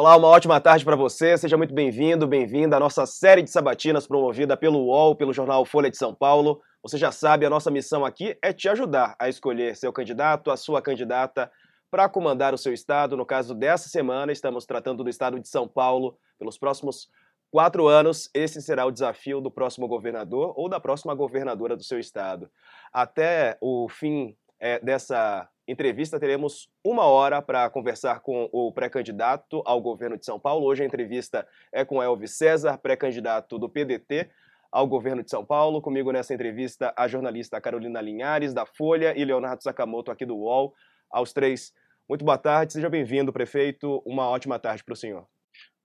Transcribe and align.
Olá, 0.00 0.16
uma 0.16 0.28
ótima 0.28 0.60
tarde 0.60 0.84
para 0.84 0.94
você. 0.94 1.36
Seja 1.36 1.56
muito 1.56 1.74
bem-vindo, 1.74 2.24
bem-vinda 2.24 2.76
à 2.76 2.78
nossa 2.78 3.04
série 3.04 3.42
de 3.42 3.50
sabatinas 3.50 4.06
promovida 4.06 4.56
pelo 4.56 4.78
UOL, 4.78 5.16
pelo 5.16 5.32
jornal 5.32 5.64
Folha 5.64 5.90
de 5.90 5.96
São 5.96 6.14
Paulo. 6.14 6.62
Você 6.84 6.96
já 6.96 7.10
sabe, 7.10 7.44
a 7.44 7.50
nossa 7.50 7.68
missão 7.68 8.04
aqui 8.04 8.38
é 8.40 8.52
te 8.52 8.68
ajudar 8.68 9.16
a 9.18 9.28
escolher 9.28 9.74
seu 9.74 9.92
candidato, 9.92 10.52
a 10.52 10.56
sua 10.56 10.80
candidata 10.80 11.50
para 11.90 12.08
comandar 12.08 12.54
o 12.54 12.56
seu 12.56 12.72
estado. 12.72 13.16
No 13.16 13.26
caso 13.26 13.56
dessa 13.56 13.88
semana, 13.88 14.30
estamos 14.30 14.64
tratando 14.64 15.02
do 15.02 15.10
estado 15.10 15.40
de 15.40 15.48
São 15.48 15.66
Paulo. 15.66 16.16
Pelos 16.38 16.56
próximos 16.56 17.08
quatro 17.50 17.88
anos, 17.88 18.30
esse 18.32 18.62
será 18.62 18.86
o 18.86 18.92
desafio 18.92 19.40
do 19.40 19.50
próximo 19.50 19.88
governador 19.88 20.54
ou 20.56 20.68
da 20.68 20.78
próxima 20.78 21.12
governadora 21.12 21.76
do 21.76 21.82
seu 21.82 21.98
estado. 21.98 22.48
Até 22.92 23.58
o 23.60 23.88
fim 23.88 24.36
é, 24.60 24.78
dessa 24.78 25.48
entrevista, 25.68 26.18
teremos 26.18 26.70
uma 26.82 27.04
hora 27.04 27.42
para 27.42 27.68
conversar 27.68 28.20
com 28.20 28.48
o 28.50 28.72
pré-candidato 28.72 29.62
ao 29.66 29.80
governo 29.82 30.16
de 30.16 30.24
São 30.24 30.40
Paulo. 30.40 30.64
Hoje 30.66 30.82
a 30.82 30.86
entrevista 30.86 31.46
é 31.70 31.84
com 31.84 32.02
Elvis 32.02 32.38
César, 32.38 32.78
pré-candidato 32.78 33.58
do 33.58 33.68
PDT 33.68 34.30
ao 34.72 34.86
governo 34.86 35.22
de 35.22 35.30
São 35.30 35.44
Paulo. 35.44 35.82
Comigo 35.82 36.10
nessa 36.10 36.32
entrevista 36.32 36.94
a 36.96 37.06
jornalista 37.06 37.60
Carolina 37.60 38.00
Linhares, 38.00 38.54
da 38.54 38.64
Folha, 38.64 39.12
e 39.14 39.22
Leonardo 39.26 39.62
Sakamoto, 39.62 40.10
aqui 40.10 40.24
do 40.24 40.36
UOL. 40.36 40.74
Aos 41.10 41.34
três, 41.34 41.74
muito 42.08 42.24
boa 42.24 42.38
tarde, 42.38 42.72
seja 42.72 42.88
bem-vindo, 42.88 43.30
prefeito. 43.30 44.02
Uma 44.06 44.26
ótima 44.26 44.58
tarde 44.58 44.82
para 44.82 44.94
o 44.94 44.96
senhor. 44.96 45.26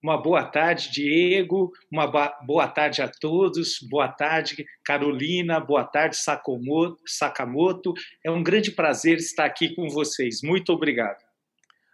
Uma 0.04 0.22
boa 0.22 0.44
tarde, 0.44 0.92
Diego. 0.92 1.72
Uma 1.90 2.06
boa 2.06 2.68
tarde 2.68 3.02
a 3.02 3.08
todos. 3.08 3.80
Boa 3.90 4.10
tarde, 4.10 4.66
Carolina. 4.84 5.62
Boa 5.62 5.86
tarde, 5.86 6.18
Sakamoto. 6.18 7.94
É 8.22 8.30
um 8.30 8.44
grande 8.44 8.70
prazer 8.70 9.18
estar 9.18 9.46
aqui 9.46 9.74
com 9.74 9.88
vocês. 9.88 10.42
Muito 10.44 10.74
obrigado. 10.74 11.24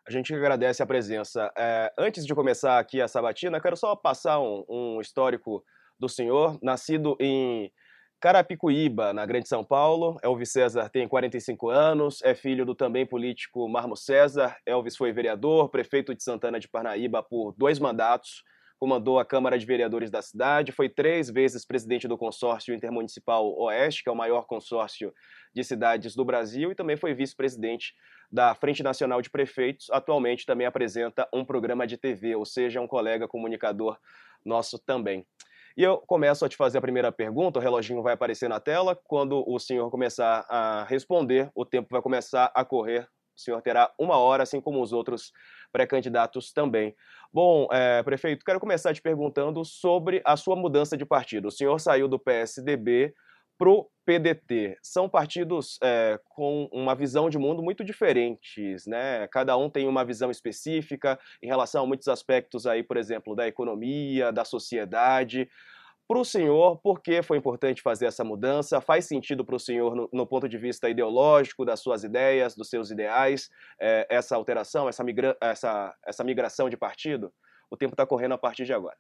A 0.08 0.12
gente 0.12 0.34
agradece 0.34 0.82
a 0.82 0.88
presença. 0.88 1.52
É, 1.56 1.94
antes 2.00 2.26
de 2.26 2.34
começar 2.34 2.80
aqui 2.80 3.00
a 3.00 3.08
sabatina, 3.08 3.62
quero 3.62 3.78
só 3.78 3.96
passar 3.96 4.40
um, 4.40 4.66
um 4.68 5.00
histórico 5.00 5.64
do 6.00 6.10
senhor. 6.10 6.58
Nascido 6.64 7.16
em 7.20 7.72
Carapicuíba, 8.20 9.14
na 9.14 9.26
Grande 9.26 9.48
São 9.48 9.64
Paulo. 9.64 10.18
Elvis 10.22 10.52
César 10.52 10.90
tem 10.90 11.08
45 11.08 11.70
anos, 11.70 12.22
é 12.22 12.36
filho 12.36 12.66
do 12.66 12.76
também 12.76 13.06
político 13.06 13.68
Marmo 13.70 13.96
César. 13.96 14.58
Elvis 14.66 14.98
foi 14.98 15.14
vereador, 15.14 15.70
prefeito 15.70 16.14
de 16.14 16.22
Santana 16.22 16.60
de 16.60 16.68
Parnaíba 16.68 17.24
por 17.24 17.54
dois 17.58 17.80
mandatos, 17.80 18.44
comandou 18.78 19.20
a 19.20 19.26
Câmara 19.26 19.58
de 19.58 19.66
Vereadores 19.66 20.12
da 20.12 20.22
cidade, 20.22 20.74
foi 20.74 20.90
três 20.90 21.30
vezes 21.30 21.66
presidente 21.66 22.10
do 22.10 22.18
Consórcio 22.18 22.74
Intermunicipal 22.74 23.54
Oeste, 23.58 24.04
que 24.04 24.10
é 24.10 24.12
o 24.12 24.16
maior 24.16 24.46
consórcio 24.46 25.14
de 25.54 25.64
cidades 25.64 26.14
do 26.14 26.26
Brasil, 26.26 26.72
e 26.72 26.76
também 26.76 26.98
foi 26.98 27.14
vice-presidente 27.14 27.94
da 28.30 28.54
Frente 28.54 28.84
Nacional 28.84 29.22
de 29.22 29.30
Prefeitos. 29.30 29.90
Atualmente 29.92 30.46
também 30.46 30.68
apresenta 30.68 31.28
um 31.34 31.46
programa 31.46 31.88
de 31.88 31.96
TV, 31.96 32.36
ou 32.36 32.46
seja, 32.46 32.82
um 32.82 32.88
colega 32.88 33.30
comunicador 33.30 33.98
nosso 34.46 34.78
também. 34.78 35.26
E 35.78 35.84
eu 35.84 35.98
começo 36.00 36.44
a 36.44 36.50
te 36.50 36.58
fazer 36.58 36.78
a 36.78 36.82
primeira 36.82 37.12
pergunta, 37.12 37.60
o 37.60 37.62
reloginho 37.62 38.02
vai 38.02 38.14
aparecer 38.14 38.50
na 38.50 38.60
tela. 38.60 38.96
Quando 38.96 39.44
o 39.48 39.60
senhor 39.60 39.90
começar 39.90 40.46
a 40.50 40.84
responder, 40.86 41.50
o 41.56 41.66
tempo 41.66 41.88
vai 41.92 42.02
começar 42.02 42.52
a 42.54 42.66
correr. 42.66 43.08
O 43.38 43.42
senhor 43.42 43.62
terá 43.62 43.90
uma 43.98 44.18
hora, 44.18 44.44
assim 44.44 44.60
como 44.60 44.82
os 44.82 44.92
outros 44.92 45.32
pré-candidatos 45.72 46.52
também. 46.52 46.94
Bom, 47.32 47.68
é, 47.72 48.04
prefeito, 48.04 48.44
quero 48.44 48.60
começar 48.60 48.94
te 48.94 49.02
perguntando 49.02 49.64
sobre 49.64 50.22
a 50.26 50.36
sua 50.36 50.56
mudança 50.56 50.98
de 50.98 51.06
partido. 51.06 51.48
O 51.48 51.52
senhor 51.52 51.80
saiu 51.80 52.08
do 52.08 52.20
PSDB 52.20 53.14
para 53.60 53.70
o 53.70 53.92
PDT. 54.06 54.78
São 54.82 55.10
partidos 55.10 55.78
é, 55.84 56.18
com 56.30 56.70
uma 56.72 56.96
visão 56.96 57.30
de 57.30 57.38
mundo 57.38 57.62
muito 57.62 57.84
diferentes, 57.84 58.88
né? 58.88 59.28
Cada 59.28 59.56
um 59.58 59.70
tem 59.70 59.86
uma 59.86 60.06
visão 60.06 60.32
específica 60.32 61.20
em 61.44 61.48
relação 61.48 61.84
a 61.84 61.88
muitos 61.88 62.08
aspectos 62.08 62.66
aí, 62.66 62.82
por 62.82 62.96
exemplo, 62.96 63.36
da 63.36 63.48
economia, 63.48 64.32
da 64.32 64.46
sociedade. 64.46 65.50
Para 66.08 66.18
o 66.18 66.26
senhor, 66.26 66.80
por 66.82 67.02
que 67.02 67.22
foi 67.22 67.38
importante 67.38 67.84
fazer 67.84 68.06
essa 68.06 68.24
mudança? 68.24 68.82
Faz 68.82 69.06
sentido 69.06 69.46
para 69.46 69.56
o 69.56 69.60
senhor, 69.60 69.94
no, 69.94 70.10
no, 70.12 70.26
ponto 70.26 70.48
de 70.48 70.58
vista 70.58 70.90
ideológico, 70.90 71.66
das 71.66 71.82
suas 71.82 72.04
ideias, 72.04 72.56
dos 72.56 72.70
seus 72.70 72.90
ideais, 72.90 73.50
é, 73.80 74.08
essa 74.10 74.36
alteração, 74.36 74.90
essa, 74.90 75.04
migra 75.04 75.38
essa, 75.42 75.94
essa 76.04 76.24
migração 76.24 76.70
de 76.70 76.78
partido? 76.78 77.32
O 77.70 77.78
tempo 77.78 77.94
está 77.94 78.08
correndo 78.08 78.34
a 78.34 78.38
partir 78.40 78.66
de 78.66 78.74
agora. 78.74 78.98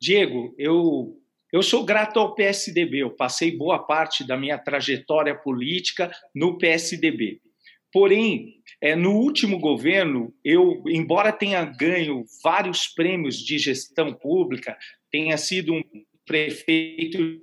Diego, 0.00 0.54
eu 0.56 1.21
eu 1.52 1.62
sou 1.62 1.84
grato 1.84 2.18
ao 2.18 2.34
PSDB, 2.34 3.02
eu 3.02 3.10
passei 3.10 3.54
boa 3.54 3.78
parte 3.78 4.26
da 4.26 4.36
minha 4.36 4.58
trajetória 4.58 5.34
política 5.34 6.10
no 6.34 6.56
PSDB. 6.56 7.40
Porém, 7.92 8.62
é, 8.80 8.96
no 8.96 9.12
último 9.12 9.58
governo, 9.58 10.34
eu, 10.42 10.82
embora 10.88 11.30
tenha 11.30 11.62
ganho 11.62 12.24
vários 12.42 12.88
prêmios 12.88 13.36
de 13.36 13.58
gestão 13.58 14.14
pública, 14.14 14.78
tenha 15.10 15.36
sido 15.36 15.74
um 15.74 15.82
prefeito 16.24 17.38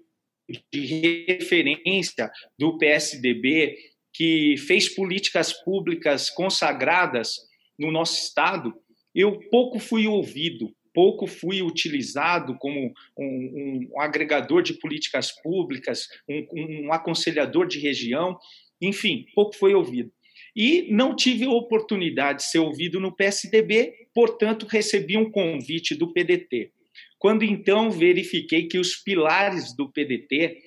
de 0.73 1.25
referência 1.27 2.31
do 2.57 2.79
PSDB, 2.79 3.77
que 4.11 4.57
fez 4.57 4.89
políticas 4.89 5.53
públicas 5.63 6.31
consagradas 6.31 7.35
no 7.77 7.91
nosso 7.91 8.19
estado, 8.23 8.73
eu 9.13 9.39
pouco 9.49 9.79
fui 9.79 10.07
ouvido 10.07 10.73
pouco 10.93 11.27
fui 11.27 11.61
utilizado 11.61 12.55
como 12.57 12.93
um, 13.17 13.89
um 13.93 14.01
agregador 14.01 14.61
de 14.61 14.73
políticas 14.73 15.31
públicas, 15.41 16.07
um, 16.27 16.45
um 16.53 16.93
aconselhador 16.93 17.67
de 17.67 17.79
região, 17.79 18.37
enfim, 18.81 19.25
pouco 19.35 19.55
foi 19.55 19.73
ouvido. 19.73 20.11
E 20.55 20.87
não 20.91 21.15
tive 21.15 21.45
a 21.45 21.51
oportunidade 21.51 22.39
de 22.39 22.45
ser 22.45 22.59
ouvido 22.59 22.99
no 22.99 23.15
PSDB, 23.15 23.93
portanto, 24.13 24.65
recebi 24.65 25.17
um 25.17 25.29
convite 25.29 25.95
do 25.95 26.11
PDT. 26.11 26.71
Quando 27.17 27.43
então 27.43 27.91
verifiquei 27.91 28.67
que 28.67 28.79
os 28.79 28.95
pilares 28.95 29.75
do 29.75 29.91
PDT, 29.91 30.57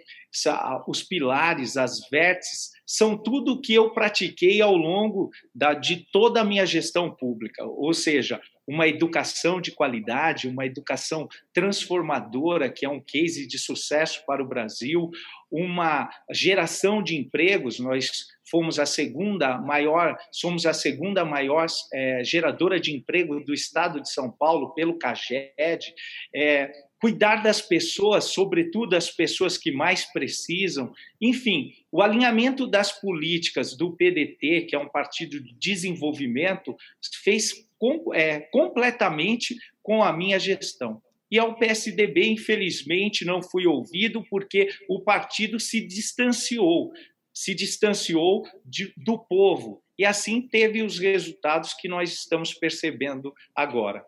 os 0.87 1.03
pilares, 1.03 1.77
as 1.77 2.09
vértices, 2.11 2.71
são 2.87 3.17
tudo 3.17 3.53
o 3.53 3.61
que 3.61 3.75
eu 3.75 3.91
pratiquei 3.91 4.61
ao 4.61 4.77
longo 4.77 5.31
da, 5.55 5.73
de 5.73 6.07
toda 6.13 6.41
a 6.41 6.45
minha 6.45 6.67
gestão 6.67 7.11
pública, 7.11 7.65
ou 7.65 7.93
seja, 7.95 8.41
uma 8.67 8.87
educação 8.87 9.61
de 9.61 9.73
qualidade, 9.73 10.49
uma 10.49 10.67
educação 10.67 11.29
transformadora, 11.53 12.71
que 12.71 12.85
é 12.85 12.89
um 12.89 13.01
case 13.01 13.47
de 13.47 13.59
sucesso 13.59 14.25
para 14.27 14.43
o 14.43 14.49
Brasil, 14.49 15.11
uma 15.51 16.09
geração 16.31 17.03
de 17.03 17.17
empregos. 17.17 17.79
Nós 17.79 18.27
fomos 18.49 18.79
a 18.79 18.87
segunda 18.87 19.59
maior, 19.59 20.17
somos 20.31 20.67
a 20.67 20.73
segunda 20.73 21.25
maior 21.25 21.67
é, 21.93 22.23
geradora 22.25 22.79
de 22.79 22.95
emprego 22.95 23.41
do 23.41 23.53
estado 23.53 24.01
de 24.01 24.11
São 24.11 24.31
Paulo 24.31 24.75
pelo 24.75 24.99
CAGED. 24.99 25.95
É, 26.35 26.71
cuidar 27.03 27.43
das 27.43 27.61
pessoas, 27.61 28.27
sobretudo 28.27 28.95
as 28.95 29.11
pessoas 29.11 29.59
que 29.59 29.73
mais 29.73 30.05
precisam. 30.13 30.93
Enfim, 31.21 31.73
o 31.91 32.01
alinhamento 32.01 32.65
das 32.65 32.93
políticas 32.93 33.77
do 33.77 33.97
PDT, 33.97 34.67
que 34.69 34.77
é 34.77 34.79
um 34.79 34.89
partido 34.89 35.43
de 35.43 35.53
desenvolvimento, 35.59 36.77
fez 37.25 37.69
com, 37.83 38.15
é, 38.15 38.39
completamente 38.39 39.57
com 39.83 40.05
a 40.05 40.13
minha 40.13 40.39
gestão. 40.39 41.03
E 41.29 41.37
ao 41.37 41.57
PSDB, 41.57 42.27
infelizmente, 42.29 43.25
não 43.25 43.43
fui 43.43 43.67
ouvido 43.67 44.25
porque 44.31 44.69
o 44.89 45.01
partido 45.01 45.59
se 45.59 45.81
distanciou, 45.81 46.93
se 47.35 47.53
distanciou 47.53 48.45
de, 48.65 48.93
do 48.97 49.19
povo. 49.19 49.83
E 49.99 50.05
assim 50.05 50.47
teve 50.47 50.81
os 50.81 51.01
resultados 51.01 51.75
que 51.75 51.89
nós 51.89 52.13
estamos 52.13 52.55
percebendo 52.55 53.35
agora. 53.53 54.05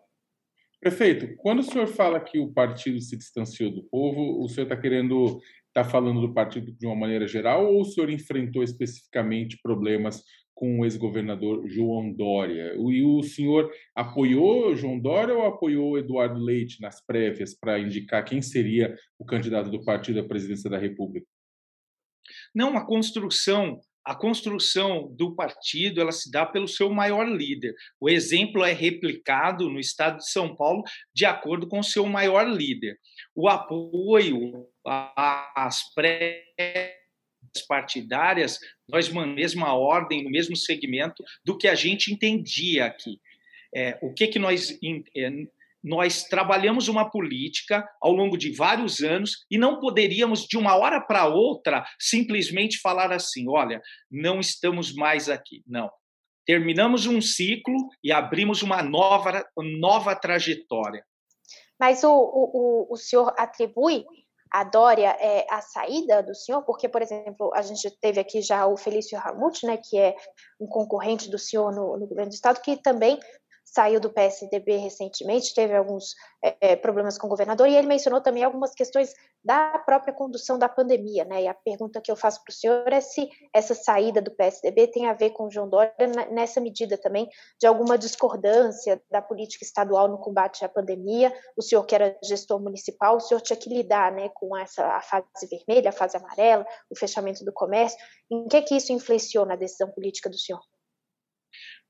Prefeito, 0.79 1.35
quando 1.35 1.59
o 1.59 1.63
senhor 1.63 1.87
fala 1.87 2.21
que 2.21 2.39
o 2.39 2.53
partido 2.53 3.01
se 3.01 3.17
distanciou 3.17 3.71
do 3.71 3.83
povo, 3.83 4.41
o 4.41 4.47
senhor 4.47 4.67
está 4.67 4.77
querendo 4.77 5.41
está 5.67 5.83
falando 5.83 6.21
do 6.21 6.33
partido 6.33 6.71
de 6.71 6.85
uma 6.85 6.95
maneira 6.95 7.27
geral 7.27 7.65
ou 7.65 7.81
o 7.81 7.85
senhor 7.85 8.09
enfrentou 8.09 8.63
especificamente 8.63 9.59
problemas 9.61 10.23
com 10.55 10.79
o 10.79 10.85
ex-governador 10.85 11.67
João 11.67 12.11
Dória. 12.11 12.73
E 12.75 13.03
o 13.03 13.21
senhor 13.21 13.69
apoiou 13.93 14.73
João 14.73 14.97
Dória 14.97 15.35
ou 15.35 15.45
apoiou 15.45 15.99
Eduardo 15.99 16.39
Leite 16.39 16.81
nas 16.81 17.05
prévias 17.05 17.53
para 17.53 17.77
indicar 17.77 18.23
quem 18.23 18.41
seria 18.41 18.95
o 19.19 19.25
candidato 19.25 19.69
do 19.69 19.83
partido 19.83 20.21
à 20.21 20.23
presidência 20.23 20.69
da 20.69 20.77
República? 20.77 21.27
Não, 22.53 22.77
a 22.77 22.85
construção 22.85 23.79
a 24.05 24.13
construção 24.13 25.11
do 25.17 25.35
partido 25.35 25.99
ela 25.99 26.11
se 26.11 26.29
dá 26.29 26.45
pelo 26.45 26.67
seu 26.67 26.91
maior 26.91 27.27
líder. 27.27 27.73
O 27.99 28.07
exemplo 28.07 28.63
é 28.63 28.71
replicado 28.71 29.67
no 29.67 29.79
estado 29.79 30.17
de 30.17 30.29
São 30.29 30.55
Paulo 30.55 30.83
de 31.11 31.25
acordo 31.25 31.67
com 31.67 31.79
o 31.79 31.83
seu 31.83 32.05
maior 32.05 32.47
líder. 32.47 32.99
O 33.33 33.49
apoio 33.49 34.67
às 34.85 35.91
prévias 35.95 36.94
partidárias, 37.61 38.59
nós 38.87 39.11
na 39.11 39.25
mesma 39.25 39.73
ordem, 39.73 40.23
no 40.23 40.29
mesmo 40.29 40.55
segmento 40.55 41.23
do 41.43 41.57
que 41.57 41.67
a 41.67 41.75
gente 41.75 42.11
entendia 42.11 42.85
aqui. 42.85 43.19
É, 43.73 43.97
o 44.01 44.13
que 44.13 44.27
que 44.27 44.39
nós 44.39 44.77
é, 45.15 45.31
nós 45.85 46.23
trabalhamos 46.23 46.87
uma 46.87 47.11
política 47.11 47.87
ao 48.01 48.11
longo 48.11 48.35
de 48.35 48.51
vários 48.51 49.01
anos 49.01 49.45
e 49.51 49.57
não 49.57 49.79
poderíamos 49.79 50.47
de 50.47 50.57
uma 50.57 50.75
hora 50.75 50.99
para 50.99 51.27
outra 51.27 51.85
simplesmente 51.99 52.79
falar 52.79 53.11
assim, 53.11 53.47
olha, 53.47 53.79
não 54.09 54.39
estamos 54.39 54.95
mais 54.95 55.29
aqui. 55.29 55.61
Não. 55.67 55.91
Terminamos 56.43 57.05
um 57.05 57.21
ciclo 57.21 57.75
e 58.03 58.11
abrimos 58.11 58.63
uma 58.63 58.81
nova, 58.81 59.45
nova 59.79 60.15
trajetória. 60.15 61.05
Mas 61.79 62.03
o, 62.03 62.11
o, 62.11 62.87
o 62.93 62.97
senhor 62.97 63.31
atribui 63.37 64.05
a 64.51 64.63
Dória 64.63 65.15
é, 65.19 65.45
a 65.49 65.61
saída 65.61 66.23
do 66.23 66.33
senhor? 66.33 66.63
Porque, 66.63 66.87
por 66.87 67.01
exemplo, 67.01 67.51
a 67.53 67.61
gente 67.61 67.89
teve 67.99 68.19
aqui 68.19 68.41
já 68.41 68.65
o 68.65 68.77
Felício 68.77 69.17
Ramute, 69.17 69.65
né, 69.65 69.77
que 69.77 69.97
é 69.97 70.15
um 70.59 70.67
concorrente 70.67 71.29
do 71.29 71.37
senhor 71.37 71.73
no, 71.73 71.97
no 71.97 72.07
governo 72.07 72.29
do 72.29 72.35
Estado, 72.35 72.61
que 72.61 72.77
também 72.77 73.19
saiu 73.75 73.99
do 73.99 74.09
PSDB 74.09 74.77
recentemente, 74.77 75.53
teve 75.53 75.75
alguns 75.75 76.15
é, 76.61 76.77
problemas 76.77 77.17
com 77.17 77.27
o 77.27 77.29
governador, 77.29 77.67
e 77.67 77.75
ele 77.75 77.87
mencionou 77.87 78.21
também 78.21 78.41
algumas 78.41 78.73
questões 78.73 79.13
da 79.43 79.77
própria 79.79 80.13
condução 80.13 80.57
da 80.57 80.69
pandemia, 80.69 81.25
né? 81.25 81.43
E 81.43 81.47
a 81.47 81.53
pergunta 81.53 81.99
que 81.99 82.09
eu 82.09 82.15
faço 82.15 82.41
para 82.43 82.51
o 82.51 82.55
senhor 82.55 82.87
é 82.87 83.01
se 83.01 83.29
essa 83.53 83.75
saída 83.75 84.21
do 84.21 84.31
PSDB 84.31 84.87
tem 84.87 85.07
a 85.07 85.13
ver 85.13 85.31
com 85.31 85.47
o 85.47 85.51
João 85.51 85.69
Dória 85.69 85.93
nessa 86.31 86.61
medida 86.61 86.97
também 86.97 87.27
de 87.59 87.67
alguma 87.67 87.97
discordância 87.97 89.01
da 89.11 89.21
política 89.21 89.65
estadual 89.65 90.07
no 90.07 90.19
combate 90.19 90.63
à 90.63 90.69
pandemia. 90.69 91.33
O 91.57 91.61
senhor 91.61 91.85
que 91.85 91.93
era 91.93 92.17
gestor 92.23 92.61
municipal, 92.61 93.17
o 93.17 93.19
senhor 93.19 93.41
tinha 93.41 93.57
que 93.57 93.69
lidar, 93.69 94.11
né, 94.13 94.29
com 94.33 94.55
essa 94.55 94.85
a 94.85 95.01
fase 95.01 95.25
vermelha, 95.49 95.89
a 95.89 95.93
fase 95.93 96.15
amarela, 96.15 96.65
o 96.89 96.97
fechamento 96.97 97.43
do 97.43 97.51
comércio. 97.51 97.99
Em 98.31 98.47
que 98.47 98.61
que 98.61 98.75
isso 98.77 98.93
influenciou 98.93 99.45
na 99.45 99.57
decisão 99.57 99.91
política 99.91 100.29
do 100.29 100.37
senhor? 100.37 100.61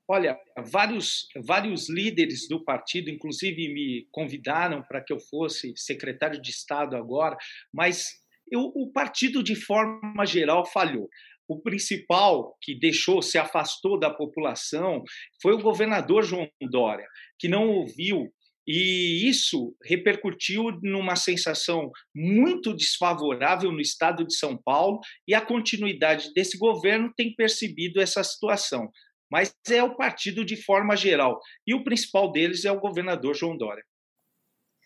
Olha, 0.08 0.38
vários, 0.70 1.26
vários 1.44 1.88
líderes 1.88 2.46
do 2.48 2.64
partido, 2.64 3.10
inclusive, 3.10 3.68
me 3.72 4.06
convidaram 4.12 4.82
para 4.82 5.02
que 5.02 5.12
eu 5.12 5.18
fosse 5.18 5.72
secretário 5.76 6.40
de 6.40 6.50
Estado 6.50 6.96
agora, 6.96 7.36
mas 7.74 8.12
eu, 8.50 8.60
o 8.74 8.92
partido, 8.92 9.42
de 9.42 9.56
forma 9.56 10.24
geral, 10.24 10.64
falhou. 10.64 11.08
O 11.48 11.60
principal 11.60 12.56
que 12.62 12.78
deixou, 12.78 13.20
se 13.20 13.36
afastou 13.36 13.98
da 13.98 14.10
população, 14.10 15.02
foi 15.42 15.54
o 15.54 15.62
governador 15.62 16.22
João 16.22 16.48
Dória, 16.70 17.06
que 17.38 17.48
não 17.48 17.68
ouviu 17.68 18.32
e 18.66 19.28
isso 19.28 19.76
repercutiu 19.84 20.72
numa 20.82 21.14
sensação 21.14 21.90
muito 22.12 22.74
desfavorável 22.74 23.70
no 23.70 23.80
estado 23.80 24.26
de 24.26 24.34
São 24.34 24.56
Paulo, 24.56 24.98
e 25.26 25.34
a 25.34 25.40
continuidade 25.40 26.32
desse 26.34 26.58
governo 26.58 27.12
tem 27.16 27.32
percebido 27.34 28.00
essa 28.00 28.24
situação 28.24 28.90
mas 29.30 29.54
é 29.70 29.82
o 29.82 29.96
partido 29.96 30.44
de 30.44 30.56
forma 30.56 30.96
geral. 30.96 31.40
E 31.66 31.74
o 31.74 31.84
principal 31.84 32.30
deles 32.30 32.64
é 32.64 32.72
o 32.72 32.80
governador 32.80 33.34
João 33.34 33.56
Dória. 33.56 33.84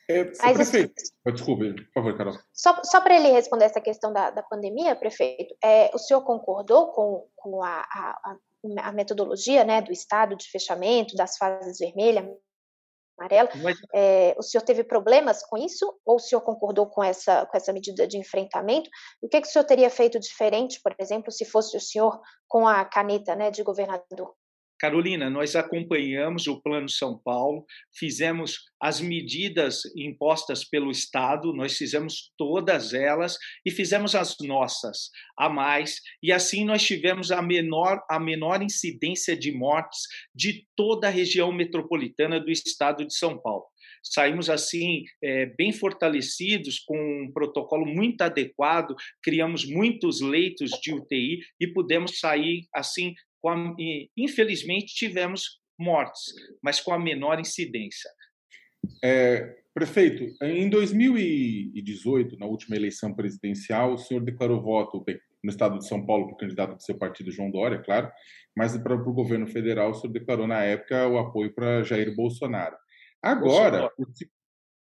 É, 0.08 0.24
prefeito, 0.52 0.94
desculpe, 1.32 1.72
por 1.72 1.92
favor, 2.02 2.16
Carol. 2.16 2.34
Só, 2.52 2.82
só 2.82 3.00
para 3.00 3.14
ele 3.14 3.30
responder 3.30 3.66
essa 3.66 3.80
questão 3.80 4.12
da, 4.12 4.30
da 4.30 4.42
pandemia, 4.42 4.96
prefeito, 4.96 5.54
é, 5.62 5.88
o 5.94 5.98
senhor 5.98 6.22
concordou 6.22 6.88
com, 6.88 7.28
com 7.36 7.62
a, 7.62 7.80
a, 7.80 8.36
a 8.78 8.92
metodologia 8.92 9.62
né, 9.62 9.80
do 9.80 9.92
estado 9.92 10.34
de 10.34 10.50
fechamento, 10.50 11.14
das 11.14 11.36
fases 11.36 11.78
vermelha, 11.78 12.28
amarela. 13.20 13.50
Mas... 13.62 13.78
É, 13.94 14.34
o 14.38 14.42
senhor 14.42 14.62
teve 14.62 14.82
problemas 14.82 15.44
com 15.44 15.58
isso 15.58 15.94
ou 16.04 16.16
o 16.16 16.18
senhor 16.18 16.40
concordou 16.40 16.86
com 16.86 17.04
essa, 17.04 17.44
com 17.46 17.56
essa 17.56 17.72
medida 17.72 18.06
de 18.06 18.16
enfrentamento? 18.16 18.88
O 19.20 19.28
que, 19.28 19.40
que 19.40 19.46
o 19.46 19.50
senhor 19.50 19.64
teria 19.64 19.90
feito 19.90 20.18
diferente, 20.18 20.80
por 20.82 20.94
exemplo, 20.98 21.30
se 21.30 21.44
fosse 21.44 21.76
o 21.76 21.80
senhor 21.80 22.20
com 22.48 22.66
a 22.66 22.84
caneta 22.84 23.34
né, 23.36 23.50
de 23.50 23.62
governador? 23.62 24.34
Carolina, 24.80 25.28
nós 25.28 25.54
acompanhamos 25.54 26.46
o 26.46 26.58
Plano 26.62 26.88
São 26.88 27.18
Paulo, 27.18 27.66
fizemos 27.94 28.60
as 28.80 28.98
medidas 28.98 29.82
impostas 29.94 30.64
pelo 30.64 30.90
Estado, 30.90 31.52
nós 31.52 31.76
fizemos 31.76 32.32
todas 32.38 32.94
elas 32.94 33.36
e 33.64 33.70
fizemos 33.70 34.14
as 34.14 34.36
nossas 34.40 35.10
a 35.38 35.50
mais, 35.50 36.00
e 36.22 36.32
assim 36.32 36.64
nós 36.64 36.82
tivemos 36.82 37.30
a 37.30 37.42
menor, 37.42 38.02
a 38.08 38.18
menor 38.18 38.62
incidência 38.62 39.36
de 39.36 39.52
mortes 39.52 40.00
de 40.34 40.66
toda 40.74 41.08
a 41.08 41.10
região 41.10 41.52
metropolitana 41.52 42.40
do 42.40 42.50
Estado 42.50 43.06
de 43.06 43.14
São 43.14 43.38
Paulo. 43.38 43.66
Saímos 44.02 44.48
assim 44.48 45.04
é, 45.22 45.44
bem 45.44 45.72
fortalecidos 45.72 46.78
com 46.78 46.96
um 46.96 47.30
protocolo 47.30 47.84
muito 47.84 48.22
adequado, 48.22 48.94
criamos 49.22 49.66
muitos 49.66 50.22
leitos 50.22 50.70
de 50.80 50.94
UTI 50.94 51.40
e 51.60 51.66
pudemos 51.66 52.18
sair 52.18 52.66
assim 52.74 53.12
a, 53.48 53.74
infelizmente, 54.16 54.94
tivemos 54.94 55.60
mortes, 55.78 56.34
mas 56.62 56.80
com 56.80 56.92
a 56.92 56.98
menor 56.98 57.40
incidência. 57.40 58.10
É, 59.02 59.56
prefeito, 59.74 60.24
em 60.42 60.68
2018, 60.68 62.38
na 62.38 62.46
última 62.46 62.76
eleição 62.76 63.14
presidencial, 63.14 63.94
o 63.94 63.98
senhor 63.98 64.22
declarou 64.22 64.60
voto 64.60 65.02
bem, 65.02 65.18
no 65.42 65.50
estado 65.50 65.78
de 65.78 65.86
São 65.86 66.04
Paulo 66.04 66.26
para 66.26 66.34
o 66.34 66.38
candidato 66.38 66.76
do 66.76 66.82
seu 66.82 66.98
partido, 66.98 67.32
João 67.32 67.50
Dória, 67.50 67.78
claro, 67.78 68.10
mas 68.56 68.76
para 68.76 68.94
o 68.94 69.14
governo 69.14 69.46
federal, 69.46 69.90
o 69.90 69.94
senhor 69.94 70.12
declarou 70.12 70.46
na 70.46 70.62
época 70.62 71.08
o 71.08 71.18
apoio 71.18 71.54
para 71.54 71.82
Jair 71.82 72.14
Bolsonaro. 72.14 72.76
Agora, 73.22 73.90
Bolsonaro. 73.96 74.28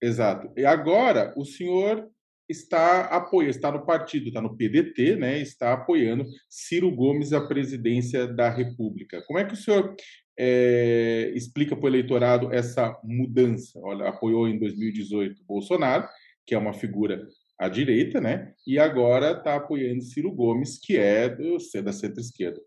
O, 0.02 0.04
exato, 0.04 0.52
e 0.56 0.66
agora 0.66 1.32
o 1.36 1.44
senhor 1.44 2.10
está 2.48 3.06
apoiando, 3.06 3.50
está 3.50 3.72
no 3.72 3.84
partido, 3.84 4.28
está 4.28 4.40
no 4.40 4.56
PDT, 4.56 5.16
né? 5.16 5.40
Está 5.40 5.72
apoiando 5.72 6.24
Ciro 6.48 6.90
Gomes 6.94 7.32
à 7.32 7.46
presidência 7.46 8.26
da 8.26 8.48
República. 8.48 9.22
Como 9.26 9.38
é 9.38 9.44
que 9.44 9.54
o 9.54 9.56
senhor 9.56 9.94
é, 10.38 11.32
explica 11.34 11.76
para 11.76 11.84
o 11.84 11.88
eleitorado 11.88 12.52
essa 12.52 12.98
mudança? 13.04 13.78
Olha, 13.80 14.08
apoiou 14.08 14.48
em 14.48 14.58
2018 14.58 15.44
Bolsonaro, 15.44 16.08
que 16.46 16.54
é 16.54 16.58
uma 16.58 16.72
figura 16.72 17.26
à 17.58 17.68
direita, 17.68 18.20
né? 18.20 18.54
E 18.66 18.78
agora 18.78 19.32
está 19.32 19.56
apoiando 19.56 20.02
Ciro 20.02 20.32
Gomes, 20.32 20.78
que 20.78 20.96
é 20.96 21.28
do, 21.28 21.56
da 21.82 21.92
centro-esquerda. 21.92 22.60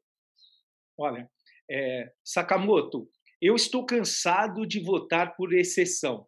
Olha, 0.98 1.30
é, 1.70 2.12
Sakamoto, 2.24 3.10
eu 3.42 3.56
estou 3.56 3.86
cansado 3.86 4.66
de 4.66 4.80
votar 4.80 5.36
por 5.36 5.54
exceção. 5.54 6.26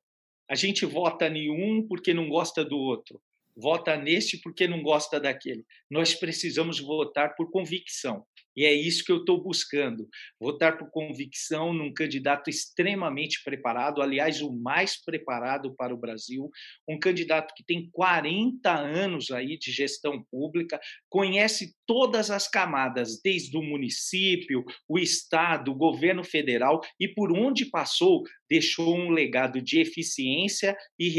A 0.50 0.56
gente 0.56 0.86
vota 0.86 1.28
em 1.28 1.50
um 1.50 1.86
porque 1.88 2.14
não 2.14 2.30
gosta 2.30 2.64
do 2.64 2.78
outro 2.78 3.22
vota 3.57 3.98
neste 3.98 4.39
porque 4.39 4.68
não 4.68 4.83
gosta 4.83 5.19
daquele. 5.19 5.65
Nós 5.89 6.13
precisamos 6.13 6.80
votar 6.80 7.36
por 7.36 7.50
convicção. 7.50 8.24
E 8.57 8.65
é 8.65 8.74
isso 8.74 9.06
que 9.06 9.12
eu 9.12 9.18
estou 9.18 9.39
buscando: 9.39 10.09
votar 10.39 10.80
por 10.80 10.89
convicção 10.89 11.71
num 11.71 11.94
candidato 11.94 12.50
extremamente 12.50 13.44
preparado, 13.44 14.01
aliás, 14.01 14.42
o 14.42 14.51
mais 14.51 15.00
preparado 15.00 15.75
para 15.75 15.94
o 15.94 15.98
Brasil, 15.98 16.50
um 16.89 16.98
candidato 16.98 17.54
que 17.56 17.63
tem 17.63 17.88
40 17.92 18.71
anos 18.71 19.30
aí 19.30 19.59
de 19.59 19.71
gestão 19.71 20.24
pública, 20.31 20.80
conhece 21.07 21.75
todas 21.86 22.31
as 22.31 22.48
camadas, 22.48 23.21
desde 23.23 23.56
o 23.56 23.61
município, 23.61 24.64
o 24.90 24.97
estado, 24.97 25.71
o 25.71 25.76
governo 25.76 26.23
federal, 26.23 26.81
e 26.99 27.07
por 27.07 27.31
onde 27.31 27.66
passou, 27.66 28.23
deixou 28.49 28.95
um 28.95 29.11
legado 29.11 29.61
de 29.61 29.80
eficiência 29.80 30.76
e 30.97 31.09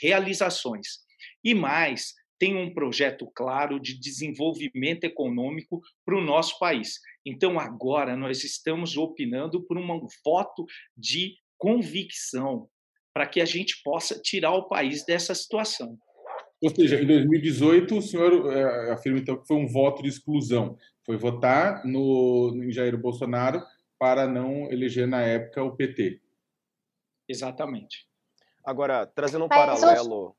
realizações. 0.00 1.05
E 1.46 1.54
mais, 1.54 2.12
tem 2.40 2.56
um 2.56 2.74
projeto 2.74 3.30
claro 3.32 3.78
de 3.78 3.96
desenvolvimento 3.96 5.04
econômico 5.04 5.80
para 6.04 6.18
o 6.18 6.20
nosso 6.20 6.58
país. 6.58 6.98
Então, 7.24 7.60
agora, 7.60 8.16
nós 8.16 8.42
estamos 8.42 8.96
opinando 8.96 9.64
por 9.64 9.78
um 9.78 9.86
voto 10.24 10.66
de 10.96 11.36
convicção 11.56 12.68
para 13.14 13.28
que 13.28 13.40
a 13.40 13.44
gente 13.44 13.80
possa 13.84 14.20
tirar 14.20 14.54
o 14.54 14.66
país 14.68 15.06
dessa 15.06 15.36
situação. 15.36 15.96
Ou 16.60 16.74
seja, 16.74 17.00
em 17.00 17.06
2018, 17.06 17.96
o 17.96 18.02
senhor 18.02 18.52
é, 18.52 18.90
afirma 18.90 19.20
então 19.20 19.40
que 19.40 19.46
foi 19.46 19.56
um 19.56 19.68
voto 19.68 20.02
de 20.02 20.08
exclusão. 20.08 20.76
Foi 21.04 21.16
votar 21.16 21.86
no, 21.86 22.60
em 22.60 22.72
Jair 22.72 22.98
Bolsonaro 22.98 23.62
para 24.00 24.26
não 24.26 24.68
eleger 24.72 25.06
na 25.06 25.22
época 25.22 25.62
o 25.62 25.76
PT. 25.76 26.20
Exatamente. 27.28 28.04
Agora, 28.64 29.06
trazendo 29.06 29.44
um 29.44 29.48
paralelo 29.48 30.34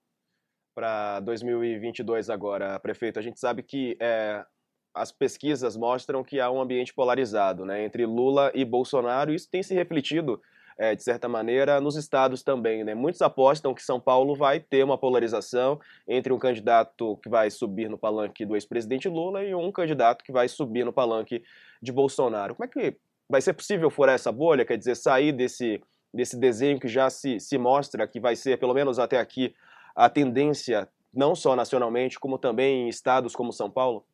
para 0.78 1.20
2022 1.22 2.30
agora, 2.30 2.80
prefeito? 2.80 3.18
A 3.18 3.22
gente 3.24 3.40
sabe 3.40 3.64
que 3.64 3.98
é, 4.00 4.46
as 4.94 5.12
pesquisas 5.12 5.76
mostram 5.76 6.24
que 6.24 6.40
há 6.40 6.52
um 6.52 6.62
ambiente 6.62 6.94
polarizado 6.94 7.66
né, 7.66 7.84
entre 7.84 8.06
Lula 8.06 8.52
e 8.54 8.64
Bolsonaro, 8.64 9.32
e 9.32 9.36
isso 9.36 9.50
tem 9.50 9.64
se 9.64 9.74
refletido, 9.74 10.40
é, 10.78 10.94
de 10.94 11.02
certa 11.02 11.28
maneira, 11.28 11.82
nos 11.82 11.96
estados 11.96 12.44
também. 12.44 12.84
Né? 12.84 12.94
Muitos 12.94 13.24
apostam 13.24 13.74
que 13.74 13.82
São 13.82 14.00
Paulo 14.00 14.36
vai 14.36 14.60
ter 14.60 14.84
uma 14.84 15.00
polarização 15.00 15.80
entre 16.08 16.32
um 16.32 16.38
candidato 16.38 17.18
que 17.24 17.28
vai 17.28 17.50
subir 17.50 17.90
no 17.90 17.98
palanque 17.98 18.46
do 18.46 18.56
ex-presidente 18.56 19.10
Lula 19.10 19.44
e 19.44 19.56
um 19.56 19.72
candidato 19.72 20.24
que 20.24 20.32
vai 20.32 20.48
subir 20.48 20.86
no 20.86 20.94
palanque 20.94 21.44
de 21.82 21.92
Bolsonaro. 21.92 22.54
Como 22.54 22.66
é 22.66 22.68
que 22.68 22.96
vai 23.28 23.42
ser 23.42 23.54
possível 23.54 23.90
furar 23.90 24.14
essa 24.14 24.32
bolha, 24.32 24.64
quer 24.64 24.78
dizer, 24.78 24.94
sair 24.94 25.32
desse, 25.32 25.82
desse 26.14 26.38
desenho 26.38 26.80
que 26.80 26.88
já 26.88 27.10
se, 27.10 27.40
se 27.40 27.58
mostra 27.58 28.08
que 28.08 28.20
vai 28.20 28.36
ser, 28.36 28.60
pelo 28.60 28.76
menos 28.76 29.00
até 29.00 29.18
aqui, 29.18 29.56
a 29.98 30.08
tendência, 30.10 30.88
não 31.12 31.34
só 31.34 31.56
nacionalmente, 31.56 32.20
como 32.20 32.38
também 32.38 32.84
em 32.84 32.88
estados 32.88 33.36
como 33.36 33.52
São 33.52 33.70
Paulo? 33.70 34.06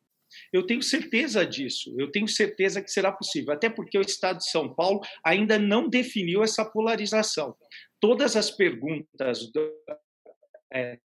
Eu 0.50 0.66
tenho 0.66 0.82
certeza 0.82 1.46
disso, 1.46 1.94
eu 1.98 2.10
tenho 2.10 2.26
certeza 2.26 2.82
que 2.82 2.90
será 2.90 3.12
possível, 3.12 3.52
até 3.52 3.68
porque 3.68 3.98
o 3.98 4.00
Estado 4.00 4.38
de 4.38 4.50
São 4.50 4.74
Paulo 4.74 5.00
ainda 5.22 5.58
não 5.58 5.86
definiu 5.88 6.42
essa 6.42 6.64
polarização. 6.64 7.54
Todas 8.00 8.34
as 8.34 8.50
perguntas, 8.50 9.50
é, 10.72 10.98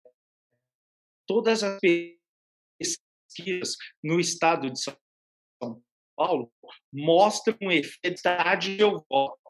todas 1.26 1.64
as 1.64 1.80
pesquisas 1.80 3.76
no 4.04 4.20
Estado 4.20 4.70
de 4.70 4.78
São 4.78 4.94
Paulo 6.14 6.52
mostram 6.92 7.56
um 7.62 7.72
efeito 7.72 8.20
de 8.60 8.78
eu 8.78 9.02
voto. 9.08 9.40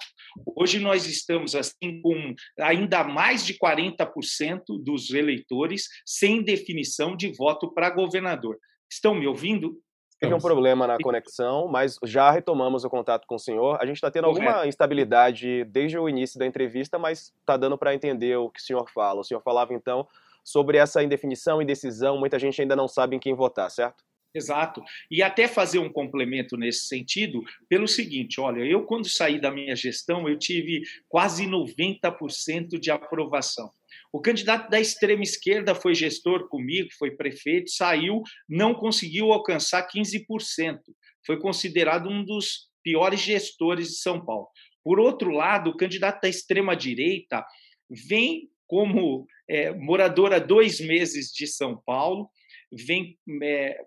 Hoje 0.45 0.79
nós 0.79 1.07
estamos 1.07 1.55
assim 1.55 2.01
com 2.01 2.35
ainda 2.61 3.05
mais 3.05 3.45
de 3.45 3.55
40% 3.59 4.63
dos 4.83 5.11
eleitores 5.11 5.85
sem 6.05 6.43
definição 6.43 7.17
de 7.17 7.33
voto 7.33 7.73
para 7.73 7.91
governador. 7.91 8.59
Estão 8.91 9.15
me 9.15 9.27
ouvindo? 9.27 9.79
Teve 10.19 10.33
um 10.33 10.39
problema 10.39 10.87
na 10.87 10.97
conexão, 10.97 11.69
mas 11.69 11.99
já 12.03 12.31
retomamos 12.31 12.85
o 12.85 12.91
contato 12.91 13.27
com 13.27 13.35
o 13.35 13.39
senhor. 13.39 13.77
A 13.81 13.85
gente 13.85 13.97
está 13.97 14.11
tendo 14.11 14.27
alguma 14.27 14.67
instabilidade 14.67 15.65
desde 15.65 15.99
o 15.99 16.09
início 16.09 16.39
da 16.39 16.47
entrevista, 16.47 16.99
mas 16.99 17.35
está 17.41 17.57
dando 17.57 17.77
para 17.77 17.95
entender 17.95 18.37
o 18.37 18.49
que 18.49 18.61
o 18.61 18.63
senhor 18.63 18.89
fala. 18.91 19.21
O 19.21 19.25
senhor 19.25 19.43
falava 19.43 19.75
então 19.75 20.09
sobre 20.43 20.79
essa 20.79 21.03
indefinição 21.03 21.61
e 21.61 21.65
decisão, 21.65 22.17
muita 22.17 22.39
gente 22.39 22.63
ainda 22.63 22.77
não 22.77 22.87
sabe 22.87 23.17
em 23.17 23.19
quem 23.19 23.35
votar, 23.35 23.69
certo? 23.69 24.05
Exato. 24.37 24.83
E 25.11 25.23
até 25.23 25.49
fazer 25.49 25.79
um 25.79 25.91
complemento 25.91 26.59
nesse 26.59 26.87
sentido, 26.87 27.43
pelo 27.71 27.89
seguinte: 27.89 28.39
olha, 28.39 28.63
eu, 28.63 28.85
quando 28.85 29.09
saí 29.09 29.41
da 29.41 29.51
minha 29.51 29.75
gestão, 29.75 30.29
eu 30.29 30.39
tive 30.39 30.83
quase 31.09 31.47
90% 31.47 32.79
de 32.79 32.91
aprovação. 32.91 33.71
O 34.13 34.21
candidato 34.21 34.69
da 34.69 34.79
extrema 34.79 35.23
esquerda 35.23 35.75
foi 35.75 35.95
gestor 35.95 36.49
comigo, 36.49 36.91
foi 36.99 37.13
prefeito, 37.13 37.71
saiu, 37.71 38.23
não 38.47 38.75
conseguiu 38.75 39.33
alcançar 39.33 39.89
15%. 39.89 40.79
Foi 41.25 41.39
considerado 41.41 42.11
um 42.11 42.23
dos 42.23 42.69
piores 42.83 43.21
gestores 43.21 43.89
de 43.89 43.97
São 43.97 44.23
Paulo. 44.23 44.49
Por 44.85 45.01
outro 45.01 45.31
lado, 45.31 45.71
o 45.71 45.77
candidato 45.77 46.21
da 46.21 46.29
extrema 46.29 46.77
direita 46.77 47.43
vem 47.89 48.51
como 48.67 49.27
é, 49.49 49.73
morador 49.73 50.33
há 50.35 50.39
dois 50.39 50.79
meses 50.79 51.33
de 51.33 51.47
São 51.47 51.81
Paulo, 51.87 52.29
vem 52.71 53.19
é, 53.43 53.85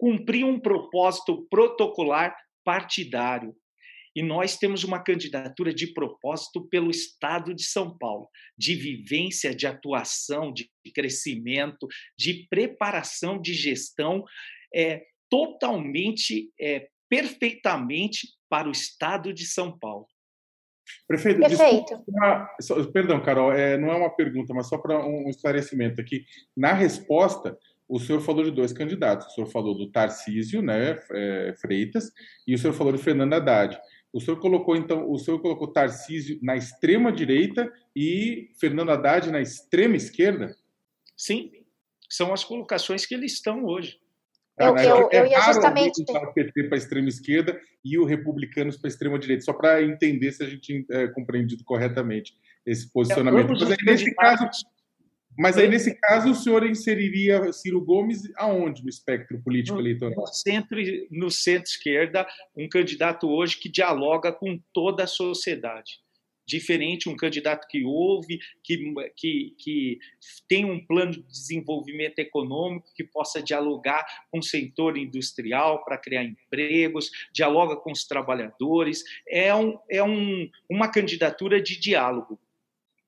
cumprir 0.00 0.46
um 0.46 0.58
propósito 0.58 1.46
protocolar 1.50 2.34
partidário. 2.64 3.54
E 4.16 4.22
nós 4.22 4.56
temos 4.56 4.82
uma 4.82 4.98
candidatura 4.98 5.72
de 5.72 5.92
propósito 5.92 6.66
pelo 6.68 6.90
Estado 6.90 7.54
de 7.54 7.62
São 7.62 7.96
Paulo, 7.96 8.28
de 8.58 8.74
vivência, 8.74 9.54
de 9.54 9.66
atuação, 9.66 10.52
de 10.52 10.68
crescimento, 10.92 11.86
de 12.18 12.46
preparação 12.48 13.40
de 13.40 13.52
gestão, 13.52 14.24
é, 14.74 15.04
totalmente, 15.28 16.50
é, 16.58 16.88
perfeitamente 17.08 18.26
para 18.48 18.68
o 18.68 18.72
Estado 18.72 19.32
de 19.32 19.44
São 19.44 19.78
Paulo. 19.78 20.06
Prefeito, 21.06 21.40
Perfeito. 21.40 22.02
Desculpa, 22.58 22.92
perdão, 22.92 23.22
Carol, 23.22 23.52
é, 23.52 23.76
não 23.78 23.90
é 23.90 23.96
uma 23.96 24.10
pergunta, 24.16 24.52
mas 24.54 24.66
só 24.66 24.78
para 24.78 24.98
um 25.04 25.28
esclarecimento 25.28 26.00
aqui. 26.00 26.24
Na 26.56 26.72
resposta, 26.72 27.56
o 27.90 27.98
senhor 27.98 28.20
falou 28.20 28.44
de 28.44 28.52
dois 28.52 28.72
candidatos. 28.72 29.26
O 29.26 29.30
senhor 29.30 29.46
falou 29.48 29.76
do 29.76 29.90
Tarcísio 29.90 30.62
né, 30.62 31.00
é, 31.10 31.54
Freitas 31.60 32.12
e 32.46 32.54
o 32.54 32.58
senhor 32.58 32.72
falou 32.72 32.92
do 32.92 32.98
Fernando 32.98 33.34
Haddad. 33.34 33.76
O 34.12 34.20
senhor 34.20 34.38
colocou, 34.38 34.76
então, 34.76 35.10
o 35.10 35.18
senhor 35.18 35.40
colocou 35.40 35.72
Tarcísio 35.72 36.38
na 36.40 36.56
extrema 36.56 37.12
direita 37.12 37.70
e 37.94 38.50
Fernando 38.60 38.90
Haddad 38.90 39.30
na 39.30 39.40
extrema 39.40 39.96
esquerda? 39.96 40.56
Sim, 41.16 41.50
são 42.08 42.32
as 42.32 42.44
colocações 42.44 43.04
que 43.04 43.14
eles 43.14 43.32
estão 43.32 43.64
hoje. 43.64 43.98
Eu, 44.58 44.74
ah, 44.76 44.84
eu, 44.84 45.08
é 45.10 45.20
eu 45.20 45.26
ia 45.26 45.40
justamente. 45.40 46.02
O 46.02 46.32
PT 46.32 46.64
para 46.64 46.76
a 46.76 46.78
extrema 46.78 47.08
esquerda 47.08 47.60
e 47.84 47.98
o 47.98 48.04
Republicanos 48.04 48.76
para 48.76 48.88
a 48.88 48.92
extrema 48.92 49.18
direita, 49.18 49.44
só 49.44 49.52
para 49.52 49.82
entender 49.82 50.30
se 50.32 50.44
a 50.44 50.46
gente 50.46 50.86
é 50.90 51.08
compreendido 51.08 51.64
corretamente 51.64 52.34
esse 52.66 52.92
posicionamento. 52.92 53.48
Mas 53.48 53.70
aí, 53.70 53.76
nesse 53.84 54.14
caso, 54.14 54.48
mas 55.40 55.56
aí, 55.56 55.68
nesse 55.68 55.94
caso, 55.94 56.32
o 56.32 56.34
senhor 56.34 56.68
inseriria 56.68 57.50
Ciro 57.50 57.82
Gomes 57.82 58.30
aonde 58.36 58.82
no 58.82 58.90
espectro 58.90 59.40
político 59.42 59.76
no, 59.76 59.82
eleitoral? 59.82 60.14
No 60.18 60.26
centro, 60.26 60.78
no 61.10 61.30
centro-esquerda, 61.30 62.26
um 62.54 62.68
candidato 62.68 63.26
hoje 63.26 63.56
que 63.56 63.70
dialoga 63.70 64.30
com 64.32 64.60
toda 64.74 65.04
a 65.04 65.06
sociedade. 65.06 66.00
Diferente, 66.46 67.08
um 67.08 67.16
candidato 67.16 67.66
que 67.68 67.82
ouve, 67.86 68.38
que, 68.62 68.92
que, 69.16 69.54
que 69.58 69.98
tem 70.46 70.66
um 70.66 70.84
plano 70.84 71.12
de 71.12 71.22
desenvolvimento 71.22 72.18
econômico, 72.18 72.92
que 72.94 73.04
possa 73.04 73.42
dialogar 73.42 74.04
com 74.30 74.40
o 74.40 74.42
setor 74.42 74.98
industrial 74.98 75.82
para 75.86 75.96
criar 75.96 76.24
empregos, 76.24 77.10
dialoga 77.32 77.76
com 77.76 77.92
os 77.92 78.04
trabalhadores. 78.04 79.02
É, 79.26 79.54
um, 79.54 79.78
é 79.88 80.02
um, 80.02 80.50
uma 80.68 80.88
candidatura 80.88 81.62
de 81.62 81.80
diálogo 81.80 82.38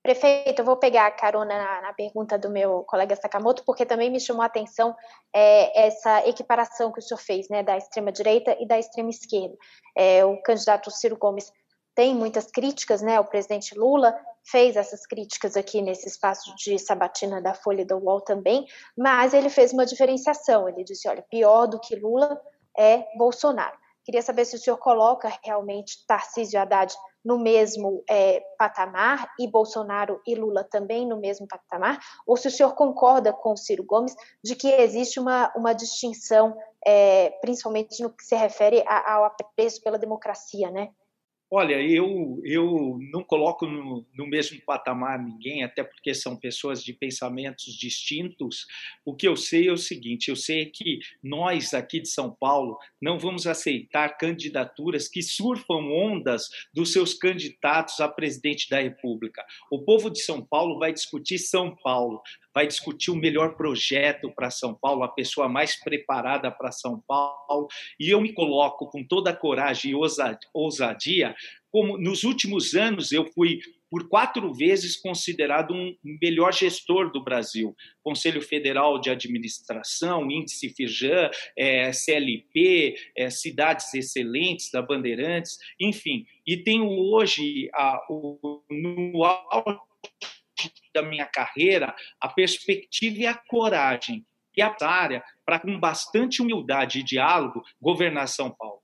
Prefeito, 0.03 0.61
eu 0.61 0.65
vou 0.65 0.77
pegar 0.77 1.07
a 1.07 1.11
carona 1.13 1.57
na, 1.57 1.81
na, 1.83 1.93
pergunta 1.93 2.37
do 2.37 2.51
meu 2.51 2.83
colega 2.83 3.15
Sakamoto, 3.15 3.63
porque 3.65 3.87
também 3.87 4.11
me 4.11 4.19
chamou 4.19 4.43
a 4.43 4.47
atenção 4.47 4.97
é, 5.33 5.87
essa 5.87 6.27
equiparação 6.27 6.91
que 6.91 6.99
o 6.99 7.03
senhor 7.03 7.21
fez, 7.21 7.49
né, 7.49 7.63
da 7.63 7.77
extrema-direita 7.77 8.57
e 8.61 8.67
da 8.67 8.81
extrema-esquerda. 8.81 9.57
É, 9.97 10.25
o 10.25 10.43
candidato 10.43 10.91
Ciro 10.91 11.17
Gomes 11.17 11.53
tem 11.95 12.17
muitas 12.17 12.51
críticas, 12.51 13.01
né, 13.01 13.21
o 13.21 13.25
presidente 13.25 13.79
Lula 13.79 14.13
fez 14.45 14.75
essas 14.75 15.07
críticas 15.07 15.57
aqui 15.57 15.81
nesse 15.81 16.09
espaço 16.09 16.53
de 16.57 16.81
sabatina 16.81 17.41
da 17.41 17.55
Folha 17.55 17.87
do 17.87 17.97
UOL 17.97 18.21
também, 18.21 18.67
mas 18.99 19.33
ele 19.33 19.49
fez 19.49 19.73
uma 19.73 19.87
diferenciação, 19.87 20.69
ele 20.69 20.83
disse, 20.83 21.09
olha, 21.09 21.23
pior 21.31 21.67
do 21.67 21.79
que 21.79 21.95
Lula 21.95 22.41
é 22.77 23.07
Bolsonaro. 23.17 23.82
Queria 24.05 24.23
saber 24.23 24.45
se 24.45 24.57
o 24.57 24.59
senhor 24.59 24.79
coloca 24.79 25.33
realmente 25.45 26.05
Tarcísio 26.07 26.61
Haddad 26.61 26.93
no 27.25 27.39
mesmo 27.39 28.03
é, 28.11 28.43
patamar 28.59 29.31
e 29.39 29.49
Bolsonaro 29.49 30.21
e 30.27 30.35
Lula 30.35 30.65
também 30.65 31.07
no 31.07 31.21
mesmo 31.21 31.47
patamar, 31.47 32.01
ou 32.27 32.37
se 32.37 32.49
o 32.49 32.51
senhor 32.51 32.75
concorda 32.75 33.33
com 33.33 33.53
o 33.53 33.57
Ciro 33.57 33.85
Gomes 33.85 34.15
de 34.43 34.57
que 34.57 34.69
existe 34.69 35.21
uma, 35.21 35.53
uma 35.57 35.73
distinção, 35.73 36.57
é, 36.85 37.31
principalmente 37.41 38.03
no 38.03 38.11
que 38.11 38.25
se 38.25 38.35
refere 38.35 38.83
ao 38.87 39.25
apreço 39.25 39.81
pela 39.83 39.99
democracia, 39.99 40.71
né? 40.71 40.91
Olha, 41.55 41.75
eu, 41.83 42.41
eu 42.47 42.99
não 43.13 43.23
coloco 43.23 43.67
no, 43.67 44.07
no, 44.15 44.27
mesmo 44.27 44.59
patamar 44.65 45.23
ninguém, 45.23 45.63
até 45.63 45.85
porque 45.85 46.15
são 46.15 46.35
pessoas 46.35 46.83
de 46.83 46.95
pensamentos 46.95 47.77
distintos. 47.77 48.65
O 49.05 49.15
que 49.15 49.29
eu 49.29 49.37
sei 49.37 49.69
é 49.69 49.73
o 49.73 49.77
seguinte: 49.77 50.31
eu 50.31 50.37
sei 50.37 50.65
que 50.65 51.01
nós 51.23 51.75
aqui 51.75 52.01
de 52.01 52.09
São 52.09 52.35
Paulo 52.35 52.79
não 52.99 53.19
vamos 53.19 53.47
aceitar 53.47 54.17
candidaturas 54.17 55.09
que 55.09 55.21
surfam 55.21 55.93
ondas 55.93 56.49
dos 56.73 56.91
seus 56.91 57.13
candidatos 57.13 58.01
a 58.01 58.09
presidente 58.09 58.71
da 58.71 58.81
República. 58.81 59.45
O 59.71 59.85
povo 59.85 60.09
de 60.09 60.23
São 60.23 60.43
Paulo 60.43 60.79
vai 60.79 60.91
discutir 60.91 61.37
São 61.37 61.77
Paulo, 61.77 62.23
vai 62.55 62.67
discutir 62.67 63.11
o 63.11 63.17
melhor 63.17 63.57
projeto 63.57 64.31
para 64.35 64.51
São 64.51 64.75
Paulo, 64.75 65.03
a 65.03 65.09
pessoa 65.09 65.49
mais 65.49 65.77
preparada 65.77 66.51
para 66.51 66.73
São 66.73 67.01
Paulo. 67.07 67.69
E 67.99 68.11
eu 68.11 68.21
me 68.21 68.33
coloco 68.33 68.89
com 68.89 69.05
toda 69.05 69.31
a 69.31 69.37
coragem 69.37 69.93
e 69.93 70.41
ousadia, 70.53 71.35
como 71.71 71.97
nos 71.97 72.23
últimos 72.25 72.75
anos 72.75 73.13
eu 73.13 73.31
fui 73.33 73.61
por 73.93 74.09
quatro 74.09 74.55
vezes 74.55 74.97
considerado 74.97 75.75
um 75.75 75.95
melhor 76.03 76.51
gestor 76.55 77.13
do 77.13 77.23
Brasil. 77.23 77.77
Conselho 78.03 78.41
Federal 78.41 78.99
de 78.99 79.11
Administração, 79.11 80.31
Índice 80.31 80.71
Firjan, 80.71 81.31
é, 81.55 81.93
CLP, 81.93 82.95
é, 83.15 83.29
Cidades 83.29 83.93
Excelentes 83.93 84.71
da 84.71 84.81
Bandeirantes, 84.81 85.59
enfim. 85.79 86.25
E 86.47 86.57
tenho 86.57 86.89
hoje, 86.89 87.69
a, 87.75 88.01
o, 88.09 88.63
no 88.71 89.25
auge 89.25 89.79
da 90.95 91.03
minha 91.03 91.27
carreira 91.27 91.95
a 92.21 92.29
perspectiva 92.29 93.19
e 93.19 93.27
a 93.27 93.35
coragem 93.35 94.25
e 94.57 94.61
a 94.61 94.75
área 94.83 95.23
para, 95.45 95.59
com 95.59 95.79
bastante 95.79 96.43
humildade 96.43 97.01
e 97.01 97.03
diálogo, 97.03 97.63
governar 97.81 98.29
São 98.29 98.51
Paulo. 98.51 98.83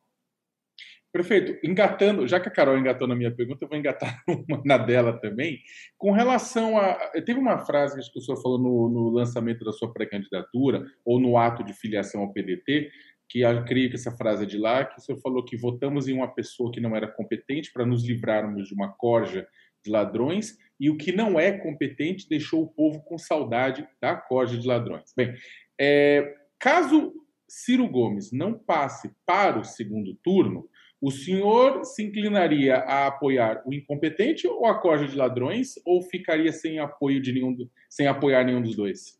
Prefeito, 1.11 1.59
engatando, 1.67 2.29
já 2.29 2.39
que 2.39 2.49
a 2.49 2.53
Carol 2.53 2.77
engatou 2.77 3.09
na 3.09 3.17
minha 3.17 3.35
pergunta, 3.35 3.65
eu 3.65 3.69
vou 3.69 3.79
engatar 3.79 4.23
uma 4.29 4.63
na 4.65 4.77
dela 4.77 5.19
também. 5.19 5.59
Com 5.97 6.13
relação 6.13 6.77
a. 6.77 6.95
Teve 7.25 7.41
uma 7.41 7.59
frase 7.65 7.99
que 8.13 8.19
o 8.19 8.23
senhor 8.23 8.41
falou 8.43 8.59
no, 8.59 8.89
no 8.89 9.11
lançamento 9.11 9.65
da 9.65 9.73
sua 9.73 9.93
pré-candidatura, 9.93 10.87
ou 11.05 11.19
no 11.19 11.39
ato 11.39 11.65
de 11.65 11.73
filiação 11.73 12.21
ao 12.21 12.33
PDT, 12.33 12.91
que 13.27 13.41
eu 13.41 13.65
creio 13.65 13.89
que 13.89 13.97
essa 13.97 14.13
frase 14.13 14.45
é 14.45 14.47
de 14.47 14.59
lá, 14.59 14.85
que 14.85 14.99
o 14.99 15.01
senhor 15.01 15.19
falou 15.21 15.45
que 15.45 15.57
votamos 15.57 16.09
em 16.09 16.13
uma 16.13 16.29
pessoa 16.29 16.71
que 16.71 16.81
não 16.81 16.95
era 16.95 17.09
competente 17.09 17.73
para 17.73 17.87
nos 17.87 18.05
livrarmos 18.07 18.69
de 18.69 18.75
uma 18.75 18.93
corja 18.93 19.47
de 19.89 19.93
ladrões 19.93 20.59
e 20.79 20.91
o 20.91 20.97
que 20.97 21.11
não 21.11 21.41
é 21.41 21.51
competente 21.51 22.29
deixou 22.29 22.63
o 22.63 22.69
povo 22.69 23.01
com 23.01 23.19
saudade 23.19 23.89
da 24.01 24.15
corja 24.15 24.57
de 24.57 24.67
ladrões. 24.67 25.13
Bem, 25.17 25.35
é, 25.81 26.37
caso 26.59 27.13
Ciro 27.49 27.89
Gomes 27.89 28.31
não 28.31 28.53
passe 28.55 29.11
para 29.27 29.59
o 29.59 29.65
segundo 29.65 30.15
turno, 30.23 30.69
o 31.01 31.11
senhor 31.11 31.85
se 31.85 32.03
inclinaria 32.03 32.77
a 32.77 33.07
apoiar 33.07 33.63
o 33.65 33.73
incompetente 33.73 34.47
ou 34.47 34.67
a 34.67 34.79
corja 34.79 35.07
de 35.07 35.17
ladrões 35.17 35.75
ou 35.85 36.03
ficaria 36.03 36.53
sem 36.53 36.79
apoio 36.79 37.21
de 37.23 37.33
nenhum, 37.33 37.57
sem 37.89 38.07
apoiar 38.07 38.45
nenhum 38.45 38.61
dos 38.61 38.77
dois? 38.77 39.19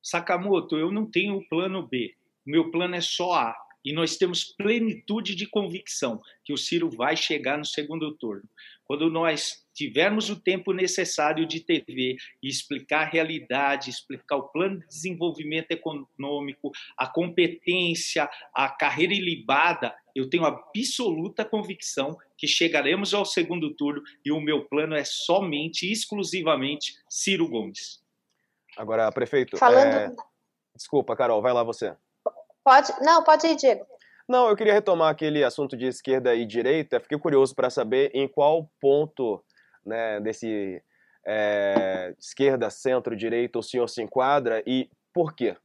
Sakamoto, 0.00 0.76
eu 0.76 0.92
não 0.92 1.10
tenho 1.10 1.46
plano 1.48 1.86
B. 1.86 2.14
Meu 2.46 2.70
plano 2.70 2.94
é 2.94 3.00
só 3.00 3.32
A. 3.32 3.56
E 3.84 3.92
nós 3.92 4.16
temos 4.16 4.44
plenitude 4.44 5.34
de 5.34 5.46
convicção 5.48 6.20
que 6.44 6.52
o 6.52 6.56
Ciro 6.56 6.90
vai 6.90 7.16
chegar 7.16 7.58
no 7.58 7.64
segundo 7.64 8.12
turno. 8.16 8.48
Quando 8.84 9.10
nós 9.10 9.64
tivermos 9.78 10.28
o 10.28 10.34
tempo 10.34 10.72
necessário 10.72 11.46
de 11.46 11.60
TV 11.60 12.16
e 12.42 12.48
explicar 12.48 13.02
a 13.02 13.08
realidade, 13.08 13.90
explicar 13.90 14.36
o 14.36 14.48
plano 14.48 14.80
de 14.80 14.88
desenvolvimento 14.88 15.70
econômico, 15.70 16.72
a 16.96 17.06
competência, 17.06 18.28
a 18.52 18.68
carreira 18.68 19.14
ilibada, 19.14 19.94
eu 20.16 20.28
tenho 20.28 20.44
absoluta 20.44 21.44
convicção 21.44 22.18
que 22.36 22.48
chegaremos 22.48 23.14
ao 23.14 23.24
segundo 23.24 23.72
turno 23.72 24.02
e 24.24 24.32
o 24.32 24.40
meu 24.40 24.64
plano 24.64 24.96
é 24.96 25.04
somente, 25.04 25.88
exclusivamente, 25.90 26.94
Ciro 27.08 27.48
Gomes. 27.48 28.02
Agora, 28.76 29.12
prefeito. 29.12 29.56
Falando. 29.56 29.94
É... 29.94 30.12
Desculpa, 30.74 31.14
Carol, 31.14 31.40
vai 31.40 31.52
lá 31.52 31.62
você. 31.62 31.94
Pode. 32.64 32.92
Não, 33.00 33.22
pode 33.22 33.46
ir, 33.46 33.54
Diego. 33.54 33.86
Não, 34.28 34.48
eu 34.48 34.56
queria 34.56 34.74
retomar 34.74 35.10
aquele 35.10 35.44
assunto 35.44 35.76
de 35.76 35.86
esquerda 35.86 36.34
e 36.34 36.44
direita. 36.44 36.98
Fiquei 36.98 37.18
curioso 37.18 37.54
para 37.54 37.70
saber 37.70 38.10
em 38.12 38.26
qual 38.26 38.68
ponto 38.80 39.42
né, 39.88 40.20
desse 40.20 40.82
é, 41.26 42.14
esquerda, 42.18 42.70
centro, 42.70 43.16
direita 43.16 43.58
o 43.58 43.62
senhor 43.62 43.88
se 43.88 44.02
enquadra 44.02 44.62
e 44.66 44.88
por 45.12 45.34
quê? 45.34 45.56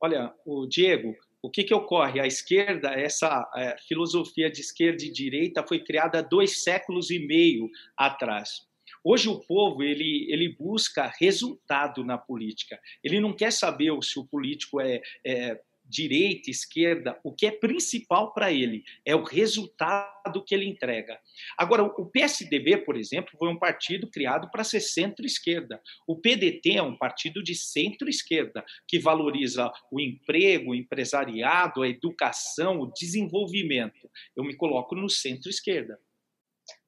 Olha, 0.00 0.34
o 0.44 0.66
Diego, 0.66 1.14
o 1.42 1.50
que, 1.50 1.62
que 1.62 1.74
ocorre? 1.74 2.20
A 2.20 2.26
esquerda, 2.26 2.90
essa 2.90 3.48
é, 3.54 3.76
filosofia 3.86 4.50
de 4.50 4.60
esquerda 4.60 5.04
e 5.04 5.12
direita 5.12 5.66
foi 5.66 5.84
criada 5.84 6.22
dois 6.22 6.62
séculos 6.62 7.10
e 7.10 7.18
meio 7.18 7.68
atrás. 7.96 8.66
Hoje 9.02 9.28
o 9.28 9.40
povo 9.40 9.82
ele, 9.82 10.26
ele 10.30 10.54
busca 10.58 11.12
resultado 11.18 12.04
na 12.04 12.18
política. 12.18 12.78
Ele 13.02 13.20
não 13.20 13.32
quer 13.32 13.52
saber 13.52 13.90
se 14.02 14.18
o 14.18 14.26
político 14.26 14.80
é, 14.80 15.00
é 15.24 15.60
direita, 15.90 16.50
esquerda, 16.50 17.18
o 17.24 17.34
que 17.34 17.46
é 17.46 17.50
principal 17.50 18.32
para 18.32 18.52
ele 18.52 18.84
é 19.04 19.14
o 19.14 19.24
resultado 19.24 20.44
que 20.44 20.54
ele 20.54 20.66
entrega. 20.66 21.18
Agora, 21.58 21.82
o 21.82 22.06
PSDB, 22.06 22.78
por 22.78 22.96
exemplo, 22.96 23.32
foi 23.38 23.48
um 23.48 23.58
partido 23.58 24.08
criado 24.08 24.48
para 24.50 24.62
ser 24.62 24.80
centro-esquerda. 24.80 25.82
O 26.06 26.16
PDT 26.16 26.76
é 26.76 26.82
um 26.82 26.96
partido 26.96 27.42
de 27.42 27.54
centro-esquerda, 27.54 28.64
que 28.86 28.98
valoriza 28.98 29.70
o 29.90 30.00
emprego, 30.00 30.70
o 30.70 30.74
empresariado, 30.74 31.82
a 31.82 31.88
educação, 31.88 32.80
o 32.80 32.92
desenvolvimento. 32.92 34.08
Eu 34.36 34.44
me 34.44 34.54
coloco 34.54 34.94
no 34.94 35.08
centro-esquerda. 35.08 35.98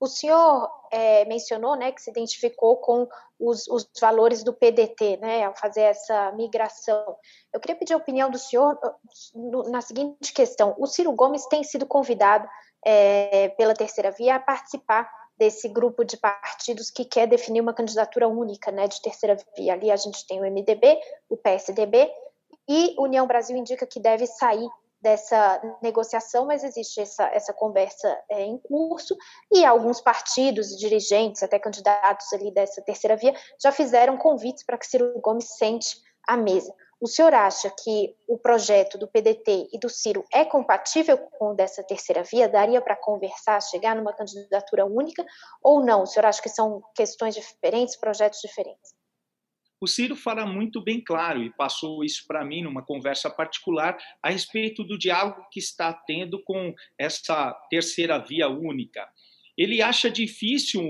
O 0.00 0.06
senhor 0.06 0.70
é, 0.90 1.24
mencionou 1.24 1.76
né, 1.76 1.92
que 1.92 2.00
se 2.02 2.10
identificou 2.10 2.76
com 2.76 3.08
os, 3.38 3.66
os, 3.68 3.88
valores 4.00 4.42
do 4.42 4.52
PDT, 4.52 5.16
né, 5.18 5.44
ao 5.44 5.54
fazer 5.54 5.82
essa 5.82 6.32
migração. 6.32 7.16
Eu 7.52 7.60
queria 7.60 7.76
pedir 7.76 7.94
a 7.94 7.96
opinião 7.96 8.30
do 8.30 8.38
senhor 8.38 8.78
uh, 9.34 9.70
na 9.70 9.80
seguinte 9.80 10.32
questão: 10.32 10.74
o 10.78 10.86
Ciro 10.86 11.12
Gomes 11.12 11.46
tem 11.46 11.62
sido 11.64 11.86
convidado 11.86 12.48
é, 12.84 13.48
pela 13.50 13.74
Terceira 13.74 14.10
Via 14.10 14.36
a 14.36 14.40
participar 14.40 15.10
desse 15.36 15.68
grupo 15.68 16.04
de 16.04 16.16
partidos 16.16 16.90
que 16.90 17.04
quer 17.04 17.26
definir 17.26 17.60
uma 17.60 17.74
candidatura 17.74 18.28
única, 18.28 18.70
né, 18.70 18.86
de 18.86 19.00
terceira 19.00 19.36
via. 19.56 19.72
Ali 19.72 19.90
a 19.90 19.96
gente 19.96 20.26
tem 20.26 20.40
o 20.40 20.44
MDB, 20.44 21.00
o 21.28 21.36
PSDB 21.36 22.12
e 22.68 22.94
União 22.98 23.26
Brasil 23.26 23.56
indica 23.56 23.86
que 23.86 23.98
deve 23.98 24.26
sair 24.26 24.68
dessa 25.02 25.60
negociação, 25.82 26.46
mas 26.46 26.62
existe 26.62 27.00
essa, 27.00 27.24
essa 27.24 27.52
conversa 27.52 28.08
é, 28.30 28.42
em 28.42 28.56
curso 28.58 29.16
e 29.50 29.64
alguns 29.64 30.00
partidos, 30.00 30.78
dirigentes, 30.78 31.42
até 31.42 31.58
candidatos 31.58 32.32
ali 32.32 32.52
dessa 32.52 32.80
terceira 32.80 33.16
via, 33.16 33.34
já 33.60 33.72
fizeram 33.72 34.16
convites 34.16 34.64
para 34.64 34.78
que 34.78 34.86
Ciro 34.86 35.12
Gomes 35.20 35.56
sente 35.56 36.00
à 36.26 36.36
mesa. 36.36 36.72
O 37.00 37.08
senhor 37.08 37.34
acha 37.34 37.68
que 37.68 38.14
o 38.28 38.38
projeto 38.38 38.96
do 38.96 39.08
PDT 39.08 39.70
e 39.72 39.78
do 39.78 39.88
Ciro 39.88 40.24
é 40.32 40.44
compatível 40.44 41.18
com 41.18 41.50
o 41.50 41.54
dessa 41.54 41.82
terceira 41.82 42.22
via? 42.22 42.48
Daria 42.48 42.80
para 42.80 42.94
conversar, 42.94 43.60
chegar 43.60 43.96
numa 43.96 44.12
candidatura 44.12 44.86
única 44.86 45.26
ou 45.60 45.84
não? 45.84 46.04
O 46.04 46.06
senhor 46.06 46.26
acha 46.26 46.40
que 46.40 46.48
são 46.48 46.80
questões 46.94 47.34
diferentes, 47.34 47.96
projetos 47.96 48.38
diferentes? 48.40 49.01
O 49.82 49.88
Ciro 49.88 50.14
fala 50.14 50.46
muito 50.46 50.80
bem 50.80 51.00
claro, 51.00 51.42
e 51.42 51.50
passou 51.50 52.04
isso 52.04 52.24
para 52.28 52.44
mim 52.44 52.62
numa 52.62 52.84
conversa 52.84 53.28
particular, 53.28 53.98
a 54.22 54.30
respeito 54.30 54.84
do 54.84 54.96
diálogo 54.96 55.44
que 55.50 55.58
está 55.58 55.92
tendo 55.92 56.40
com 56.44 56.72
essa 56.96 57.52
terceira 57.68 58.16
via 58.16 58.48
única. 58.48 59.08
Ele 59.58 59.82
acha 59.82 60.08
difícil 60.08 60.80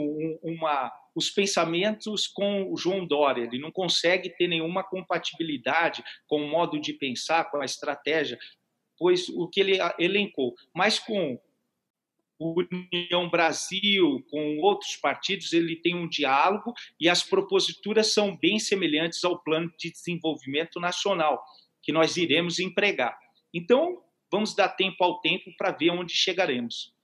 uma, 0.42 0.92
os 1.14 1.30
pensamentos 1.30 2.26
com 2.26 2.70
o 2.70 2.76
João 2.76 3.06
Dória, 3.06 3.44
ele 3.44 3.58
não 3.58 3.72
consegue 3.72 4.28
ter 4.28 4.46
nenhuma 4.46 4.84
compatibilidade 4.84 6.04
com 6.26 6.44
o 6.44 6.50
modo 6.50 6.78
de 6.78 6.92
pensar, 6.92 7.50
com 7.50 7.62
a 7.62 7.64
estratégia, 7.64 8.38
pois 8.98 9.26
o 9.30 9.48
que 9.48 9.60
ele 9.60 9.78
elencou, 9.98 10.54
mas 10.74 10.98
com 10.98 11.40
União 12.50 13.28
Brasil, 13.28 14.24
com 14.30 14.58
outros 14.58 14.96
partidos, 14.96 15.52
ele 15.52 15.76
tem 15.76 15.94
um 15.94 16.08
diálogo 16.08 16.72
e 16.98 17.08
as 17.08 17.22
proposituras 17.22 18.12
são 18.12 18.36
bem 18.36 18.58
semelhantes 18.58 19.22
ao 19.24 19.42
plano 19.42 19.72
de 19.78 19.90
desenvolvimento 19.90 20.80
nacional 20.80 21.42
que 21.82 21.92
nós 21.92 22.16
iremos 22.16 22.58
empregar. 22.58 23.18
Então, 23.52 24.02
vamos 24.30 24.54
dar 24.54 24.68
tempo 24.70 25.02
ao 25.02 25.20
tempo 25.20 25.50
para 25.56 25.72
ver 25.72 25.90
onde 25.90 26.14
chegaremos. 26.14 26.94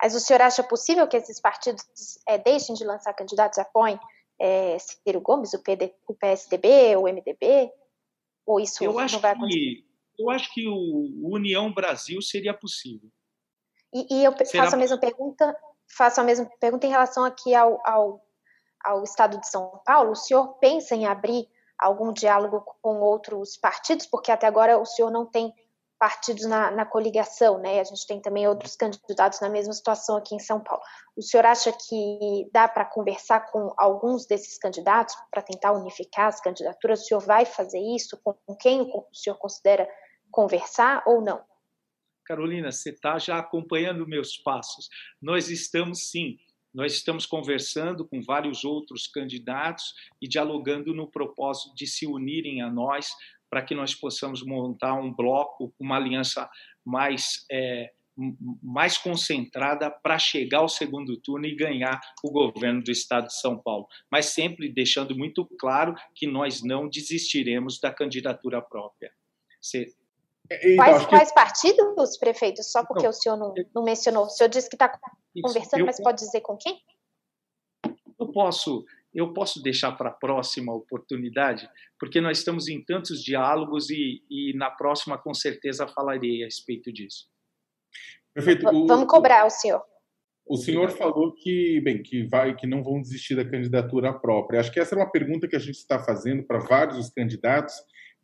Mas 0.00 0.14
o 0.14 0.20
senhor 0.20 0.42
acha 0.42 0.64
possível 0.64 1.06
que 1.06 1.16
esses 1.16 1.40
partidos 1.40 1.84
é, 2.26 2.36
deixem 2.36 2.74
de 2.74 2.84
lançar 2.84 3.14
candidatos, 3.14 3.58
apoiem 3.58 3.98
é, 4.40 4.76
Ciro 4.78 5.20
Gomes, 5.20 5.54
o, 5.54 5.62
PD, 5.62 5.94
o 6.08 6.14
PSDB, 6.14 6.96
o 6.96 7.02
MDB? 7.02 7.70
Ou 8.44 8.58
isso 8.58 8.82
eu 8.82 8.92
não 8.92 9.20
vai 9.20 9.32
acontecer? 9.32 9.58
Que, 9.58 9.86
eu 10.18 10.30
acho 10.30 10.52
que 10.52 10.66
o 10.66 11.30
União 11.32 11.72
Brasil 11.72 12.20
seria 12.20 12.52
possível. 12.52 13.08
E, 13.92 14.18
e 14.18 14.24
eu 14.24 14.34
Será... 14.44 14.64
faço 14.64 14.76
a 14.76 14.78
mesma 14.78 14.98
pergunta, 14.98 15.56
faço 15.96 16.20
a 16.20 16.24
mesma 16.24 16.48
pergunta 16.58 16.86
em 16.86 16.90
relação 16.90 17.24
aqui 17.24 17.54
ao, 17.54 17.80
ao, 17.84 18.24
ao 18.84 19.02
Estado 19.02 19.38
de 19.38 19.48
São 19.48 19.80
Paulo. 19.84 20.12
O 20.12 20.16
senhor 20.16 20.54
pensa 20.58 20.94
em 20.94 21.06
abrir 21.06 21.48
algum 21.78 22.12
diálogo 22.12 22.64
com 22.80 23.00
outros 23.00 23.56
partidos? 23.56 24.06
Porque 24.06 24.30
até 24.30 24.46
agora 24.46 24.78
o 24.78 24.86
senhor 24.86 25.10
não 25.10 25.26
tem 25.26 25.52
partidos 25.98 26.44
na, 26.46 26.68
na, 26.72 26.84
coligação, 26.84 27.58
né? 27.58 27.78
A 27.78 27.84
gente 27.84 28.04
tem 28.08 28.20
também 28.20 28.48
outros 28.48 28.74
candidatos 28.74 29.38
na 29.40 29.48
mesma 29.48 29.72
situação 29.72 30.16
aqui 30.16 30.34
em 30.34 30.40
São 30.40 30.58
Paulo. 30.58 30.82
O 31.16 31.22
senhor 31.22 31.46
acha 31.46 31.72
que 31.72 32.50
dá 32.52 32.66
para 32.66 32.84
conversar 32.84 33.52
com 33.52 33.72
alguns 33.76 34.26
desses 34.26 34.58
candidatos 34.58 35.14
para 35.30 35.42
tentar 35.42 35.70
unificar 35.70 36.26
as 36.26 36.40
candidaturas? 36.40 37.02
O 37.02 37.04
senhor 37.04 37.20
vai 37.20 37.44
fazer 37.44 37.78
isso? 37.78 38.18
Com 38.24 38.56
quem 38.56 38.80
o 38.82 39.06
senhor 39.14 39.36
considera 39.36 39.88
conversar 40.28 41.04
ou 41.06 41.20
não? 41.20 41.40
Carolina, 42.24 42.70
você 42.70 42.90
está 42.90 43.18
já 43.18 43.38
acompanhando 43.38 44.06
meus 44.06 44.36
passos. 44.36 44.88
Nós 45.20 45.50
estamos 45.50 46.10
sim, 46.10 46.38
nós 46.72 46.94
estamos 46.94 47.26
conversando 47.26 48.06
com 48.06 48.22
vários 48.22 48.64
outros 48.64 49.06
candidatos 49.06 49.94
e 50.20 50.28
dialogando 50.28 50.94
no 50.94 51.10
propósito 51.10 51.74
de 51.74 51.86
se 51.86 52.06
unirem 52.06 52.62
a 52.62 52.70
nós 52.70 53.08
para 53.50 53.62
que 53.62 53.74
nós 53.74 53.94
possamos 53.94 54.42
montar 54.42 54.94
um 54.94 55.12
bloco, 55.12 55.74
uma 55.78 55.96
aliança 55.96 56.48
mais 56.84 57.44
é, 57.50 57.92
mais 58.62 58.98
concentrada 58.98 59.90
para 59.90 60.18
chegar 60.18 60.58
ao 60.58 60.68
segundo 60.68 61.16
turno 61.16 61.46
e 61.46 61.54
ganhar 61.54 62.00
o 62.22 62.30
governo 62.30 62.82
do 62.82 62.90
estado 62.90 63.26
de 63.26 63.40
São 63.40 63.58
Paulo. 63.58 63.86
Mas 64.10 64.26
sempre 64.26 64.68
deixando 64.68 65.16
muito 65.16 65.46
claro 65.58 65.94
que 66.14 66.26
nós 66.26 66.62
não 66.62 66.88
desistiremos 66.88 67.80
da 67.80 67.92
candidatura 67.92 68.60
própria. 68.60 69.12
Você 69.60 69.94
então, 70.62 70.76
quais, 70.76 71.06
quais 71.06 71.28
que... 71.28 71.34
partidos, 71.34 72.18
prefeito? 72.18 72.62
Só 72.62 72.84
porque 72.84 73.04
não, 73.04 73.10
o 73.10 73.12
senhor 73.12 73.36
não, 73.36 73.54
não, 73.74 73.82
mencionou. 73.82 74.24
O 74.26 74.30
senhor 74.30 74.48
disse 74.48 74.68
que 74.68 74.76
está 74.76 74.92
conversando, 75.42 75.80
eu, 75.80 75.86
mas 75.86 76.00
pode 76.00 76.18
dizer 76.18 76.40
com 76.40 76.56
quem? 76.56 76.80
Eu 78.18 78.32
posso, 78.32 78.84
eu 79.14 79.32
posso 79.32 79.62
deixar 79.62 79.92
para 79.92 80.10
a 80.10 80.12
próxima 80.12 80.74
oportunidade, 80.74 81.68
porque 81.98 82.20
nós 82.20 82.38
estamos 82.38 82.68
em 82.68 82.82
tantos 82.84 83.22
diálogos 83.22 83.90
e, 83.90 84.22
e 84.30 84.56
na 84.56 84.70
próxima, 84.70 85.18
com 85.18 85.34
certeza, 85.34 85.88
falarei 85.88 86.42
a 86.42 86.46
respeito 86.46 86.92
disso. 86.92 87.26
Prefeito, 88.34 88.66
o, 88.68 88.86
Vamos 88.86 89.06
cobrar 89.06 89.46
o 89.46 89.50
senhor. 89.50 89.82
O 90.46 90.56
senhor 90.56 90.90
falou 90.90 91.32
que, 91.34 91.80
bem, 91.82 92.02
que 92.02 92.24
vai, 92.26 92.54
que 92.54 92.66
não 92.66 92.82
vão 92.82 93.00
desistir 93.00 93.36
da 93.36 93.48
candidatura 93.48 94.12
própria. 94.12 94.60
Acho 94.60 94.72
que 94.72 94.80
essa 94.80 94.94
é 94.94 94.98
uma 94.98 95.10
pergunta 95.10 95.46
que 95.46 95.56
a 95.56 95.60
gente 95.60 95.76
está 95.76 95.98
fazendo 95.98 96.42
para 96.42 96.58
vários 96.58 96.96
dos 96.96 97.10
candidatos 97.10 97.74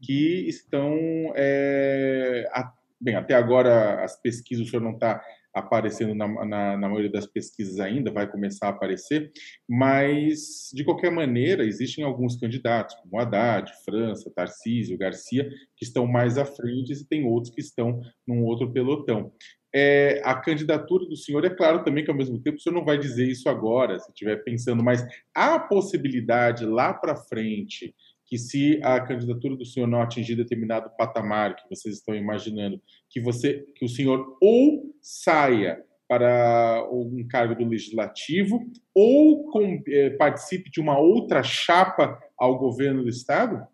que 0.00 0.48
estão. 0.48 0.96
É, 1.34 2.48
a, 2.52 2.72
bem, 3.00 3.14
até 3.14 3.34
agora 3.34 4.02
as 4.02 4.20
pesquisas, 4.20 4.66
o 4.66 4.70
senhor 4.70 4.82
não 4.82 4.92
está 4.92 5.22
aparecendo 5.54 6.14
na, 6.14 6.28
na, 6.28 6.76
na, 6.76 6.88
maioria 6.88 7.11
das 7.11 7.26
pesquisas 7.26 7.80
ainda, 7.80 8.12
vai 8.12 8.30
começar 8.30 8.66
a 8.66 8.70
aparecer, 8.70 9.32
mas, 9.68 10.70
de 10.72 10.84
qualquer 10.84 11.11
maneira, 11.11 11.64
existem 11.64 12.04
alguns 12.04 12.37
candidatos, 12.37 12.94
como 12.96 13.18
Haddad, 13.18 13.72
França, 13.84 14.30
Tarcísio, 14.34 14.98
Garcia, 14.98 15.48
que 15.76 15.84
estão 15.84 16.06
mais 16.06 16.38
à 16.38 16.44
frente 16.44 16.92
e 16.92 17.04
tem 17.04 17.24
outros 17.24 17.52
que 17.52 17.61
estão 17.61 18.00
num 18.26 18.44
outro 18.44 18.70
pelotão. 18.72 19.32
É, 19.74 20.22
a 20.24 20.34
candidatura 20.34 21.06
do 21.06 21.16
senhor, 21.16 21.44
é 21.44 21.50
claro 21.50 21.84
também 21.84 22.02
que 22.02 22.11
ao 22.11 22.16
mesmo 22.16 22.40
tempo 22.40 22.56
o 22.56 22.61
senhor 22.61 22.74
não 22.74 22.84
vai 22.84 22.96
dizer 22.96 23.28
isso 23.28 23.48
agora, 23.48 23.98
se 23.98 24.08
estiver 24.08 24.42
pensando, 24.42 24.82
mas 24.82 25.04
há 25.34 25.56
a 25.56 25.61
possibilidade 25.61 26.64
lá 26.64 26.94
para 26.94 27.16
frente 27.16 27.94
que 28.28 28.36
se 28.36 28.78
a 28.84 29.00
candidatura 29.00 29.56
do 29.56 29.64
senhor 29.64 29.86
não 29.86 30.02
atingir 30.02 30.36
determinado 30.36 30.90
patamar 30.98 31.56
que 31.56 31.68
vocês 31.68 31.94
estão 31.94 32.14
imaginando, 32.14 32.80
que 33.08 33.20
você, 33.20 33.64
que 33.74 33.86
o 33.86 33.88
senhor 33.88 34.36
ou 34.40 34.94
saia 35.00 35.82
para 36.06 36.86
um 36.92 37.26
cargo 37.26 37.54
do 37.54 37.68
legislativo 37.68 38.60
ou 38.94 39.50
com, 39.50 39.82
eh, 39.88 40.10
participe 40.10 40.70
de 40.70 40.78
uma 40.78 40.98
outra 40.98 41.42
chapa 41.42 42.18
ao 42.36 42.58
governo 42.58 43.02
do 43.02 43.08
estado? 43.08 43.66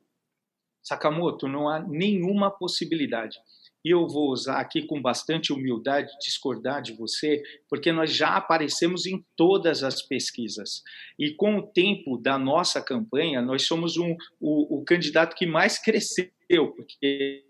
Sakamoto, 0.83 1.49
não 1.49 1.69
há 1.69 1.81
nenhuma 1.81 2.49
possibilidade. 2.49 3.37
E 3.85 3.91
eu 3.91 4.09
vou 4.09 4.31
usar 4.31 4.61
aqui 4.61 4.87
com 4.87 5.01
bastante 5.01 5.53
humildade 5.53 6.11
discordar 6.21 6.81
de 6.81 6.95
você, 6.95 7.43
porque 7.69 7.93
nós 7.93 8.15
já 8.15 8.37
aparecemos 8.37 9.05
em 9.07 9.23
todas 9.37 9.83
as 9.83 10.01
pesquisas. 10.01 10.83
E 11.19 11.35
com 11.35 11.59
o 11.59 11.67
tempo 11.67 12.17
da 12.17 12.39
nossa 12.39 12.81
campanha, 12.81 13.43
nós 13.43 13.67
somos 13.67 13.97
um, 13.97 14.17
o, 14.41 14.79
o 14.79 14.85
candidato 14.85 15.37
que 15.37 15.47
mais 15.47 15.79
cresceu, 15.83 16.31
porque 16.75 17.45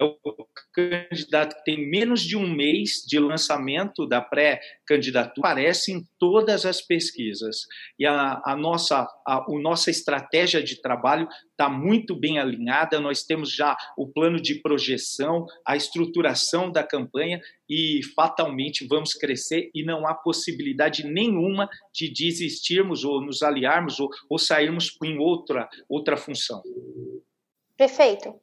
o 0.00 0.46
candidato 0.72 1.56
que 1.56 1.64
tem 1.64 1.90
menos 1.90 2.22
de 2.22 2.36
um 2.36 2.48
mês 2.48 3.04
de 3.06 3.18
lançamento 3.18 4.06
da 4.06 4.20
pré-candidatura, 4.20 5.48
aparece 5.48 5.92
em 5.92 6.02
todas 6.18 6.64
as 6.64 6.80
pesquisas. 6.80 7.66
E 7.98 8.06
a, 8.06 8.40
a 8.44 8.56
nossa, 8.56 9.06
a, 9.26 9.36
a 9.36 9.60
nossa 9.60 9.90
estratégia 9.90 10.62
de 10.62 10.80
trabalho 10.80 11.28
está 11.50 11.68
muito 11.68 12.18
bem 12.18 12.38
alinhada, 12.38 12.98
nós 12.98 13.22
temos 13.22 13.54
já 13.54 13.76
o 13.96 14.08
plano 14.08 14.40
de 14.40 14.54
projeção, 14.56 15.46
a 15.66 15.76
estruturação 15.76 16.72
da 16.72 16.82
campanha 16.82 17.40
e 17.68 18.00
fatalmente 18.16 18.86
vamos 18.86 19.12
crescer 19.12 19.70
e 19.74 19.84
não 19.84 20.06
há 20.06 20.14
possibilidade 20.14 21.06
nenhuma 21.06 21.68
de 21.92 22.10
desistirmos 22.10 23.04
ou 23.04 23.20
nos 23.20 23.42
aliarmos 23.42 24.00
ou, 24.00 24.08
ou 24.28 24.38
sairmos 24.38 24.96
em 25.04 25.18
outra, 25.18 25.68
outra 25.88 26.16
função. 26.16 26.62
Perfeito. 27.76 28.40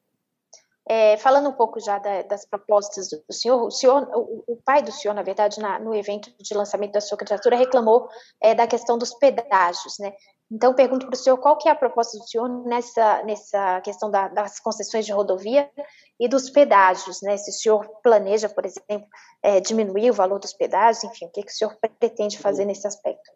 É, 0.90 1.18
falando 1.18 1.50
um 1.50 1.54
pouco 1.54 1.82
já 1.82 2.00
da, 2.00 2.22
das 2.22 2.46
propostas 2.46 3.10
do 3.10 3.34
senhor, 3.34 3.62
o 3.62 3.70
senhor, 3.70 4.10
o, 4.14 4.44
o 4.48 4.56
pai 4.64 4.82
do 4.82 4.92
senhor, 4.92 5.14
na 5.14 5.22
verdade, 5.22 5.60
na, 5.60 5.78
no 5.78 5.94
evento 5.94 6.32
de 6.40 6.54
lançamento 6.54 6.94
da 6.94 7.02
sua 7.02 7.18
candidatura, 7.18 7.58
reclamou 7.58 8.08
é, 8.42 8.56
da 8.56 8.66
questão 8.66 8.98
dos 8.98 9.14
pedágios, 9.14 10.00
né? 10.00 10.14
Então, 10.50 10.74
pergunto 10.74 11.06
para 11.06 11.14
o 11.14 11.18
senhor 11.18 11.38
qual 11.40 11.58
que 11.58 11.68
é 11.68 11.72
a 11.72 11.76
proposta 11.76 12.18
do 12.18 12.24
senhor 12.24 12.48
nessa, 12.66 13.22
nessa 13.24 13.82
questão 13.82 14.10
da, 14.10 14.30
das 14.30 14.62
concessões 14.62 15.06
de 15.06 15.12
rodovia 15.12 15.70
e 16.18 16.30
dos 16.30 16.50
pedágios, 16.50 17.22
né? 17.22 17.36
Se 17.36 17.50
o 17.50 17.54
senhor 17.54 17.86
planeja, 18.02 18.48
por 18.48 18.66
exemplo, 18.66 19.08
é, 19.44 19.60
diminuir 19.60 20.10
o 20.12 20.14
valor 20.14 20.40
dos 20.40 20.54
pedágios, 20.54 21.04
enfim, 21.04 21.26
o 21.26 21.32
que, 21.32 21.44
que 21.44 21.52
o 21.52 21.56
senhor 21.56 21.78
pretende 22.00 22.38
fazer 22.38 22.64
nesse 22.64 22.88
aspecto? 22.88 23.30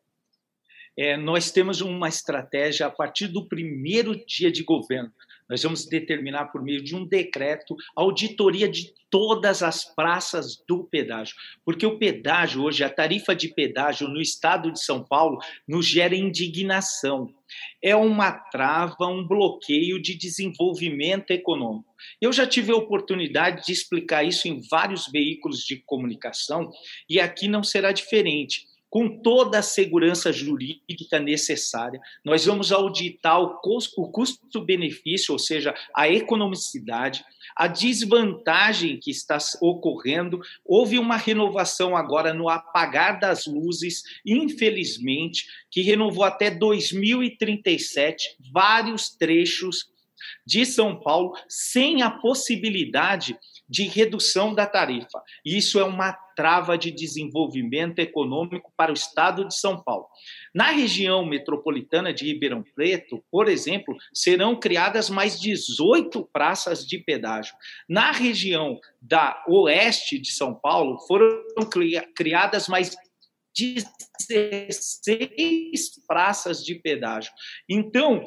É, 0.98 1.18
nós 1.18 1.52
temos 1.52 1.82
uma 1.82 2.08
estratégia 2.08 2.86
a 2.86 2.90
partir 2.90 3.28
do 3.28 3.46
primeiro 3.46 4.16
dia 4.26 4.52
de 4.52 4.64
governo. 4.64 5.12
Nós 5.52 5.64
vamos 5.64 5.86
determinar 5.86 6.46
por 6.46 6.64
meio 6.64 6.82
de 6.82 6.96
um 6.96 7.06
decreto 7.06 7.76
auditoria 7.94 8.70
de 8.70 8.94
todas 9.10 9.62
as 9.62 9.84
praças 9.84 10.64
do 10.66 10.86
pedágio, 10.86 11.36
porque 11.66 11.86
o 11.86 12.00
pedágio 12.00 12.64
hoje, 12.64 12.86
a 12.86 12.90
tarifa 12.90 13.36
de 13.36 13.50
pedágio 13.50 14.08
no 14.08 14.22
estado 14.22 14.72
de 14.72 14.82
São 14.82 15.04
Paulo 15.04 15.40
nos 15.68 15.86
gera 15.86 16.16
indignação. 16.16 17.36
É 17.84 17.94
uma 17.94 18.32
trava, 18.32 19.08
um 19.08 19.28
bloqueio 19.28 20.02
de 20.02 20.18
desenvolvimento 20.18 21.32
econômico. 21.32 21.94
Eu 22.22 22.32
já 22.32 22.48
tive 22.48 22.72
a 22.72 22.78
oportunidade 22.78 23.66
de 23.66 23.74
explicar 23.74 24.24
isso 24.24 24.48
em 24.48 24.62
vários 24.70 25.12
veículos 25.12 25.66
de 25.66 25.84
comunicação 25.86 26.72
e 27.10 27.20
aqui 27.20 27.50
não 27.50 27.62
será 27.62 27.92
diferente 27.92 28.71
com 28.92 29.08
toda 29.22 29.60
a 29.60 29.64
segurança 29.64 30.34
jurídica 30.34 31.18
necessária. 31.18 32.00
Nós 32.26 32.46
vamos 32.46 32.74
auditar 32.74 33.40
o 33.40 33.62
custo-benefício, 34.12 35.32
ou 35.32 35.40
seja, 35.40 35.74
a 35.96 36.10
economicidade, 36.10 37.24
a 37.56 37.68
desvantagem 37.68 39.00
que 39.00 39.10
está 39.10 39.38
ocorrendo. 39.62 40.42
Houve 40.66 41.00
uma 41.00 41.16
renovação 41.16 41.96
agora 41.96 42.34
no 42.34 42.50
apagar 42.50 43.18
das 43.18 43.46
luzes, 43.46 44.04
infelizmente, 44.26 45.48
que 45.72 45.82
renovou 45.82 46.26
até 46.26 46.52
2037 46.52 48.36
vários 48.52 49.10
trechos 49.10 49.90
de 50.46 50.66
São 50.66 51.00
Paulo 51.00 51.34
sem 51.48 52.02
a 52.02 52.12
possibilidade 52.12 53.38
de 53.72 53.84
redução 53.84 54.54
da 54.54 54.66
tarifa. 54.66 55.24
Isso 55.46 55.80
é 55.80 55.84
uma 55.86 56.12
trava 56.36 56.78
de 56.78 56.92
desenvolvimento 56.92 58.00
econômico 58.00 58.70
para 58.76 58.92
o 58.92 58.94
estado 58.94 59.48
de 59.48 59.56
São 59.56 59.82
Paulo. 59.82 60.08
Na 60.54 60.72
região 60.72 61.26
metropolitana 61.26 62.14
de 62.14 62.26
Ribeirão 62.26 62.66
Preto, 62.76 63.24
por 63.32 63.48
exemplo, 63.48 63.96
serão 64.14 64.60
criadas 64.60 65.10
mais 65.10 65.40
18 65.40 66.28
praças 66.34 66.86
de 66.86 66.98
pedágio. 66.98 67.56
Na 67.88 68.12
região 68.12 68.78
da 69.02 69.42
oeste 69.48 70.20
de 70.20 70.32
São 70.34 70.54
Paulo, 70.54 71.00
foram 71.08 71.42
criadas 72.14 72.68
mais 72.68 72.94
16 73.56 76.02
praças 76.08 76.64
de 76.64 76.76
pedágio. 76.76 77.32
Então, 77.70 78.24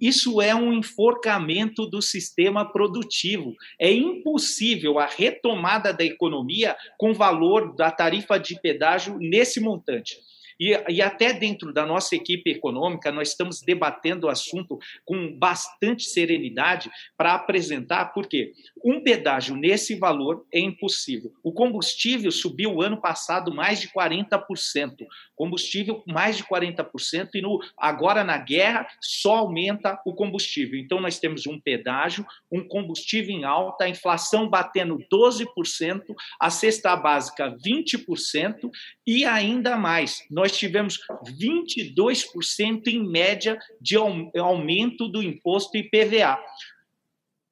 isso 0.00 0.40
é 0.40 0.54
um 0.54 0.72
enforcamento 0.72 1.86
do 1.86 2.00
sistema 2.00 2.70
produtivo. 2.70 3.54
É 3.80 3.92
impossível 3.92 4.98
a 4.98 5.06
retomada 5.06 5.92
da 5.92 6.04
economia 6.04 6.76
com 6.96 7.12
valor 7.12 7.74
da 7.74 7.90
tarifa 7.90 8.38
de 8.38 8.60
pedágio 8.60 9.18
nesse 9.18 9.60
montante. 9.60 10.16
E, 10.58 10.76
e, 10.88 11.00
até 11.00 11.32
dentro 11.32 11.72
da 11.72 11.86
nossa 11.86 12.16
equipe 12.16 12.50
econômica, 12.50 13.12
nós 13.12 13.30
estamos 13.30 13.60
debatendo 13.60 14.26
o 14.26 14.30
assunto 14.30 14.78
com 15.04 15.36
bastante 15.38 16.04
serenidade 16.04 16.90
para 17.16 17.34
apresentar, 17.34 18.06
porque 18.12 18.52
um 18.84 19.02
pedágio 19.02 19.56
nesse 19.56 19.94
valor 19.94 20.44
é 20.52 20.58
impossível. 20.58 21.32
O 21.42 21.52
combustível 21.52 22.30
subiu 22.30 22.74
o 22.74 22.82
ano 22.82 23.00
passado 23.00 23.54
mais 23.54 23.80
de 23.80 23.88
40%. 23.88 25.06
Combustível 25.36 26.02
mais 26.06 26.36
de 26.36 26.44
40%, 26.44 27.30
e 27.34 27.40
no, 27.40 27.60
agora 27.76 28.24
na 28.24 28.38
guerra 28.38 28.88
só 29.00 29.36
aumenta 29.36 30.00
o 30.04 30.14
combustível. 30.14 30.78
Então, 30.78 31.00
nós 31.00 31.18
temos 31.18 31.46
um 31.46 31.60
pedágio, 31.60 32.26
um 32.50 32.66
combustível 32.66 33.34
em 33.34 33.44
alta, 33.44 33.84
a 33.84 33.88
inflação 33.88 34.48
batendo 34.48 34.98
12%, 35.12 36.02
a 36.40 36.50
cesta 36.50 36.96
básica 36.96 37.56
20%, 37.64 38.70
e 39.06 39.24
ainda 39.24 39.76
mais, 39.76 40.26
nós 40.30 40.47
tivemos 40.52 40.98
22% 41.24 42.86
em 42.86 43.08
média 43.08 43.58
de 43.80 43.96
aumento 43.96 45.08
do 45.08 45.22
imposto 45.22 45.76
IPVA. 45.76 46.38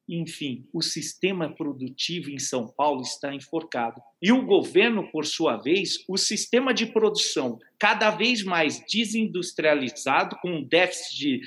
Enfim, 0.09 0.69
o 0.73 0.81
sistema 0.81 1.53
produtivo 1.53 2.31
em 2.31 2.39
São 2.39 2.69
Paulo 2.69 3.03
está 3.03 3.35
enforcado. 3.35 4.01
E 4.23 4.31
o 4.31 4.47
governo, 4.47 5.11
por 5.11 5.27
sua 5.27 5.57
vez, 5.57 6.05
o 6.09 6.17
sistema 6.17 6.73
de 6.73 6.87
produção 6.87 7.59
cada 7.77 8.11
vez 8.11 8.45
mais 8.45 8.81
desindustrializado, 8.87 10.37
com 10.41 10.59
um 10.59 10.63
déficit 10.63 11.41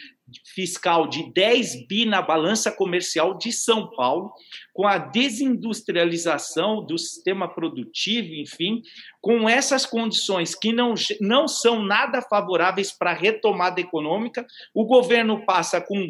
fiscal 0.54 1.08
de 1.08 1.32
10 1.34 1.88
bi 1.88 2.06
na 2.06 2.22
balança 2.22 2.72
comercial 2.72 3.38
de 3.38 3.52
São 3.52 3.90
Paulo, 3.92 4.32
com 4.74 4.88
a 4.88 4.98
desindustrialização 4.98 6.86
do 6.86 6.98
sistema 6.98 7.48
produtivo, 7.48 8.34
enfim, 8.34 8.82
com 9.22 9.48
essas 9.48 9.86
condições 9.86 10.56
que 10.56 10.72
não, 10.72 10.94
não 11.20 11.48
são 11.48 11.84
nada 11.84 12.22
favoráveis 12.22 12.92
para 12.92 13.12
a 13.12 13.16
retomada 13.16 13.82
econômica, 13.82 14.46
o 14.74 14.86
governo 14.86 15.46
passa 15.46 15.82
com 15.82 16.08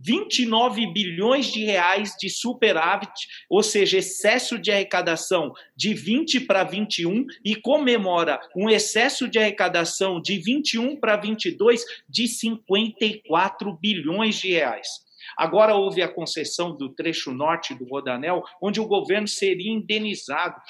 29 0.00 0.86
bilhões 0.92 1.52
de 1.52 1.64
reais 1.64 2.14
de 2.18 2.30
superávit, 2.30 3.28
ou 3.48 3.62
seja, 3.62 3.98
excesso 3.98 4.58
de 4.58 4.70
arrecadação 4.70 5.52
de 5.76 5.92
20 5.92 6.40
para 6.40 6.64
21 6.64 7.26
e 7.44 7.54
comemora 7.54 8.40
um 8.56 8.68
excesso 8.68 9.28
de 9.28 9.38
arrecadação 9.38 10.20
de 10.20 10.38
21 10.38 10.96
para 10.96 11.16
22 11.16 11.84
de 12.08 12.26
54 12.26 13.72
bilhões 13.74 14.36
de 14.36 14.52
reais. 14.52 14.88
Agora 15.36 15.74
houve 15.74 16.02
a 16.02 16.08
concessão 16.08 16.76
do 16.76 16.88
trecho 16.88 17.32
norte 17.32 17.74
do 17.74 17.84
Rodanel, 17.84 18.42
onde 18.60 18.80
o 18.80 18.86
governo 18.86 19.28
seria 19.28 19.72
indenizado. 19.72 20.60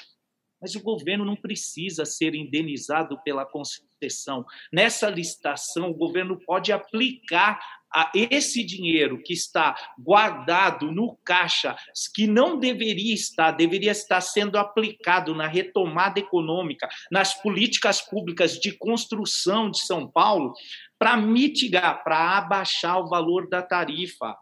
Mas 0.61 0.75
o 0.75 0.83
governo 0.83 1.25
não 1.25 1.35
precisa 1.35 2.05
ser 2.05 2.35
indenizado 2.35 3.19
pela 3.23 3.45
concessão. 3.45 4.45
Nessa 4.71 5.09
licitação, 5.09 5.89
o 5.89 5.95
governo 5.95 6.39
pode 6.45 6.71
aplicar 6.71 7.59
a 7.93 8.09
esse 8.13 8.63
dinheiro 8.63 9.21
que 9.21 9.33
está 9.33 9.75
guardado 9.99 10.91
no 10.91 11.17
caixa, 11.25 11.75
que 12.15 12.25
não 12.25 12.57
deveria 12.57 13.13
estar, 13.13 13.51
deveria 13.51 13.91
estar 13.91 14.21
sendo 14.21 14.57
aplicado 14.57 15.35
na 15.35 15.45
retomada 15.45 16.19
econômica, 16.19 16.87
nas 17.11 17.33
políticas 17.41 18.01
públicas 18.01 18.57
de 18.57 18.71
construção 18.71 19.69
de 19.69 19.81
São 19.81 20.07
Paulo, 20.07 20.53
para 20.97 21.17
mitigar, 21.17 22.03
para 22.03 22.37
abaixar 22.37 22.99
o 22.99 23.09
valor 23.09 23.49
da 23.49 23.61
tarifa. 23.61 24.37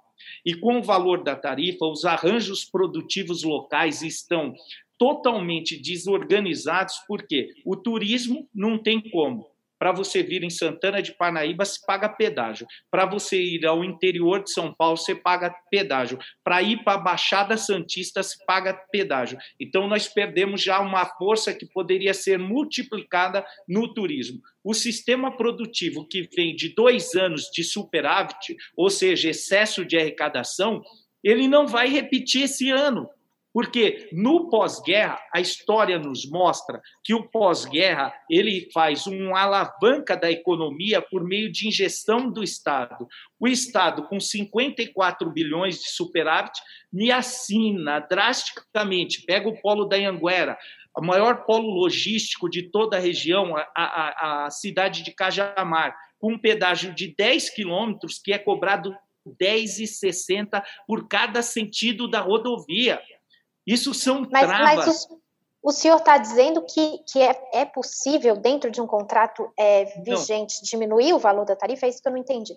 E 0.46 0.54
com 0.54 0.78
o 0.78 0.84
valor 0.84 1.24
da 1.24 1.36
tarifa, 1.36 1.86
os 1.86 2.06
arranjos 2.06 2.66
produtivos 2.66 3.44
locais 3.44 4.02
estão 4.04 4.54
totalmente 5.00 5.82
desorganizados, 5.82 6.96
porque 7.08 7.50
o 7.66 7.76
turismo 7.76 8.48
não 8.54 8.78
tem 8.78 9.02
como 9.10 9.50
para 9.80 9.94
você 9.94 10.22
vir 10.22 10.44
em 10.44 10.50
Santana 10.50 11.02
de 11.02 11.14
Parnaíba, 11.14 11.64
se 11.64 11.84
paga 11.86 12.10
pedágio. 12.10 12.68
Para 12.92 13.06
você 13.06 13.42
ir 13.42 13.66
ao 13.66 13.82
interior 13.84 14.44
de 14.44 14.52
São 14.52 14.74
Paulo, 14.74 14.98
você 14.98 15.16
paga 15.16 15.56
pedágio. 15.72 16.20
Para 16.44 16.62
ir 16.62 16.84
para 16.84 16.96
a 16.96 17.02
Baixada 17.02 17.56
Santista, 17.56 18.22
se 18.22 18.46
paga 18.46 18.74
pedágio. 18.92 19.38
Então, 19.58 19.88
nós 19.88 20.06
perdemos 20.10 20.62
já 20.62 20.82
uma 20.82 21.06
força 21.06 21.54
que 21.54 21.66
poderia 21.66 22.14
ser 22.14 22.38
multiplicada 22.38 23.46
no 23.68 23.94
turismo. 23.94 24.42
O 24.62 24.74
sistema 24.74 25.36
produtivo 25.36 26.06
que 26.06 26.30
vem 26.36 26.54
de 26.54 26.76
dois 26.76 27.16
anos 27.16 27.50
de 27.54 27.64
superávit, 27.64 28.58
ou 28.76 28.90
seja, 28.90 29.30
excesso 29.30 29.86
de 29.86 29.98
arrecadação, 29.98 30.82
ele 31.24 31.48
não 31.48 31.66
vai 31.66 31.88
repetir 31.88 32.44
esse 32.44 32.70
ano. 32.70 33.10
Porque 33.52 34.10
no 34.12 34.50
pós-guerra, 34.50 35.20
a 35.34 35.40
história 35.40 35.98
nos 35.98 36.30
mostra 36.30 36.80
que 37.04 37.14
o 37.14 37.28
pós-guerra 37.30 38.14
ele 38.30 38.70
faz 38.72 39.08
uma 39.08 39.42
alavanca 39.42 40.16
da 40.16 40.30
economia 40.30 41.02
por 41.02 41.24
meio 41.24 41.52
de 41.52 41.68
injeção 41.68 42.30
do 42.30 42.44
Estado. 42.44 43.08
O 43.40 43.48
Estado, 43.48 44.04
com 44.04 44.20
54 44.20 45.32
bilhões 45.32 45.80
de 45.80 45.90
superávit, 45.90 46.60
me 46.94 47.12
assina 47.12 48.00
drasticamente, 48.00 49.24
pega 49.26 49.50
o 49.50 49.60
polo 49.60 49.86
da 49.86 49.98
Anguera, 49.98 50.58
o 50.96 51.02
maior 51.02 51.46
polo 51.46 51.70
logístico 51.70 52.50
de 52.50 52.64
toda 52.64 52.98
a 52.98 53.00
região, 53.00 53.56
a, 53.56 53.66
a, 53.76 54.46
a 54.46 54.52
cidade 54.52 55.04
de 55.04 55.12
Cajamar, 55.12 55.96
com 56.20 56.34
um 56.34 56.38
pedágio 56.38 56.94
de 56.94 57.16
10 57.16 57.50
quilômetros 57.52 58.20
que 58.20 58.34
é 58.34 58.38
cobrado 58.38 58.96
10,60 59.40 60.62
por 60.88 61.08
cada 61.08 61.42
sentido 61.42 62.08
da 62.08 62.20
rodovia. 62.20 63.02
Isso 63.66 63.94
são 63.94 64.28
mas, 64.32 64.46
travas. 64.46 64.86
Mas 64.86 65.06
o, 65.06 65.22
o 65.64 65.72
senhor 65.72 65.98
está 65.98 66.18
dizendo 66.18 66.66
que, 66.66 67.00
que 67.12 67.20
é, 67.20 67.36
é 67.54 67.66
possível, 67.66 68.36
dentro 68.36 68.72
de 68.72 68.82
um 68.82 68.88
contrato 68.88 69.52
é, 69.58 69.86
vigente, 70.02 70.56
não. 70.58 70.64
diminuir 70.64 71.14
o 71.14 71.20
valor 71.20 71.46
da 71.46 71.56
tarifa? 71.56 71.86
É 71.86 71.90
isso 71.90 72.02
que 72.02 72.08
eu 72.08 72.14
não 72.14 72.20
entendi. 72.20 72.54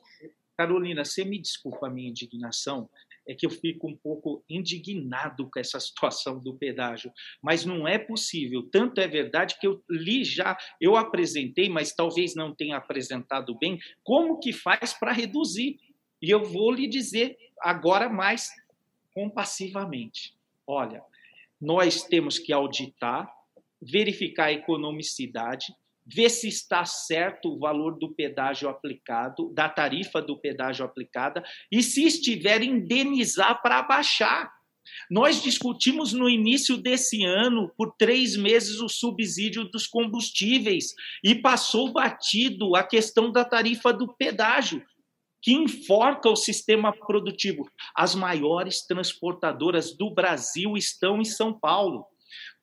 Carolina, 0.56 1.04
você 1.04 1.24
me 1.24 1.40
desculpa 1.40 1.86
a 1.86 1.90
minha 1.90 2.08
indignação, 2.08 2.88
é 3.26 3.34
que 3.34 3.46
eu 3.46 3.50
fico 3.50 3.88
um 3.88 3.96
pouco 3.96 4.44
indignado 4.48 5.48
com 5.50 5.58
essa 5.58 5.78
situação 5.80 6.38
do 6.38 6.54
pedágio, 6.54 7.12
mas 7.42 7.64
não 7.64 7.86
é 7.86 7.98
possível. 7.98 8.68
Tanto 8.70 9.00
é 9.00 9.08
verdade 9.08 9.58
que 9.58 9.66
eu 9.66 9.82
li 9.88 10.24
já, 10.24 10.56
eu 10.80 10.96
apresentei, 10.96 11.68
mas 11.68 11.94
talvez 11.94 12.34
não 12.34 12.54
tenha 12.54 12.76
apresentado 12.76 13.56
bem, 13.58 13.78
como 14.02 14.38
que 14.38 14.52
faz 14.52 14.92
para 14.92 15.12
reduzir. 15.12 15.78
E 16.20 16.30
eu 16.30 16.44
vou 16.44 16.70
lhe 16.70 16.86
dizer 16.86 17.36
agora 17.60 18.08
mais 18.08 18.50
compassivamente. 19.14 20.36
Olha, 20.66 21.02
nós 21.60 22.02
temos 22.02 22.38
que 22.38 22.52
auditar, 22.52 23.30
verificar 23.80 24.46
a 24.46 24.52
economicidade, 24.52 25.74
ver 26.04 26.28
se 26.28 26.48
está 26.48 26.84
certo 26.84 27.52
o 27.52 27.58
valor 27.58 27.98
do 27.98 28.12
pedágio 28.12 28.68
aplicado, 28.68 29.52
da 29.54 29.68
tarifa 29.68 30.20
do 30.20 30.36
pedágio 30.36 30.84
aplicada, 30.84 31.44
e 31.70 31.82
se 31.82 32.04
estiver, 32.04 32.62
indenizar 32.62 33.62
para 33.62 33.82
baixar. 33.82 34.52
Nós 35.08 35.40
discutimos 35.40 36.12
no 36.12 36.28
início 36.28 36.76
desse 36.76 37.24
ano, 37.24 37.72
por 37.76 37.94
três 37.96 38.36
meses, 38.36 38.80
o 38.80 38.88
subsídio 38.88 39.64
dos 39.64 39.86
combustíveis 39.86 40.94
e 41.22 41.36
passou 41.36 41.92
batido 41.92 42.74
a 42.74 42.82
questão 42.82 43.30
da 43.30 43.44
tarifa 43.44 43.92
do 43.92 44.08
pedágio 44.08 44.84
que 45.42 45.52
enforca 45.52 46.30
o 46.30 46.36
sistema 46.36 46.92
produtivo. 46.92 47.68
As 47.94 48.14
maiores 48.14 48.86
transportadoras 48.86 49.92
do 49.94 50.08
Brasil 50.08 50.76
estão 50.76 51.20
em 51.20 51.24
São 51.24 51.52
Paulo. 51.52 52.06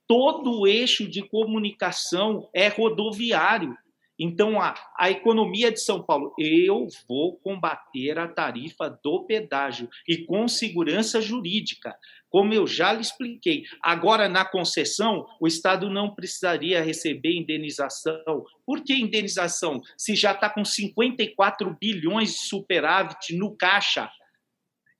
Todo 0.08 0.62
o 0.62 0.66
eixo 0.66 1.08
de 1.08 1.22
comunicação 1.22 2.50
é 2.54 2.70
rodoviário. 2.70 3.78
Então, 4.20 4.62
a, 4.62 4.76
a 4.98 5.10
economia 5.10 5.72
de 5.72 5.82
São 5.82 6.04
Paulo, 6.04 6.34
eu 6.38 6.88
vou 7.08 7.38
combater 7.38 8.20
a 8.20 8.28
tarifa 8.28 8.90
do 9.04 9.26
pedágio 9.26 9.90
e 10.08 10.26
com 10.26 10.48
segurança 10.48 11.22
jurídica 11.22 11.96
como 12.30 12.54
eu 12.54 12.68
já 12.68 12.94
lhe 12.94 13.02
expliquei. 13.02 13.64
Agora, 13.82 14.30
na 14.30 14.46
concessão, 14.46 15.26
o 15.40 15.48
Estado 15.48 15.90
não 15.90 16.14
precisaria 16.14 16.82
receber 16.82 17.36
indenização. 17.36 18.46
Por 18.66 18.84
que 18.84 18.94
indenização? 18.94 19.82
Se 19.98 20.16
já 20.16 20.32
está 20.32 20.50
com 20.50 20.64
54 20.64 21.76
bilhões 21.80 22.34
de 22.34 22.40
superávit 22.40 23.36
no 23.36 23.56
caixa. 23.56 24.10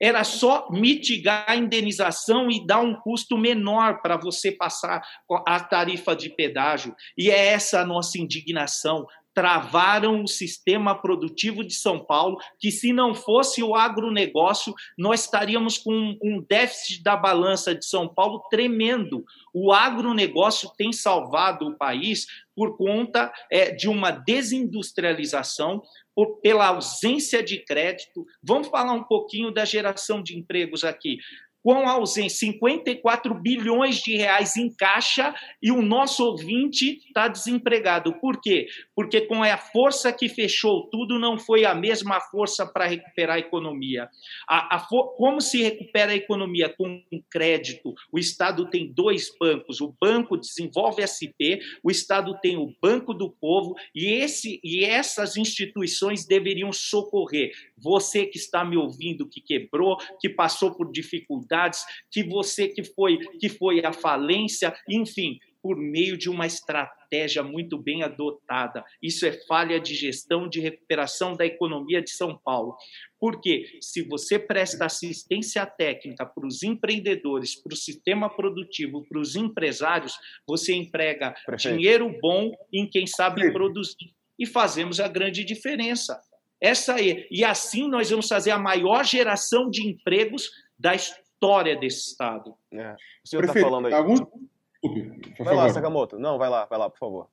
Era 0.00 0.24
só 0.24 0.68
mitigar 0.70 1.44
a 1.46 1.56
indenização 1.56 2.50
e 2.50 2.66
dar 2.66 2.80
um 2.80 2.94
custo 2.94 3.36
menor 3.36 4.00
para 4.00 4.16
você 4.16 4.50
passar 4.50 5.02
a 5.46 5.60
tarifa 5.60 6.16
de 6.16 6.30
pedágio. 6.30 6.94
E 7.16 7.30
é 7.30 7.48
essa 7.48 7.80
a 7.80 7.86
nossa 7.86 8.18
indignação 8.18 9.06
travaram 9.34 10.22
o 10.22 10.28
sistema 10.28 10.94
produtivo 10.94 11.64
de 11.64 11.74
São 11.74 11.98
Paulo, 11.98 12.38
que 12.58 12.70
se 12.70 12.92
não 12.92 13.14
fosse 13.14 13.62
o 13.62 13.74
agronegócio, 13.74 14.74
nós 14.98 15.24
estaríamos 15.24 15.78
com 15.78 16.18
um 16.22 16.44
déficit 16.48 17.02
da 17.02 17.16
balança 17.16 17.74
de 17.74 17.84
São 17.84 18.08
Paulo 18.08 18.42
tremendo. 18.50 19.24
O 19.54 19.72
agronegócio 19.72 20.70
tem 20.76 20.92
salvado 20.92 21.68
o 21.68 21.76
país 21.76 22.26
por 22.54 22.76
conta 22.76 23.32
é, 23.50 23.70
de 23.70 23.88
uma 23.88 24.10
desindustrialização, 24.10 25.80
por, 26.14 26.40
pela 26.40 26.68
ausência 26.68 27.42
de 27.42 27.64
crédito. 27.64 28.24
Vamos 28.42 28.68
falar 28.68 28.92
um 28.92 29.04
pouquinho 29.04 29.50
da 29.50 29.64
geração 29.64 30.22
de 30.22 30.36
empregos 30.36 30.84
aqui 30.84 31.18
com 31.62 31.88
ausência 31.88 32.40
54 32.40 33.34
bilhões 33.34 33.96
de 33.96 34.16
reais 34.16 34.56
em 34.56 34.72
caixa 34.74 35.34
e 35.62 35.70
o 35.70 35.82
nosso 35.82 36.24
ouvinte 36.24 37.00
está 37.06 37.28
desempregado. 37.28 38.14
Por 38.20 38.40
quê? 38.40 38.66
Porque 38.94 39.22
com 39.22 39.42
a 39.42 39.56
força 39.56 40.12
que 40.12 40.28
fechou 40.28 40.88
tudo, 40.90 41.18
não 41.18 41.38
foi 41.38 41.64
a 41.64 41.74
mesma 41.74 42.20
força 42.20 42.66
para 42.66 42.86
recuperar 42.86 43.36
a 43.36 43.40
economia. 43.40 44.08
A, 44.48 44.76
a, 44.76 44.86
como 45.16 45.40
se 45.40 45.62
recupera 45.62 46.12
a 46.12 46.16
economia? 46.16 46.68
Com 46.68 47.02
crédito. 47.30 47.94
O 48.12 48.18
Estado 48.18 48.68
tem 48.70 48.92
dois 48.92 49.30
bancos. 49.38 49.80
O 49.80 49.94
Banco 50.00 50.36
Desenvolve 50.36 51.06
SP, 51.06 51.60
o 51.82 51.90
Estado 51.90 52.38
tem 52.40 52.56
o 52.56 52.74
Banco 52.80 53.12
do 53.12 53.30
Povo, 53.30 53.74
e, 53.94 54.06
esse, 54.06 54.60
e 54.64 54.84
essas 54.84 55.36
instituições 55.36 56.26
deveriam 56.26 56.72
socorrer. 56.72 57.52
Você 57.76 58.26
que 58.26 58.38
está 58.38 58.64
me 58.64 58.76
ouvindo, 58.76 59.28
que 59.28 59.40
quebrou, 59.40 59.96
que 60.20 60.28
passou 60.28 60.74
por 60.74 60.90
dificuldades, 60.90 61.49
dificuldades, 61.50 61.84
que 62.10 62.22
você 62.22 62.68
que 62.68 62.84
foi 62.84 63.18
que 63.38 63.48
foi 63.48 63.84
a 63.84 63.92
falência, 63.92 64.72
enfim, 64.88 65.38
por 65.62 65.76
meio 65.76 66.16
de 66.16 66.30
uma 66.30 66.46
estratégia 66.46 67.42
muito 67.42 67.76
bem 67.76 68.02
adotada. 68.02 68.82
Isso 69.02 69.26
é 69.26 69.32
falha 69.46 69.78
de 69.78 69.94
gestão 69.94 70.48
de 70.48 70.60
recuperação 70.60 71.34
da 71.34 71.44
economia 71.44 72.00
de 72.00 72.10
São 72.10 72.38
Paulo. 72.42 72.76
Porque 73.18 73.66
se 73.80 74.02
você 74.02 74.38
presta 74.38 74.86
assistência 74.86 75.66
técnica 75.66 76.24
para 76.24 76.46
os 76.46 76.62
empreendedores, 76.62 77.60
para 77.62 77.74
o 77.74 77.76
sistema 77.76 78.34
produtivo, 78.34 79.04
para 79.06 79.20
os 79.20 79.36
empresários, 79.36 80.14
você 80.46 80.72
emprega 80.72 81.34
Perfeito. 81.44 81.76
dinheiro 81.76 82.14
bom 82.22 82.50
em 82.72 82.88
quem 82.88 83.06
sabe 83.06 83.52
produzir. 83.52 84.14
E 84.38 84.46
fazemos 84.46 84.98
a 85.00 85.08
grande 85.08 85.44
diferença. 85.44 86.18
Essa 86.58 86.98
é. 86.98 87.26
E 87.30 87.44
assim 87.44 87.86
nós 87.88 88.08
vamos 88.08 88.28
fazer 88.28 88.50
a 88.50 88.58
maior 88.58 89.04
geração 89.04 89.68
de 89.68 89.86
empregos 89.86 90.48
da 90.78 90.94
história 90.94 91.29
história 91.40 91.74
desse 91.76 92.10
Estado. 92.10 92.54
É. 92.72 92.94
O 93.24 93.28
senhor 93.28 93.44
está 93.44 93.58
falando 93.58 93.86
aí. 93.86 93.94
Algum... 93.94 94.14
Desculpe, 94.14 95.34
vai 95.42 95.54
lá, 95.54 95.70
Sakamoto. 95.70 96.18
Não, 96.18 96.38
vai 96.38 96.50
lá, 96.50 96.66
vai 96.66 96.78
lá, 96.78 96.90
por 96.90 96.98
favor. 96.98 97.28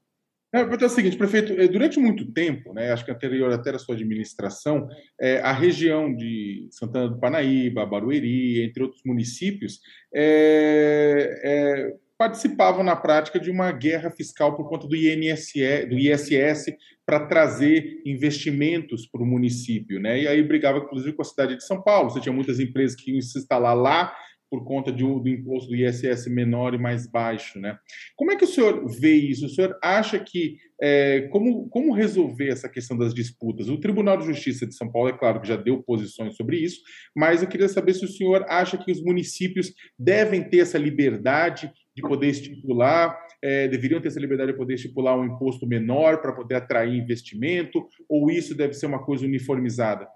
É, 0.54 0.62
é 0.62 0.86
o 0.86 0.90
seguinte, 0.90 1.18
prefeito, 1.18 1.52
é, 1.54 1.68
durante 1.68 2.00
muito 2.00 2.32
tempo, 2.32 2.74
né, 2.74 2.92
acho 2.92 3.04
que 3.04 3.12
anterior 3.12 3.52
até 3.52 3.72
a 3.72 3.80
sua 3.80 3.96
administração, 3.96 4.88
é, 5.20 5.40
a 5.42 5.52
região 5.52 6.14
de 6.16 6.70
Santana 6.72 7.10
do 7.10 7.20
Panaíba, 7.20 7.86
Barueri, 7.86 8.64
entre 8.64 8.82
outros 8.82 9.02
municípios, 9.06 9.82
é, 10.16 11.42
é, 11.44 11.96
participavam 12.18 12.84
na 12.84 12.96
prática 12.96 13.40
de 13.40 13.52
uma 13.52 13.72
guerra 13.72 14.10
fiscal 14.10 14.56
por 14.56 14.68
conta 14.68 14.88
do 14.88 14.96
INSS, 14.96 15.88
do 15.88 15.98
ISS 15.98 16.76
para 17.06 17.26
trazer 17.26 18.02
investimentos 18.06 19.08
para 19.08 19.22
o 19.22 19.26
município, 19.26 20.00
né? 20.00 20.22
E 20.22 20.28
aí 20.28 20.42
brigava 20.42 20.80
inclusive 20.80 21.14
com 21.14 21.22
a 21.22 21.26
cidade 21.26 21.56
de 21.56 21.64
São 21.64 21.82
Paulo. 21.82 22.10
Você 22.10 22.20
tinha 22.20 22.34
muitas 22.34 22.60
empresas 22.60 22.96
que 22.96 23.12
iam 23.12 23.22
se 23.22 23.38
instalar 23.38 23.76
lá 23.76 24.14
por 24.50 24.64
conta 24.64 24.92
de, 24.92 25.04
do 25.04 25.28
imposto 25.28 25.70
do 25.70 25.76
ISS 25.76 26.28
menor 26.28 26.74
e 26.74 26.78
mais 26.78 27.06
baixo, 27.06 27.60
né? 27.60 27.78
Como 28.16 28.32
é 28.32 28.36
que 28.36 28.46
o 28.46 28.48
senhor 28.48 28.88
vê 28.88 29.14
isso? 29.14 29.46
O 29.46 29.50
senhor 29.50 29.78
acha 29.84 30.18
que 30.20 30.58
é, 30.82 31.28
como, 31.32 31.68
como 31.70 31.94
resolver 31.94 32.50
essa 32.50 32.70
questão 32.70 32.98
das 32.98 33.14
disputas? 33.14 33.68
O 33.68 33.80
Tribunal 33.80 34.18
de 34.18 34.26
Justiça 34.26 34.66
de 34.66 34.76
São 34.76 34.92
Paulo, 34.92 35.10
é 35.10 35.18
claro 35.18 35.42
que 35.42 35.48
já 35.48 35.56
deu 35.56 35.84
posições 35.84 36.36
sobre 36.36 36.58
isso, 36.58 36.82
mas 37.16 37.42
eu 37.42 37.50
queria 37.50 37.68
saber 37.68 37.94
se 37.94 38.06
o 38.06 38.10
senhor 38.10 38.46
acha 38.48 38.78
que 38.78 38.92
os 38.92 39.02
municípios 39.02 39.74
devem 40.00 40.44
ter 40.44 40.60
essa 40.60 40.78
liberdade 40.78 41.72
de 41.98 42.04
poder 42.04 42.28
estipular, 42.28 43.20
é, 43.42 43.68
deveriam 43.68 44.00
ter 44.00 44.10
essa 44.10 44.20
liberdade 44.20 44.52
de 44.52 44.58
poder 44.58 44.76
estipular 44.76 45.18
um 45.18 45.26
imposto 45.26 45.66
menor 45.66 46.22
para 46.22 46.32
poder 46.32 46.54
atrair 46.54 46.94
investimento, 46.94 47.88
ou 48.08 48.30
isso 48.30 48.56
deve 48.56 48.74
ser 48.74 48.86
uma 48.86 49.04
coisa 49.04 49.26
uniformizada? 49.26 50.08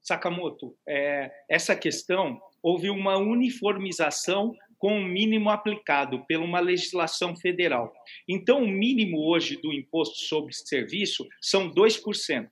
Sakamoto, 0.00 0.76
é, 0.88 1.32
essa 1.48 1.74
questão 1.74 2.40
houve 2.62 2.90
uma 2.90 3.18
uniformização 3.18 4.54
com 4.78 5.00
o 5.00 5.04
mínimo 5.04 5.50
aplicado 5.50 6.24
por 6.28 6.36
uma 6.36 6.60
legislação 6.60 7.34
federal. 7.34 7.92
Então, 8.28 8.62
o 8.62 8.68
mínimo 8.68 9.18
hoje 9.18 9.60
do 9.60 9.72
imposto 9.72 10.16
sobre 10.16 10.52
serviço 10.54 11.26
são 11.40 11.68
2%. 11.74 12.48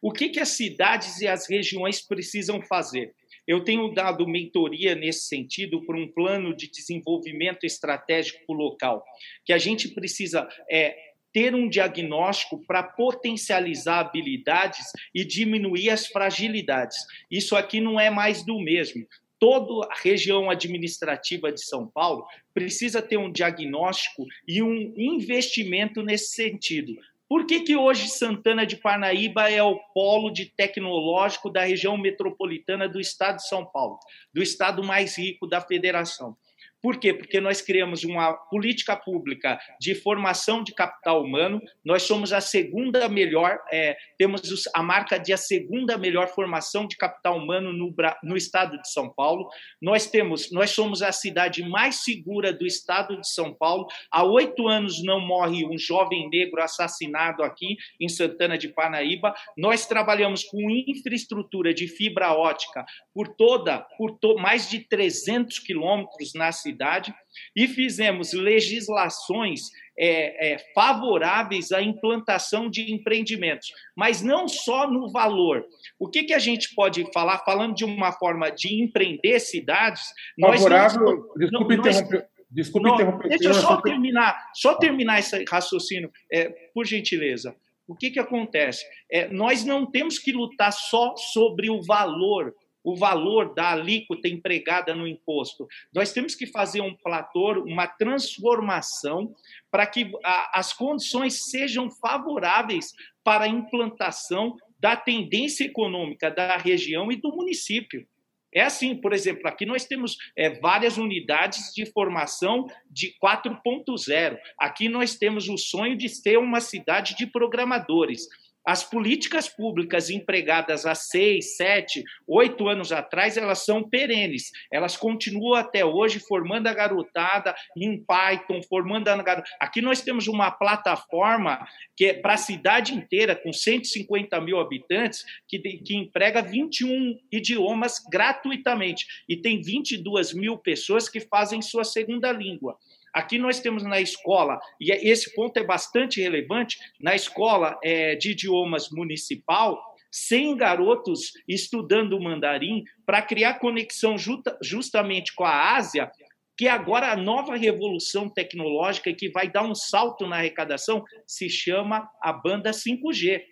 O 0.00 0.10
que, 0.10 0.30
que 0.30 0.40
as 0.40 0.48
cidades 0.48 1.20
e 1.20 1.28
as 1.28 1.48
regiões 1.48 2.00
precisam 2.00 2.62
fazer? 2.62 3.14
Eu 3.50 3.64
tenho 3.64 3.92
dado 3.92 4.28
mentoria 4.28 4.94
nesse 4.94 5.26
sentido 5.26 5.84
para 5.84 5.98
um 5.98 6.06
plano 6.06 6.54
de 6.54 6.70
desenvolvimento 6.70 7.64
estratégico 7.64 8.52
local, 8.52 9.04
que 9.44 9.52
a 9.52 9.58
gente 9.58 9.88
precisa 9.88 10.48
é, 10.70 10.96
ter 11.32 11.52
um 11.52 11.68
diagnóstico 11.68 12.64
para 12.64 12.84
potencializar 12.84 13.98
habilidades 13.98 14.92
e 15.12 15.24
diminuir 15.24 15.90
as 15.90 16.06
fragilidades. 16.06 16.96
Isso 17.28 17.56
aqui 17.56 17.80
não 17.80 17.98
é 17.98 18.08
mais 18.08 18.46
do 18.46 18.56
mesmo. 18.60 19.04
Toda 19.40 19.88
a 19.90 19.96
região 20.00 20.48
administrativa 20.48 21.50
de 21.50 21.64
São 21.64 21.88
Paulo 21.88 22.24
precisa 22.54 23.02
ter 23.02 23.16
um 23.16 23.32
diagnóstico 23.32 24.26
e 24.46 24.62
um 24.62 24.94
investimento 24.96 26.04
nesse 26.04 26.36
sentido. 26.36 26.94
Por 27.30 27.46
que, 27.46 27.60
que 27.60 27.76
hoje 27.76 28.08
Santana 28.08 28.66
de 28.66 28.74
Parnaíba 28.74 29.48
é 29.48 29.62
o 29.62 29.78
polo 29.94 30.32
de 30.32 30.46
tecnológico 30.46 31.48
da 31.48 31.62
região 31.62 31.96
metropolitana 31.96 32.88
do 32.88 33.00
estado 33.00 33.36
de 33.36 33.46
São 33.46 33.64
Paulo, 33.64 34.00
do 34.34 34.42
estado 34.42 34.82
mais 34.82 35.16
rico 35.16 35.46
da 35.46 35.60
federação? 35.60 36.36
Por 36.82 36.98
quê? 36.98 37.12
Porque 37.12 37.40
nós 37.40 37.60
criamos 37.60 38.04
uma 38.04 38.32
política 38.32 38.96
pública 38.96 39.60
de 39.78 39.94
formação 39.94 40.62
de 40.62 40.72
capital 40.72 41.22
humano. 41.22 41.60
Nós 41.84 42.04
somos 42.04 42.32
a 42.32 42.40
segunda 42.40 43.06
melhor, 43.08 43.58
é, 43.70 43.96
temos 44.16 44.68
a 44.74 44.82
marca 44.82 45.18
de 45.18 45.32
a 45.32 45.36
segunda 45.36 45.98
melhor 45.98 46.28
formação 46.28 46.86
de 46.86 46.96
capital 46.96 47.36
humano 47.36 47.72
no, 47.72 47.94
no 48.22 48.36
estado 48.36 48.80
de 48.80 48.90
São 48.90 49.12
Paulo. 49.12 49.48
Nós 49.80 50.06
temos, 50.06 50.50
nós 50.50 50.70
somos 50.70 51.02
a 51.02 51.12
cidade 51.12 51.62
mais 51.62 51.96
segura 51.96 52.50
do 52.50 52.66
estado 52.66 53.20
de 53.20 53.28
São 53.28 53.52
Paulo. 53.52 53.86
Há 54.10 54.24
oito 54.24 54.66
anos 54.66 55.04
não 55.04 55.20
morre 55.20 55.66
um 55.66 55.76
jovem 55.76 56.30
negro 56.30 56.62
assassinado 56.62 57.42
aqui 57.42 57.76
em 58.00 58.08
Santana 58.08 58.56
de 58.56 58.68
Parnaíba. 58.68 59.34
Nós 59.54 59.86
trabalhamos 59.86 60.44
com 60.44 60.70
infraestrutura 60.70 61.74
de 61.74 61.86
fibra 61.86 62.32
ótica 62.32 62.86
por 63.14 63.28
toda, 63.28 63.80
por 63.98 64.18
to, 64.18 64.36
mais 64.38 64.70
de 64.70 64.80
300 64.80 65.58
quilômetros 65.58 66.32
na 66.34 66.50
cidade 66.50 66.69
cidade 66.70 67.12
e 67.54 67.66
fizemos 67.66 68.32
legislações 68.32 69.62
é, 69.98 70.54
é, 70.54 70.58
favoráveis 70.74 71.72
à 71.72 71.82
implantação 71.82 72.70
de 72.70 72.92
empreendimentos, 72.92 73.68
mas 73.94 74.22
não 74.22 74.48
só 74.48 74.90
no 74.90 75.10
valor. 75.10 75.64
O 75.98 76.08
que, 76.08 76.24
que 76.24 76.32
a 76.32 76.38
gente 76.38 76.74
pode 76.74 77.04
falar, 77.12 77.38
falando 77.40 77.74
de 77.74 77.84
uma 77.84 78.12
forma 78.12 78.50
de 78.50 78.82
empreender 78.82 79.38
cidades? 79.40 80.02
Favorável, 80.40 81.00
nós, 81.00 81.38
desculpe 81.38 81.74
interromper. 81.74 82.28
Desculpe 82.50 82.88
não, 82.88 82.94
interromper. 82.94 83.28
Deixa 83.28 83.48
eu 83.48 83.54
só 83.54 83.80
terminar, 83.80 84.50
só 84.54 84.74
terminar 84.74 85.18
esse 85.18 85.44
raciocínio, 85.48 86.10
é, 86.32 86.48
por 86.74 86.86
gentileza. 86.86 87.54
O 87.86 87.94
que, 87.94 88.10
que 88.10 88.20
acontece? 88.20 88.84
É, 89.10 89.28
nós 89.28 89.64
não 89.64 89.84
temos 89.84 90.18
que 90.18 90.32
lutar 90.32 90.72
só 90.72 91.14
sobre 91.16 91.68
o 91.70 91.82
valor 91.82 92.54
o 92.82 92.96
valor 92.96 93.54
da 93.54 93.70
alíquota 93.70 94.28
empregada 94.28 94.94
no 94.94 95.06
imposto. 95.06 95.66
Nós 95.94 96.12
temos 96.12 96.34
que 96.34 96.46
fazer 96.46 96.80
um 96.80 96.94
platô, 96.94 97.62
uma 97.64 97.86
transformação 97.86 99.34
para 99.70 99.86
que 99.86 100.10
as 100.52 100.72
condições 100.72 101.50
sejam 101.50 101.90
favoráveis 101.90 102.92
para 103.22 103.44
a 103.44 103.48
implantação 103.48 104.56
da 104.78 104.96
tendência 104.96 105.64
econômica 105.64 106.30
da 106.30 106.56
região 106.56 107.12
e 107.12 107.16
do 107.16 107.30
município. 107.30 108.06
É 108.52 108.62
assim, 108.62 108.96
por 108.96 109.12
exemplo, 109.12 109.46
aqui 109.46 109.64
nós 109.64 109.84
temos 109.84 110.16
é, 110.36 110.50
várias 110.58 110.98
unidades 110.98 111.72
de 111.72 111.86
formação 111.86 112.66
de 112.90 113.14
4.0. 113.22 114.36
Aqui 114.58 114.88
nós 114.88 115.14
temos 115.14 115.48
o 115.48 115.56
sonho 115.56 115.96
de 115.96 116.08
ser 116.08 116.36
uma 116.36 116.60
cidade 116.60 117.16
de 117.16 117.26
programadores. 117.26 118.26
As 118.66 118.84
políticas 118.84 119.48
públicas 119.48 120.10
empregadas 120.10 120.84
há 120.84 120.94
seis, 120.94 121.56
sete, 121.56 122.04
oito 122.26 122.68
anos 122.68 122.92
atrás, 122.92 123.36
elas 123.36 123.64
são 123.64 123.82
perenes. 123.88 124.50
Elas 124.70 124.96
continuam 124.96 125.54
até 125.54 125.84
hoje 125.84 126.18
formando 126.18 126.66
a 126.66 126.74
garotada 126.74 127.54
em 127.76 128.04
Python, 128.04 128.60
formando 128.62 129.08
a 129.08 129.16
garotada. 129.16 129.48
Aqui 129.58 129.80
nós 129.80 130.02
temos 130.02 130.28
uma 130.28 130.50
plataforma 130.50 131.66
que 131.96 132.06
é 132.06 132.14
para 132.14 132.34
a 132.34 132.38
cidade 132.38 132.94
inteira, 132.94 133.34
com 133.34 133.52
150 133.52 134.40
mil 134.40 134.60
habitantes, 134.60 135.24
que, 135.48 135.58
que 135.58 135.96
emprega 135.96 136.42
21 136.42 137.18
idiomas 137.32 138.02
gratuitamente. 138.10 139.06
E 139.28 139.36
tem 139.36 139.60
22 139.62 140.34
mil 140.34 140.58
pessoas 140.58 141.08
que 141.08 141.20
fazem 141.20 141.62
sua 141.62 141.84
segunda 141.84 142.30
língua. 142.30 142.76
Aqui 143.12 143.38
nós 143.38 143.60
temos 143.60 143.82
na 143.82 144.00
escola, 144.00 144.58
e 144.80 144.92
é, 144.92 145.04
esse 145.04 145.34
ponto 145.34 145.56
é 145.56 145.64
bastante 145.64 146.20
relevante, 146.20 146.78
na 147.00 147.14
escola 147.14 147.78
é, 147.82 148.14
de 148.14 148.32
idiomas 148.32 148.88
municipal, 148.90 149.80
100 150.12 150.56
garotos 150.56 151.32
estudando 151.46 152.20
mandarim 152.20 152.82
para 153.06 153.22
criar 153.22 153.54
conexão 153.54 154.18
justa, 154.18 154.58
justamente 154.62 155.34
com 155.34 155.44
a 155.44 155.76
Ásia, 155.76 156.10
que 156.56 156.68
agora 156.68 157.10
a 157.10 157.16
nova 157.16 157.56
revolução 157.56 158.28
tecnológica 158.28 159.14
que 159.14 159.30
vai 159.30 159.50
dar 159.50 159.62
um 159.62 159.74
salto 159.74 160.26
na 160.26 160.36
arrecadação 160.36 161.02
se 161.26 161.48
chama 161.48 162.06
a 162.20 162.32
banda 162.32 162.70
5G. 162.70 163.42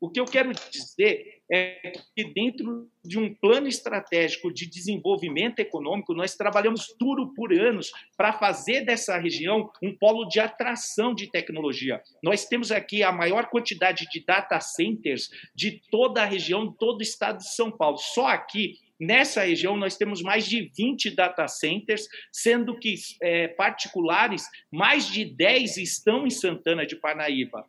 O 0.00 0.10
que 0.10 0.20
eu 0.20 0.26
quero 0.26 0.52
dizer 0.52 1.37
é 1.50 1.92
que, 2.14 2.24
dentro 2.32 2.88
de 3.04 3.18
um 3.18 3.34
plano 3.34 3.66
estratégico 3.66 4.52
de 4.52 4.66
desenvolvimento 4.66 5.60
econômico, 5.60 6.12
nós 6.14 6.34
trabalhamos 6.34 6.94
duro 6.98 7.32
por 7.34 7.52
anos 7.52 7.90
para 8.16 8.32
fazer 8.32 8.84
dessa 8.84 9.16
região 9.18 9.70
um 9.82 9.96
polo 9.96 10.26
de 10.26 10.40
atração 10.40 11.14
de 11.14 11.30
tecnologia. 11.30 12.02
Nós 12.22 12.44
temos 12.44 12.70
aqui 12.70 13.02
a 13.02 13.10
maior 13.10 13.48
quantidade 13.48 14.06
de 14.10 14.24
data 14.24 14.60
centers 14.60 15.30
de 15.54 15.80
toda 15.90 16.22
a 16.22 16.26
região, 16.26 16.70
todo 16.70 16.98
o 16.98 17.02
estado 17.02 17.38
de 17.38 17.54
São 17.54 17.70
Paulo. 17.70 17.98
Só 17.98 18.26
aqui 18.26 18.74
Nessa 19.00 19.44
região, 19.44 19.76
nós 19.76 19.96
temos 19.96 20.20
mais 20.22 20.44
de 20.44 20.72
20 20.76 21.14
data 21.14 21.46
centers, 21.46 22.08
sendo 22.32 22.76
que 22.76 22.96
é, 23.22 23.46
particulares, 23.46 24.44
mais 24.72 25.06
de 25.06 25.24
10 25.24 25.76
estão 25.76 26.26
em 26.26 26.30
Santana 26.30 26.84
de 26.84 26.96
Parnaíba. 26.96 27.64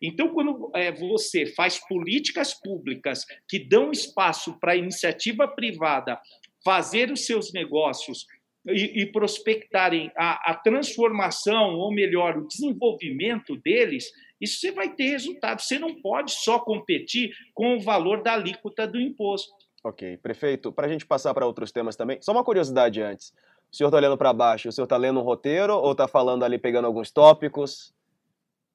Então, 0.00 0.28
quando 0.28 0.70
é, 0.74 0.92
você 0.92 1.46
faz 1.46 1.78
políticas 1.86 2.54
públicas 2.54 3.24
que 3.48 3.58
dão 3.58 3.90
espaço 3.90 4.58
para 4.58 4.72
a 4.72 4.76
iniciativa 4.76 5.46
privada 5.48 6.18
fazer 6.64 7.10
os 7.10 7.26
seus 7.26 7.52
negócios 7.52 8.26
e, 8.66 9.02
e 9.02 9.12
prospectarem 9.12 10.10
a, 10.16 10.52
a, 10.52 10.54
transformação, 10.54 11.74
ou 11.74 11.92
melhor, 11.92 12.38
o 12.38 12.46
desenvolvimento 12.46 13.56
deles, 13.56 14.10
isso 14.40 14.60
você 14.60 14.72
vai 14.72 14.94
ter 14.94 15.10
resultado. 15.10 15.60
Você 15.60 15.78
não 15.78 16.00
pode 16.00 16.32
só 16.32 16.58
competir 16.58 17.32
com 17.52 17.76
o 17.76 17.80
valor 17.80 18.22
da 18.22 18.32
alíquota 18.32 18.86
do 18.86 18.98
imposto. 18.98 19.52
Ok, 19.84 20.16
prefeito, 20.16 20.72
para 20.72 20.86
a 20.86 20.88
gente 20.88 21.04
passar 21.04 21.34
para 21.34 21.46
outros 21.46 21.70
temas 21.70 21.94
também, 21.94 22.18
só 22.22 22.32
uma 22.32 22.42
curiosidade 22.42 23.02
antes. 23.02 23.34
O 23.70 23.76
senhor 23.76 23.88
está 23.88 23.98
olhando 23.98 24.16
para 24.16 24.32
baixo, 24.32 24.68
o 24.68 24.72
senhor 24.72 24.84
está 24.84 24.96
lendo 24.96 25.20
um 25.20 25.22
roteiro 25.22 25.74
ou 25.74 25.92
está 25.92 26.08
falando 26.08 26.42
ali, 26.42 26.58
pegando 26.58 26.86
alguns 26.86 27.10
tópicos? 27.10 27.92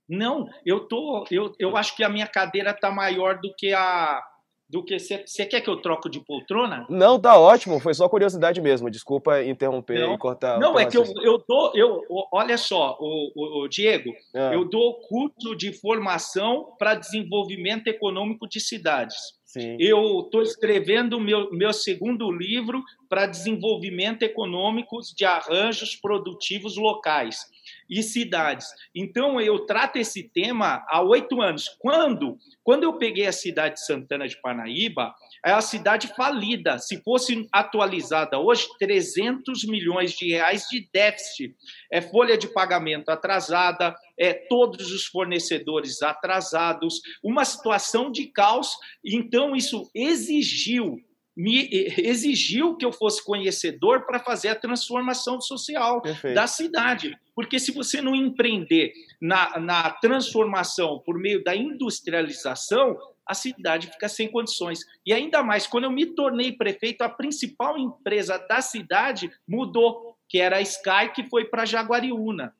Não, 0.09 0.49
eu 0.65 0.87
tô, 0.87 1.23
eu, 1.29 1.53
eu 1.59 1.77
acho 1.77 1.95
que 1.95 2.03
a 2.03 2.09
minha 2.09 2.25
cadeira 2.25 2.71
está 2.71 2.89
maior 2.89 3.39
do 3.39 3.53
que 3.55 3.73
a 3.73 4.21
do 4.69 4.83
que 4.83 4.99
você 4.99 5.45
quer 5.47 5.61
que 5.61 5.69
eu 5.69 5.81
troco 5.81 6.07
de 6.07 6.19
poltrona? 6.19 6.85
Não, 6.89 7.19
tá 7.19 7.39
ótimo, 7.39 7.79
foi 7.79 7.93
só 7.95 8.07
curiosidade 8.07 8.61
mesmo. 8.61 8.91
Desculpa 8.91 9.43
interromper 9.43 9.99
não, 9.99 10.13
e 10.13 10.17
cortar. 10.17 10.59
Não, 10.59 10.79
é 10.79 10.85
que 10.85 10.95
eu, 10.95 11.03
eu 11.23 11.43
dou, 11.47 11.71
eu, 11.73 12.03
olha 12.31 12.55
só, 12.55 12.95
o, 12.99 13.31
o, 13.35 13.63
o 13.63 13.67
Diego, 13.67 14.11
é. 14.31 14.53
eu 14.53 14.63
dou 14.65 15.01
curso 15.01 15.55
de 15.55 15.73
formação 15.73 16.75
para 16.77 16.93
desenvolvimento 16.93 17.87
econômico 17.87 18.47
de 18.47 18.59
cidades. 18.59 19.17
Sim. 19.43 19.75
Eu 19.79 20.19
estou 20.19 20.43
escrevendo 20.43 21.19
meu, 21.19 21.49
meu 21.51 21.73
segundo 21.73 22.31
livro 22.31 22.83
para 23.09 23.25
desenvolvimento 23.25 24.21
econômico 24.21 24.99
de 25.17 25.25
arranjos 25.25 25.95
produtivos 25.95 26.77
locais 26.77 27.47
e 27.89 28.03
cidades. 28.03 28.67
Então, 28.95 29.41
eu 29.41 29.65
trato 29.65 29.97
esse 29.97 30.23
tema 30.29 30.85
há 30.87 31.01
oito 31.01 31.41
anos. 31.41 31.67
Quando, 31.79 32.37
quando 32.63 32.83
eu 32.83 32.97
peguei 32.97 33.25
a 33.25 33.31
cidade 33.31 33.75
de 33.75 33.85
Santana 33.85 34.27
de 34.27 34.39
Parnaíba, 34.39 35.13
é 35.45 35.51
a 35.51 35.61
cidade 35.61 36.07
falida. 36.15 36.77
Se 36.77 37.01
fosse 37.01 37.47
atualizada 37.51 38.37
hoje, 38.37 38.67
300 38.77 39.63
milhões 39.65 40.13
de 40.13 40.29
reais 40.29 40.65
de 40.69 40.87
déficit. 40.93 41.55
É 41.91 42.01
folha 42.01 42.37
de 42.37 42.47
pagamento 42.47 43.09
atrasada, 43.09 43.95
é 44.17 44.33
todos 44.33 44.91
os 44.91 45.05
fornecedores 45.05 46.01
atrasados, 46.01 47.01
uma 47.23 47.45
situação 47.45 48.11
de 48.11 48.27
caos. 48.27 48.75
Então, 49.03 49.55
isso 49.55 49.89
exigiu 49.95 50.97
me 51.39 51.69
exigiu 51.97 52.75
que 52.75 52.83
eu 52.83 52.91
fosse 52.91 53.23
conhecedor 53.23 54.05
para 54.05 54.19
fazer 54.19 54.49
a 54.49 54.55
transformação 54.55 55.39
social 55.39 56.01
Perfeito. 56.01 56.35
da 56.35 56.45
cidade. 56.45 57.17
Porque 57.33 57.57
se 57.57 57.71
você 57.71 58.01
não 58.01 58.13
empreender 58.13 58.91
na, 59.21 59.57
na 59.57 59.89
transformação 59.89 60.99
por 60.99 61.17
meio 61.17 61.41
da 61.41 61.55
industrialização, 61.55 62.97
a 63.25 63.33
cidade 63.33 63.87
fica 63.87 64.09
sem 64.09 64.29
condições. 64.29 64.81
E 65.05 65.13
ainda 65.13 65.41
mais, 65.41 65.65
quando 65.65 65.85
eu 65.85 65.91
me 65.91 66.07
tornei 66.07 66.51
prefeito, 66.51 67.03
a 67.03 67.09
principal 67.09 67.77
empresa 67.77 68.37
da 68.37 68.59
cidade 68.59 69.31
mudou 69.47 70.17
que 70.27 70.39
era 70.39 70.57
a 70.57 70.61
Sky, 70.61 71.13
que 71.15 71.29
foi 71.29 71.45
para 71.45 71.65
Jaguariúna. 71.65 72.53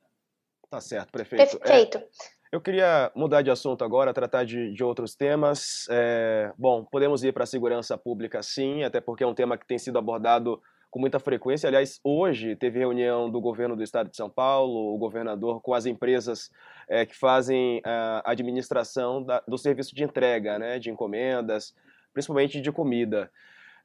Tá 0.70 0.80
certo, 0.80 1.12
prefeito. 1.12 1.60
Perfeito. 1.60 1.98
É, 1.98 2.08
eu 2.52 2.60
queria 2.60 3.12
mudar 3.16 3.42
de 3.42 3.52
assunto 3.52 3.84
agora, 3.84 4.14
tratar 4.14 4.44
de, 4.44 4.74
de 4.74 4.84
outros 4.84 5.16
temas. 5.16 5.88
É, 5.90 6.52
bom, 6.58 6.84
podemos 6.84 7.24
ir 7.24 7.32
para 7.32 7.44
a 7.44 7.48
segurança 7.48 7.98
pública 7.98 8.42
sim, 8.42 8.84
até 8.84 9.00
porque 9.00 9.24
é 9.24 9.28
um 9.28 9.36
tema 9.36 9.58
que 9.58 9.68
tem 9.68 9.78
sido 9.78 10.00
abordado 10.00 10.60
com 10.90 11.00
muita 11.00 11.20
frequência. 11.20 11.68
Aliás, 11.68 12.00
hoje 12.04 12.56
teve 12.56 12.80
reunião 12.80 13.30
do 13.30 13.40
governo 13.40 13.76
do 13.76 13.84
estado 13.84 14.10
de 14.10 14.18
São 14.18 14.30
Paulo, 14.30 14.96
o 14.96 14.98
governador, 14.98 15.62
com 15.62 15.76
as 15.76 15.86
empresas 15.86 16.50
é, 16.88 17.06
que 17.06 17.16
fazem 17.16 17.82
a 17.86 18.32
administração 18.32 19.22
da, 19.22 19.44
do 19.48 19.58
serviço 19.58 19.96
de 19.96 20.04
entrega, 20.04 20.58
né, 20.58 20.80
de 20.80 20.90
encomendas, 20.90 21.76
principalmente 22.12 22.60
de 22.60 22.72
comida. 22.72 23.30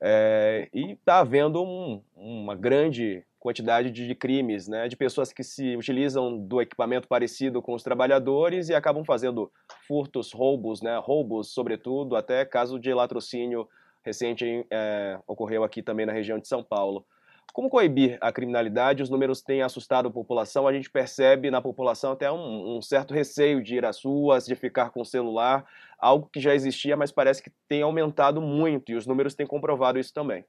É, 0.00 0.68
e 0.72 0.92
está 0.92 1.18
havendo 1.18 1.62
um, 1.62 2.02
uma 2.16 2.54
grande 2.54 3.22
quantidade 3.44 3.90
de 3.90 4.14
crimes, 4.14 4.66
né, 4.66 4.88
de 4.88 4.96
pessoas 4.96 5.30
que 5.30 5.44
se 5.44 5.76
utilizam 5.76 6.38
do 6.38 6.62
equipamento 6.62 7.06
parecido 7.06 7.60
com 7.60 7.74
os 7.74 7.82
trabalhadores 7.82 8.70
e 8.70 8.74
acabam 8.74 9.04
fazendo 9.04 9.52
furtos, 9.86 10.32
roubos, 10.32 10.80
né, 10.80 10.96
roubos, 10.96 11.52
sobretudo, 11.52 12.16
até 12.16 12.42
caso 12.46 12.80
de 12.80 12.94
latrocínio 12.94 13.68
recente 14.02 14.66
é, 14.70 15.18
ocorreu 15.26 15.62
aqui 15.62 15.82
também 15.82 16.06
na 16.06 16.12
região 16.12 16.38
de 16.38 16.48
São 16.48 16.64
Paulo. 16.64 17.04
Como 17.52 17.68
coibir 17.68 18.16
a 18.18 18.32
criminalidade? 18.32 19.02
Os 19.02 19.10
números 19.10 19.42
têm 19.42 19.60
assustado 19.60 20.08
a 20.08 20.10
população. 20.10 20.66
A 20.66 20.72
gente 20.72 20.90
percebe 20.90 21.50
na 21.50 21.60
população 21.60 22.12
até 22.12 22.32
um, 22.32 22.78
um, 22.78 22.82
certo 22.82 23.12
receio 23.12 23.62
de 23.62 23.76
ir 23.76 23.84
às 23.84 24.02
ruas, 24.02 24.46
de 24.46 24.56
ficar 24.56 24.88
com 24.88 25.02
o 25.02 25.04
celular, 25.04 25.66
algo 25.98 26.30
que 26.32 26.40
já 26.40 26.54
existia, 26.54 26.96
mas 26.96 27.12
parece 27.12 27.42
que 27.42 27.52
tem 27.68 27.82
aumentado 27.82 28.40
muito 28.40 28.90
e 28.90 28.96
os 28.96 29.06
números 29.06 29.34
têm 29.34 29.46
comprovado 29.46 29.98
isso 29.98 30.14
também. 30.14 30.46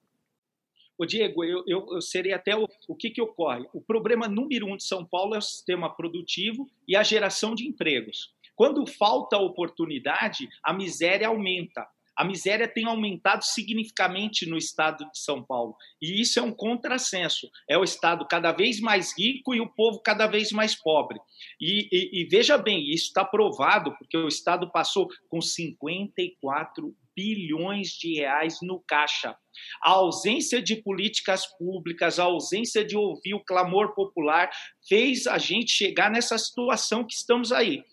O 0.98 1.06
Diego, 1.06 1.44
eu, 1.44 1.64
eu, 1.68 1.86
eu 1.92 2.02
seria 2.02 2.36
até 2.36 2.56
o, 2.56 2.68
o 2.88 2.96
que, 2.96 3.10
que 3.10 3.22
ocorre. 3.22 3.66
O 3.74 3.82
problema 3.82 4.28
número 4.28 4.68
um 4.68 4.78
de 4.78 4.84
São 4.84 5.06
Paulo 5.06 5.36
é 5.36 5.38
o 5.38 5.42
sistema 5.42 5.94
produtivo 5.94 6.68
e 6.88 6.96
a 6.96 7.04
geração 7.04 7.54
de 7.54 7.68
empregos. 7.68 8.34
Quando 8.56 8.88
falta 8.88 9.38
oportunidade, 9.38 10.48
a 10.64 10.74
miséria 10.74 11.28
aumenta 11.28 11.86
a 12.16 12.24
miséria 12.24 12.68
tem 12.68 12.86
aumentado 12.86 13.44
significativamente 13.44 14.46
no 14.46 14.58
estado 14.58 15.10
de 15.12 15.20
São 15.20 15.44
Paulo. 15.44 15.76
E 16.02 16.22
isso 16.22 16.40
é 16.40 16.42
um 16.42 16.52
contrassenso. 16.52 17.50
É 17.70 17.78
o 17.78 17.84
estado 17.84 18.26
cada 18.26 18.52
vez 18.54 18.80
mais 18.80 19.14
rico 19.18 19.54
e 19.54 19.60
o 19.60 19.68
povo 19.68 20.00
cada 20.00 20.26
vez 20.26 20.52
mais 20.52 20.76
pobre. 20.76 21.20
E, 21.60 21.90
e, 21.92 22.22
e 22.22 22.26
veja 22.26 22.58
bem, 22.58 22.90
isso 22.90 23.08
está 23.08 23.26
provado, 23.26 23.94
porque 23.98 24.16
o 24.16 24.28
estado 24.28 24.72
passou 24.72 25.10
com 25.30 25.42
54 25.42 26.96
bilhões 27.16 27.90
de 27.90 28.16
reais 28.16 28.58
no 28.62 28.84
caixa. 28.88 29.36
A 29.82 29.92
ausência 29.92 30.62
de 30.62 30.76
políticas 30.76 31.46
públicas, 31.58 32.20
a 32.20 32.26
ausência 32.26 32.84
de 32.84 32.98
ouvir 32.98 33.34
o 33.34 33.44
clamor 33.44 33.96
popular, 33.96 34.50
fez 34.88 35.26
a 35.28 35.38
gente 35.38 35.72
chegar 35.72 36.12
nessa 36.12 36.38
situação 36.38 37.06
que 37.06 37.14
estamos 37.14 37.52
aí. 37.52 37.84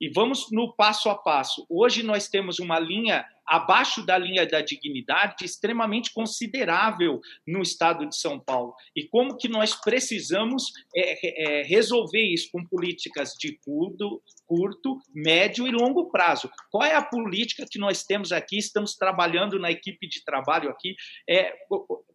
E 0.00 0.08
vamos 0.10 0.46
no 0.52 0.74
passo 0.76 1.08
a 1.08 1.16
passo. 1.16 1.66
Hoje 1.68 2.02
nós 2.02 2.28
temos 2.28 2.58
uma 2.60 2.78
linha 2.78 3.26
abaixo 3.48 4.04
da 4.04 4.18
linha 4.18 4.46
da 4.46 4.60
dignidade 4.60 5.44
extremamente 5.44 6.12
considerável 6.12 7.20
no 7.46 7.62
estado 7.62 8.06
de 8.06 8.16
São 8.16 8.38
Paulo. 8.38 8.74
E 8.94 9.08
como 9.08 9.36
que 9.36 9.48
nós 9.48 9.74
precisamos 9.74 10.64
é, 10.94 11.60
é, 11.60 11.62
resolver 11.62 12.22
isso 12.22 12.50
com 12.52 12.64
políticas 12.64 13.32
de 13.38 13.58
curto, 13.64 14.22
curto, 14.46 14.98
médio 15.14 15.66
e 15.66 15.70
longo 15.70 16.10
prazo? 16.10 16.50
Qual 16.70 16.84
é 16.84 16.94
a 16.94 17.02
política 17.02 17.66
que 17.68 17.78
nós 17.78 18.04
temos 18.04 18.32
aqui? 18.32 18.58
Estamos 18.58 18.94
trabalhando 18.94 19.58
na 19.58 19.70
equipe 19.70 20.06
de 20.06 20.22
trabalho 20.24 20.68
aqui, 20.68 20.94
é, 21.28 21.54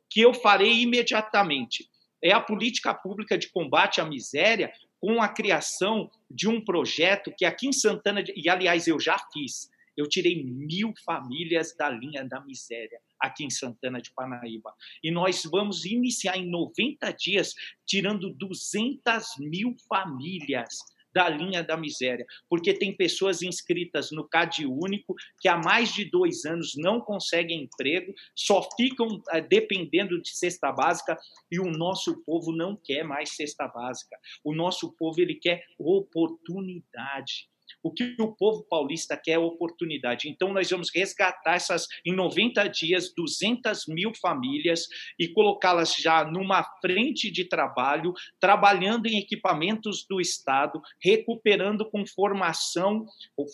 que 0.10 0.22
eu 0.22 0.34
farei 0.34 0.82
imediatamente. 0.82 1.90
É 2.24 2.32
a 2.32 2.40
política 2.40 2.94
pública 2.94 3.38
de 3.38 3.50
combate 3.50 4.00
à 4.00 4.06
miséria 4.06 4.72
com 5.00 5.22
a 5.22 5.28
criação 5.28 6.10
de 6.32 6.48
um 6.48 6.64
projeto 6.64 7.34
que 7.38 7.44
aqui 7.44 7.68
em 7.68 7.74
Santana, 7.74 8.24
e 8.34 8.48
aliás 8.48 8.88
eu 8.88 8.98
já 8.98 9.18
fiz, 9.34 9.70
eu 9.96 10.08
tirei 10.08 10.44
mil 10.44 10.94
famílias 11.06 11.76
da 11.76 11.90
linha 11.90 12.24
da 12.24 12.42
miséria 12.42 13.00
aqui 13.20 13.46
em 13.46 13.50
Santana 13.50 14.02
de 14.02 14.12
Parnaíba. 14.14 14.74
E 15.02 15.10
nós 15.10 15.44
vamos 15.50 15.86
iniciar 15.86 16.38
em 16.38 16.50
90 16.50 17.12
dias 17.14 17.54
tirando 17.86 18.30
200 18.34 19.38
mil 19.40 19.76
famílias 19.88 20.80
da 21.14 21.30
linha 21.30 21.64
da 21.64 21.78
miséria, 21.78 22.26
porque 22.50 22.74
tem 22.74 22.96
pessoas 22.96 23.44
inscritas 23.44 24.10
no 24.12 24.28
CAD 24.28 24.66
Único 24.66 25.14
que 25.40 25.48
há 25.48 25.56
mais 25.56 25.94
de 25.94 26.06
dois 26.06 26.44
anos 26.44 26.74
não 26.76 27.00
conseguem 27.00 27.64
emprego, 27.64 28.14
só 28.36 28.68
ficam 28.76 29.22
eh, 29.30 29.42
dependendo 29.42 30.20
de 30.20 30.36
cesta 30.36 30.72
básica 30.72 31.18
e 31.52 31.60
o 31.60 31.70
nosso 31.70 32.24
povo 32.24 32.52
não 32.52 32.76
quer 32.76 33.04
mais 33.04 33.36
cesta 33.36 33.68
básica. 33.68 34.18
O 34.44 34.56
nosso 34.56 34.92
povo 34.94 35.22
ele 35.22 35.36
quer 35.36 35.64
oportunidade. 35.78 37.48
O 37.84 37.92
que 37.92 38.16
o 38.20 38.34
povo 38.34 38.64
paulista 38.64 39.18
quer 39.18 39.34
é 39.34 39.38
oportunidade. 39.38 40.30
Então, 40.30 40.54
nós 40.54 40.70
vamos 40.70 40.90
resgatar 40.94 41.56
essas, 41.56 41.86
em 42.06 42.16
90 42.16 42.68
dias, 42.70 43.14
200 43.14 43.88
mil 43.88 44.14
famílias 44.22 44.88
e 45.20 45.28
colocá-las 45.28 45.96
já 45.96 46.24
numa 46.24 46.64
frente 46.82 47.30
de 47.30 47.44
trabalho, 47.44 48.14
trabalhando 48.40 49.08
em 49.08 49.18
equipamentos 49.18 50.06
do 50.08 50.22
Estado, 50.22 50.82
recuperando 51.02 51.90
com 51.90 52.06
formação, 52.06 53.06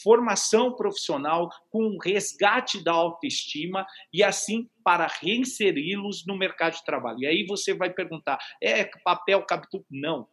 formação 0.04 0.76
profissional, 0.76 1.50
com 1.72 1.98
resgate 1.98 2.84
da 2.84 2.92
autoestima 2.92 3.86
e 4.14 4.22
assim 4.22 4.70
para 4.84 5.08
reinseri-los 5.08 6.26
no 6.28 6.38
mercado 6.38 6.76
de 6.76 6.86
trabalho. 6.86 7.20
E 7.22 7.28
aí 7.28 7.46
você 7.46 7.74
vai 7.74 7.90
perguntar: 7.90 8.38
é 8.62 8.86
papel 9.04 9.42
cabe 9.44 9.68
tudo? 9.72 9.86
Não. 9.90 10.28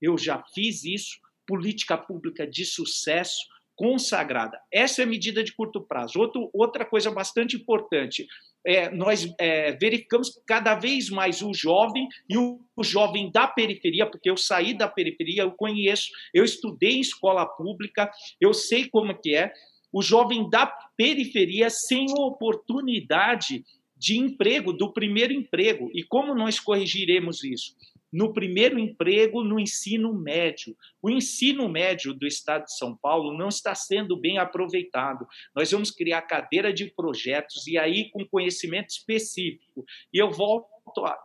Eu 0.00 0.18
já 0.18 0.42
fiz 0.54 0.84
isso 0.84 1.20
política 1.52 1.98
pública 1.98 2.46
de 2.46 2.64
sucesso 2.64 3.42
consagrada. 3.76 4.58
Essa 4.72 5.02
é 5.02 5.04
a 5.04 5.08
medida 5.08 5.44
de 5.44 5.52
curto 5.52 5.82
prazo. 5.82 6.18
Outro, 6.18 6.48
outra 6.50 6.82
coisa 6.82 7.10
bastante 7.10 7.56
importante, 7.56 8.26
é, 8.64 8.90
nós 8.90 9.30
é, 9.38 9.72
verificamos 9.72 10.40
cada 10.46 10.74
vez 10.74 11.10
mais 11.10 11.42
o 11.42 11.52
jovem 11.52 12.08
e 12.26 12.38
o, 12.38 12.58
o, 12.74 12.82
jovem 12.82 13.30
da 13.30 13.46
periferia, 13.46 14.06
porque 14.06 14.30
eu 14.30 14.36
saí 14.38 14.72
da 14.72 14.88
periferia, 14.88 15.42
eu 15.42 15.50
conheço, 15.50 16.08
eu 16.32 16.42
estudei 16.42 16.92
em 16.96 17.00
escola 17.00 17.44
pública, 17.44 18.10
eu 18.40 18.54
sei 18.54 18.88
como 18.88 19.14
que 19.14 19.34
é, 19.34 19.52
o 19.92 20.00
jovem 20.00 20.48
da 20.48 20.66
periferia 20.96 21.68
sem 21.68 22.06
oportunidade 22.16 23.62
de 23.94 24.18
emprego, 24.18 24.72
do 24.72 24.90
primeiro 24.90 25.34
emprego. 25.34 25.90
E 25.92 26.02
como 26.02 26.34
nós 26.34 26.58
corrigiremos 26.58 27.44
isso? 27.44 27.76
No 28.12 28.32
primeiro 28.32 28.78
emprego 28.78 29.42
no 29.42 29.58
ensino 29.58 30.12
médio. 30.12 30.76
O 31.00 31.08
ensino 31.08 31.68
médio 31.68 32.12
do 32.12 32.26
estado 32.26 32.64
de 32.64 32.76
São 32.76 32.96
Paulo 32.96 33.36
não 33.36 33.48
está 33.48 33.74
sendo 33.74 34.16
bem 34.16 34.38
aproveitado. 34.38 35.26
Nós 35.54 35.70
vamos 35.70 35.90
criar 35.90 36.22
cadeira 36.22 36.72
de 36.72 36.86
projetos 36.86 37.66
e 37.66 37.78
aí 37.78 38.10
com 38.10 38.24
conhecimento 38.26 38.90
específico. 38.90 39.84
E 40.12 40.18
eu 40.18 40.30
volto 40.30 40.72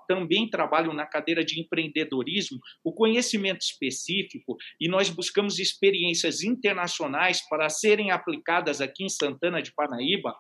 também 0.08 0.50
trabalho 0.50 0.94
na 0.94 1.06
cadeira 1.06 1.44
de 1.44 1.60
empreendedorismo, 1.60 2.60
o 2.84 2.94
conhecimento 2.94 3.62
específico 3.62 4.56
e 4.80 4.88
nós 4.88 5.10
buscamos 5.10 5.60
experiências 5.60 6.44
internacionais 6.44 7.42
para 7.50 7.68
serem 7.68 8.12
aplicadas 8.12 8.80
aqui 8.80 9.04
em 9.04 9.10
Santana 9.10 9.62
de 9.62 9.74
Parnaíba, 9.74 10.36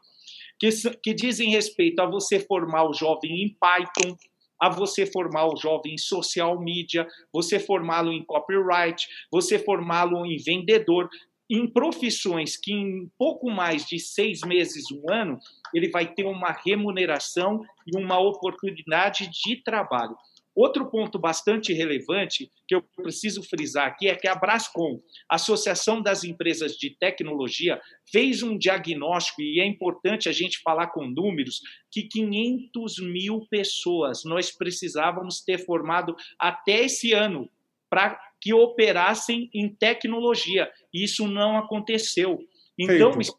que, 0.59 0.69
que 1.01 1.13
dizem 1.13 1.49
respeito 1.49 1.99
a 1.99 2.05
você 2.05 2.39
formar 2.39 2.87
o 2.87 2.93
jovem 2.93 3.43
em 3.43 3.57
Python, 3.59 4.15
a 4.59 4.69
você 4.69 5.05
formar 5.05 5.47
o 5.47 5.57
jovem 5.57 5.93
em 5.93 5.97
social 5.97 6.59
media, 6.59 7.07
você 7.31 7.59
formá-lo 7.59 8.11
em 8.11 8.23
copyright, 8.25 9.07
você 9.31 9.59
formá-lo 9.59 10.25
em 10.25 10.37
vendedor, 10.37 11.09
em 11.49 11.65
profissões 11.71 12.57
que 12.57 12.73
em 12.73 13.09
pouco 13.17 13.49
mais 13.49 13.85
de 13.85 13.99
seis 13.99 14.41
meses, 14.41 14.83
um 14.91 15.11
ano, 15.11 15.39
ele 15.73 15.89
vai 15.89 16.13
ter 16.13 16.25
uma 16.25 16.51
remuneração 16.51 17.61
e 17.85 17.97
uma 17.97 18.19
oportunidade 18.19 19.29
de 19.29 19.63
trabalho. 19.63 20.15
Outro 20.57 20.89
ponto 20.89 21.19
bastante 21.19 21.71
relevante 21.71 22.51
que 22.67 22.73
eu 22.73 22.81
preciso 22.95 23.43
frisar 23.43 23.85
aqui 23.85 24.07
é 24.07 24.15
que 24.15 24.27
a 24.27 24.33
Brascom, 24.33 24.99
Associação 25.29 26.01
das 26.01 26.23
Empresas 26.23 26.71
de 26.71 26.97
Tecnologia, 26.97 27.79
fez 28.11 28.41
um 28.41 28.57
diagnóstico, 28.57 29.39
e 29.43 29.59
é 29.59 29.67
importante 29.67 30.27
a 30.27 30.31
gente 30.31 30.59
falar 30.63 30.87
com 30.87 31.05
números, 31.05 31.61
que 31.91 32.07
500 32.07 32.97
mil 33.03 33.45
pessoas 33.51 34.23
nós 34.25 34.49
precisávamos 34.49 35.41
ter 35.41 35.59
formado 35.59 36.15
até 36.39 36.85
esse 36.85 37.13
ano 37.13 37.47
para 37.87 38.19
que 38.41 38.51
operassem 38.51 39.51
em 39.53 39.69
tecnologia. 39.69 40.71
Isso 40.91 41.27
não 41.27 41.55
aconteceu. 41.55 42.39
Então, 42.79 43.13
Feito. 43.13 43.37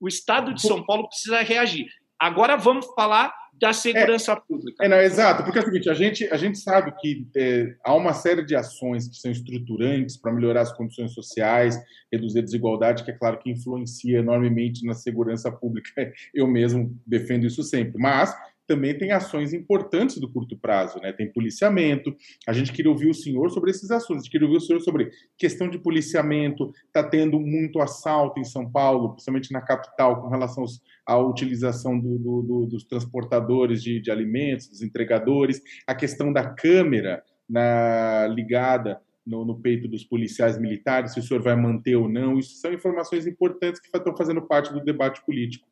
o 0.00 0.06
Estado 0.06 0.54
de 0.54 0.62
São 0.62 0.86
Paulo 0.86 1.08
precisa 1.08 1.40
reagir. 1.40 1.88
Agora 2.16 2.56
vamos 2.56 2.86
falar 2.94 3.34
da 3.60 3.72
segurança 3.72 4.32
é, 4.32 4.36
pública. 4.36 4.84
É, 4.84 4.88
não, 4.88 4.98
exato, 4.98 5.42
porque 5.44 5.58
é 5.58 5.62
o 5.62 5.64
seguinte, 5.64 5.90
a 5.90 5.94
gente, 5.94 6.24
a 6.32 6.36
gente 6.36 6.58
sabe 6.58 6.92
que 7.00 7.26
é, 7.36 7.74
há 7.84 7.94
uma 7.94 8.12
série 8.12 8.44
de 8.44 8.54
ações 8.54 9.08
que 9.08 9.16
são 9.16 9.30
estruturantes 9.30 10.16
para 10.16 10.32
melhorar 10.32 10.62
as 10.62 10.72
condições 10.72 11.12
sociais, 11.12 11.78
reduzir 12.12 12.40
a 12.40 12.42
desigualdade, 12.42 13.04
que 13.04 13.10
é 13.10 13.16
claro 13.16 13.38
que 13.38 13.50
influencia 13.50 14.18
enormemente 14.18 14.84
na 14.84 14.94
segurança 14.94 15.50
pública. 15.50 15.90
Eu 16.34 16.46
mesmo 16.46 16.94
defendo 17.06 17.46
isso 17.46 17.62
sempre, 17.62 18.00
mas 18.00 18.34
também 18.66 18.96
tem 18.96 19.12
ações 19.12 19.52
importantes 19.52 20.18
do 20.18 20.30
curto 20.30 20.58
prazo, 20.58 20.98
né? 21.00 21.12
Tem 21.12 21.32
policiamento. 21.32 22.14
A 22.46 22.52
gente 22.52 22.72
queria 22.72 22.90
ouvir 22.90 23.08
o 23.08 23.14
senhor 23.14 23.50
sobre 23.50 23.70
esses 23.70 23.90
assuntos. 23.90 24.16
A 24.16 24.24
gente 24.24 24.30
queria 24.30 24.46
ouvir 24.46 24.58
o 24.58 24.60
senhor 24.60 24.80
sobre 24.80 25.10
questão 25.38 25.68
de 25.68 25.78
policiamento. 25.78 26.72
Está 26.86 27.02
tendo 27.02 27.38
muito 27.38 27.80
assalto 27.80 28.40
em 28.40 28.44
São 28.44 28.70
Paulo, 28.70 29.10
principalmente 29.10 29.52
na 29.52 29.60
capital, 29.60 30.20
com 30.20 30.28
relação 30.28 30.64
à 31.06 31.16
utilização 31.18 31.98
do, 31.98 32.18
do, 32.18 32.42
do, 32.42 32.66
dos 32.66 32.84
transportadores 32.84 33.82
de, 33.82 34.00
de 34.00 34.10
alimentos, 34.10 34.68
dos 34.68 34.82
entregadores. 34.82 35.62
A 35.86 35.94
questão 35.94 36.32
da 36.32 36.48
câmera 36.48 37.22
na, 37.48 38.26
ligada 38.28 39.00
no, 39.24 39.44
no, 39.44 39.60
peito 39.60 39.88
dos 39.88 40.04
policiais 40.04 40.58
militares, 40.58 41.12
se 41.12 41.20
o 41.20 41.22
senhor 41.22 41.42
vai 41.42 41.56
manter 41.56 41.96
ou 41.96 42.08
não. 42.08 42.38
Isso 42.38 42.56
são 42.56 42.72
informações 42.72 43.26
importantes 43.26 43.80
que 43.80 43.96
estão 43.96 44.16
fazendo 44.16 44.42
parte 44.42 44.72
do 44.72 44.82
debate 44.82 45.24
político. 45.24 45.68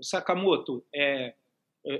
Sakamoto, 0.00 0.84
é 0.94 1.34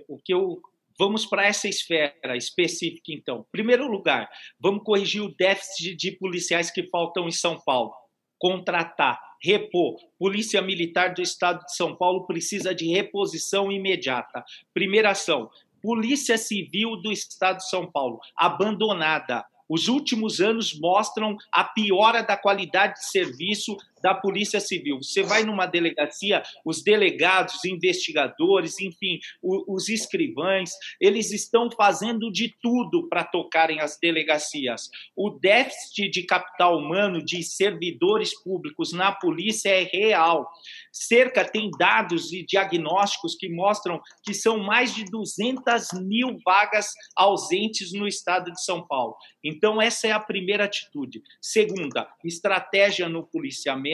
o 0.08 0.18
que 0.18 0.32
eu 0.34 0.60
vamos 0.98 1.24
para 1.24 1.46
essa 1.46 1.66
esfera 1.66 2.36
específica 2.36 3.10
então. 3.10 3.46
Primeiro 3.50 3.90
lugar, 3.90 4.28
vamos 4.60 4.84
corrigir 4.84 5.22
o 5.22 5.34
déficit 5.34 5.96
de 5.96 6.12
policiais 6.12 6.70
que 6.70 6.82
faltam 6.90 7.26
em 7.26 7.32
São 7.32 7.58
Paulo. 7.58 7.94
Contratar, 8.38 9.18
repor. 9.42 9.96
Polícia 10.18 10.60
Militar 10.60 11.14
do 11.14 11.22
Estado 11.22 11.64
de 11.64 11.74
São 11.74 11.96
Paulo 11.96 12.26
precisa 12.26 12.74
de 12.74 12.86
reposição 12.86 13.72
imediata. 13.72 14.44
Primeira 14.74 15.10
ação. 15.10 15.50
Polícia 15.82 16.36
Civil 16.36 16.96
do 16.96 17.10
Estado 17.10 17.56
de 17.56 17.70
São 17.70 17.90
Paulo, 17.90 18.20
abandonada, 18.36 19.42
os 19.70 19.86
últimos 19.86 20.40
anos 20.40 20.76
mostram 20.76 21.38
a 21.52 21.62
piora 21.62 22.22
da 22.22 22.36
qualidade 22.36 22.94
de 22.94 23.06
serviço 23.06 23.76
da 24.02 24.14
Polícia 24.14 24.60
Civil. 24.60 24.98
Você 25.02 25.22
vai 25.22 25.44
numa 25.44 25.66
delegacia, 25.66 26.42
os 26.64 26.82
delegados, 26.82 27.54
os 27.56 27.64
investigadores, 27.64 28.80
enfim, 28.80 29.18
os 29.42 29.88
escrivães, 29.88 30.72
eles 31.00 31.30
estão 31.32 31.70
fazendo 31.70 32.30
de 32.30 32.54
tudo 32.62 33.08
para 33.08 33.24
tocarem 33.24 33.80
as 33.80 33.98
delegacias. 33.98 34.90
O 35.16 35.30
déficit 35.30 36.10
de 36.10 36.22
capital 36.24 36.78
humano 36.78 37.24
de 37.24 37.42
servidores 37.42 38.38
públicos 38.42 38.92
na 38.92 39.12
polícia 39.12 39.70
é 39.70 39.84
real. 39.84 40.48
Cerca 40.92 41.44
tem 41.44 41.70
dados 41.78 42.32
e 42.32 42.44
diagnósticos 42.44 43.34
que 43.34 43.48
mostram 43.48 44.00
que 44.24 44.34
são 44.34 44.58
mais 44.58 44.94
de 44.94 45.04
200 45.04 45.88
mil 46.02 46.38
vagas 46.44 46.92
ausentes 47.16 47.92
no 47.92 48.06
estado 48.06 48.50
de 48.52 48.62
São 48.64 48.86
Paulo. 48.86 49.16
Então, 49.44 49.80
essa 49.80 50.06
é 50.06 50.12
a 50.12 50.20
primeira 50.20 50.64
atitude. 50.64 51.22
Segunda, 51.40 52.08
estratégia 52.24 53.08
no 53.08 53.26
policiamento, 53.26 53.89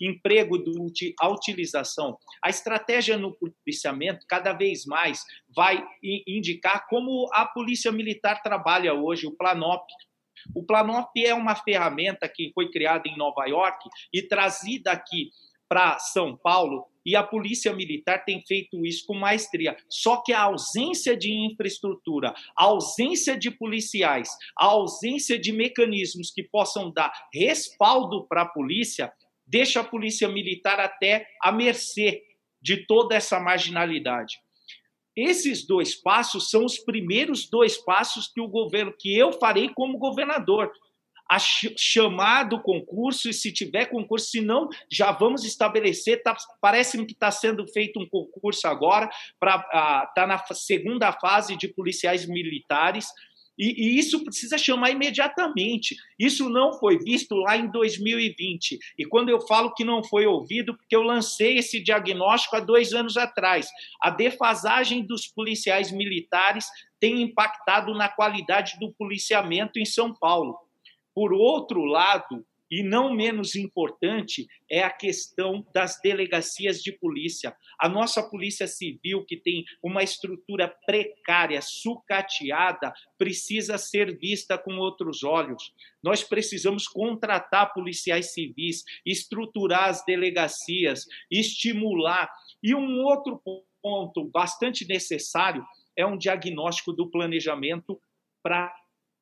emprego, 0.00 0.58
do, 0.58 0.86
a 1.20 1.28
utilização. 1.28 2.16
A 2.42 2.50
estratégia 2.50 3.16
no 3.16 3.36
policiamento, 3.36 4.26
cada 4.28 4.52
vez 4.52 4.84
mais, 4.84 5.22
vai 5.54 5.84
indicar 6.02 6.86
como 6.88 7.28
a 7.32 7.46
Polícia 7.46 7.92
Militar 7.92 8.42
trabalha 8.42 8.94
hoje, 8.94 9.26
o 9.26 9.36
Planop, 9.36 9.84
o 10.54 10.64
Planop 10.64 11.10
é 11.16 11.32
uma 11.32 11.54
ferramenta 11.54 12.28
que 12.28 12.50
foi 12.54 12.70
criada 12.70 13.08
em 13.08 13.16
Nova 13.16 13.46
York 13.46 13.88
e 14.12 14.22
trazida 14.22 14.92
aqui 14.92 15.30
para 15.68 15.98
São 15.98 16.36
Paulo 16.36 16.86
e 17.04 17.14
a 17.14 17.22
Polícia 17.22 17.72
Militar 17.72 18.24
tem 18.24 18.42
feito 18.46 18.84
isso 18.84 19.06
com 19.06 19.14
maestria. 19.14 19.76
Só 19.90 20.22
que 20.22 20.32
a 20.32 20.42
ausência 20.42 21.16
de 21.16 21.32
infraestrutura, 21.32 22.34
a 22.56 22.64
ausência 22.64 23.36
de 23.36 23.50
policiais, 23.50 24.28
a 24.58 24.66
ausência 24.66 25.38
de 25.38 25.52
mecanismos 25.52 26.30
que 26.30 26.42
possam 26.42 26.90
dar 26.90 27.12
respaldo 27.32 28.26
para 28.26 28.42
a 28.42 28.48
polícia, 28.48 29.12
deixa 29.46 29.80
a 29.80 29.84
Polícia 29.84 30.28
Militar 30.28 30.80
até 30.80 31.26
à 31.42 31.52
mercê 31.52 32.22
de 32.60 32.86
toda 32.86 33.14
essa 33.14 33.38
marginalidade. 33.38 34.38
Esses 35.16 35.66
dois 35.66 35.94
passos 35.94 36.50
são 36.50 36.64
os 36.64 36.78
primeiros 36.78 37.48
dois 37.48 37.76
passos 37.76 38.26
que 38.26 38.40
o 38.40 38.48
governo, 38.48 38.92
que 38.98 39.16
eu 39.16 39.32
farei 39.32 39.68
como 39.68 39.98
governador 39.98 40.72
a 41.30 41.38
chamar 41.38 42.44
do 42.44 42.60
concurso, 42.60 43.30
e 43.30 43.32
se 43.32 43.50
tiver 43.52 43.86
concurso, 43.86 44.26
se 44.26 44.40
não, 44.40 44.68
já 44.90 45.10
vamos 45.10 45.44
estabelecer. 45.44 46.22
Tá, 46.22 46.36
Parece-me 46.60 47.06
que 47.06 47.12
está 47.12 47.30
sendo 47.30 47.66
feito 47.66 47.98
um 47.98 48.08
concurso 48.08 48.66
agora, 48.66 49.08
está 49.34 50.26
na 50.26 50.38
segunda 50.52 51.12
fase 51.12 51.56
de 51.56 51.68
policiais 51.68 52.26
militares. 52.26 53.06
E, 53.58 53.86
e, 53.86 53.98
isso 53.98 54.24
precisa 54.24 54.58
chamar 54.58 54.90
imediatamente. 54.90 55.96
Isso 56.18 56.48
não 56.48 56.72
foi 56.72 56.98
visto 56.98 57.34
lá 57.36 57.56
em 57.56 57.70
2020. 57.70 58.78
E 58.98 59.04
quando 59.04 59.28
eu 59.28 59.40
falo 59.40 59.72
que 59.74 59.84
não 59.84 60.02
foi 60.02 60.26
ouvido, 60.26 60.76
porque 60.76 60.94
eu 60.94 61.02
lancei 61.02 61.58
esse 61.58 61.80
diagnóstico 61.80 62.56
há 62.56 62.60
dois 62.60 62.92
anos 62.92 63.16
atrás. 63.16 63.68
A 64.00 64.10
defasagem 64.10 65.06
dos 65.06 65.26
policiais 65.26 65.92
militares 65.92 66.66
tem 66.98 67.22
impactado 67.22 67.94
na 67.94 68.08
qualidade 68.08 68.78
do 68.80 68.92
policiamento 68.92 69.78
em 69.78 69.84
São 69.84 70.12
Paulo. 70.12 70.58
Por 71.14 71.32
outro 71.32 71.84
lado, 71.84 72.44
e 72.74 72.82
não 72.82 73.14
menos 73.14 73.54
importante, 73.54 74.48
é 74.68 74.82
a 74.82 74.90
questão 74.90 75.64
das 75.72 76.00
delegacias 76.02 76.82
de 76.82 76.90
polícia. 76.90 77.56
A 77.78 77.88
nossa 77.88 78.20
Polícia 78.20 78.66
Civil, 78.66 79.24
que 79.24 79.36
tem 79.36 79.64
uma 79.80 80.02
estrutura 80.02 80.66
precária, 80.84 81.62
sucateada, 81.62 82.92
precisa 83.16 83.78
ser 83.78 84.18
vista 84.18 84.58
com 84.58 84.76
outros 84.78 85.22
olhos. 85.22 85.72
Nós 86.02 86.24
precisamos 86.24 86.88
contratar 86.88 87.72
policiais 87.72 88.32
civis, 88.32 88.82
estruturar 89.06 89.90
as 89.90 90.04
delegacias, 90.04 91.06
estimular. 91.30 92.28
E 92.60 92.74
um 92.74 93.04
outro 93.04 93.40
ponto 93.80 94.24
bastante 94.24 94.84
necessário 94.84 95.64
é 95.96 96.04
um 96.04 96.18
diagnóstico 96.18 96.92
do 96.92 97.08
planejamento 97.08 98.00
para 98.42 98.74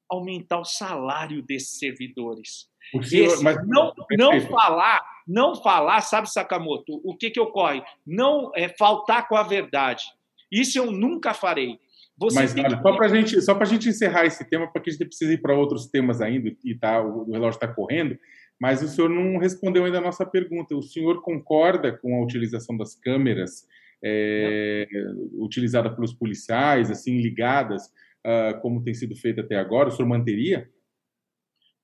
aumentar 0.09 0.59
o 0.59 0.65
salário 0.65 1.43
desses 1.43 1.79
servidores. 1.79 2.72
Senhor, 3.03 3.27
Esse, 3.27 3.43
mas... 3.43 3.57
não, 3.67 3.93
não 4.19 4.41
falar, 4.43 5.01
não 5.27 5.55
falar, 5.55 6.01
sabe, 6.01 6.31
Sakamoto, 6.31 7.01
o 7.05 7.17
que, 7.17 7.31
que 7.31 7.41
ocorre? 7.41 7.83
Não 8.07 8.51
é 8.55 8.69
faltar 8.69 9.29
com 9.29 9.37
a 9.37 9.43
verdade. 9.43 10.05
Isso 10.51 10.79
eu 10.79 10.91
nunca 10.91 11.33
farei. 11.33 11.79
Você 12.19 12.39
mas 12.39 12.55
olha, 12.55 12.77
que... 12.77 12.83
só 12.83 12.97
para 12.97 13.09
gente, 13.09 13.41
só 13.41 13.59
a 13.59 13.65
gente 13.65 13.89
encerrar 13.89 14.27
esse 14.27 14.49
tema, 14.49 14.71
porque 14.71 14.91
a 14.91 14.93
gente 14.93 15.07
precisa 15.07 15.33
ir 15.33 15.41
para 15.41 15.57
outros 15.57 15.87
temas 15.87 16.21
ainda 16.21 16.55
e 16.65 16.75
tá, 16.75 17.01
o 17.01 17.31
relógio 17.31 17.57
está 17.57 17.69
correndo. 17.69 18.19
Mas 18.61 18.83
o 18.83 18.87
senhor 18.87 19.09
não 19.09 19.39
respondeu 19.39 19.85
ainda 19.85 19.99
a 19.99 20.03
nossa 20.03 20.25
pergunta. 20.25 20.77
O 20.77 20.83
senhor 20.83 21.21
concorda 21.23 21.97
com 21.97 22.15
a 22.17 22.25
utilização 22.25 22.77
das 22.77 22.95
câmeras 22.95 23.67
é, 24.05 24.87
utilizada 25.35 25.91
pelos 25.93 26.13
policiais, 26.13 26.91
assim 26.91 27.21
ligadas 27.21 27.91
uh, 28.27 28.61
como 28.61 28.83
tem 28.83 28.95
sido 28.95 29.15
feito 29.17 29.41
até 29.41 29.57
agora? 29.57 29.89
O 29.89 29.93
senhor 29.93 30.09
manteria? 30.09 30.69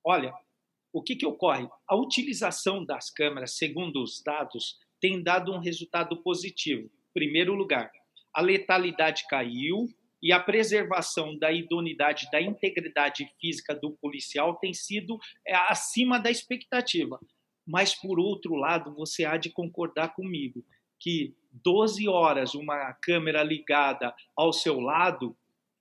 Olha, 0.03 0.33
o 0.91 1.01
que, 1.01 1.15
que 1.15 1.25
ocorre? 1.25 1.67
A 1.87 1.95
utilização 1.95 2.83
das 2.83 3.09
câmeras, 3.09 3.57
segundo 3.57 4.01
os 4.01 4.21
dados, 4.23 4.77
tem 4.99 5.21
dado 5.21 5.53
um 5.53 5.59
resultado 5.59 6.21
positivo. 6.21 6.85
Em 6.85 7.13
primeiro 7.13 7.53
lugar, 7.53 7.91
a 8.33 8.41
letalidade 8.41 9.25
caiu 9.27 9.87
e 10.21 10.31
a 10.31 10.39
preservação 10.39 11.37
da 11.37 11.51
idoneidade, 11.51 12.29
da 12.31 12.41
integridade 12.41 13.29
física 13.39 13.73
do 13.73 13.91
policial 13.91 14.55
tem 14.55 14.73
sido 14.73 15.17
é, 15.47 15.55
acima 15.55 16.19
da 16.19 16.29
expectativa. 16.29 17.19
Mas, 17.65 17.95
por 17.95 18.19
outro 18.19 18.55
lado, 18.55 18.93
você 18.95 19.25
há 19.25 19.37
de 19.37 19.49
concordar 19.49 20.13
comigo 20.15 20.65
que 20.99 21.33
12 21.51 22.07
horas 22.07 22.53
uma 22.53 22.93
câmera 22.93 23.43
ligada 23.43 24.13
ao 24.35 24.51
seu 24.51 24.79
lado 24.79 25.35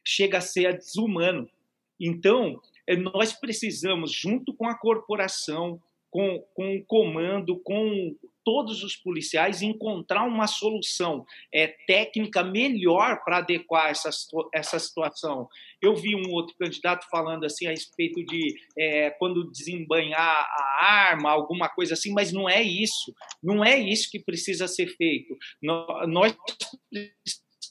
chega 0.05 0.39
a 0.39 0.43
ser 0.43 0.77
desumano. 0.77 1.51
Então, 1.99 2.61
nós 2.97 3.33
precisamos, 3.33 4.13
junto 4.13 4.55
com 4.55 4.67
a 4.67 4.79
corporação, 4.79 5.81
com, 6.11 6.43
com 6.55 6.77
o 6.77 6.85
comando, 6.85 7.61
com 7.63 8.17
todos 8.45 8.83
os 8.83 8.97
policiais, 8.97 9.61
encontrar 9.61 10.25
uma 10.25 10.47
solução 10.47 11.27
é, 11.53 11.67
técnica 11.87 12.43
melhor 12.43 13.23
para 13.23 13.39
adequar 13.39 13.91
essa, 13.91 14.09
essa 14.55 14.79
situação. 14.79 15.47
Eu 15.83 15.95
vi 15.95 16.17
um 16.17 16.33
outro 16.33 16.57
candidato 16.57 17.07
falando 17.11 17.45
assim 17.45 17.67
a 17.67 17.71
respeito 17.71 18.25
de 18.25 18.55
é, 18.79 19.11
quando 19.11 19.51
desembanhar 19.51 20.19
a 20.19 20.85
arma, 20.87 21.31
alguma 21.31 21.69
coisa 21.69 21.93
assim, 21.93 22.11
mas 22.15 22.33
não 22.33 22.49
é 22.49 22.63
isso. 22.63 23.15
Não 23.43 23.63
é 23.63 23.79
isso 23.79 24.11
que 24.11 24.19
precisa 24.19 24.67
ser 24.67 24.87
feito. 24.97 25.37
Nós 25.63 26.35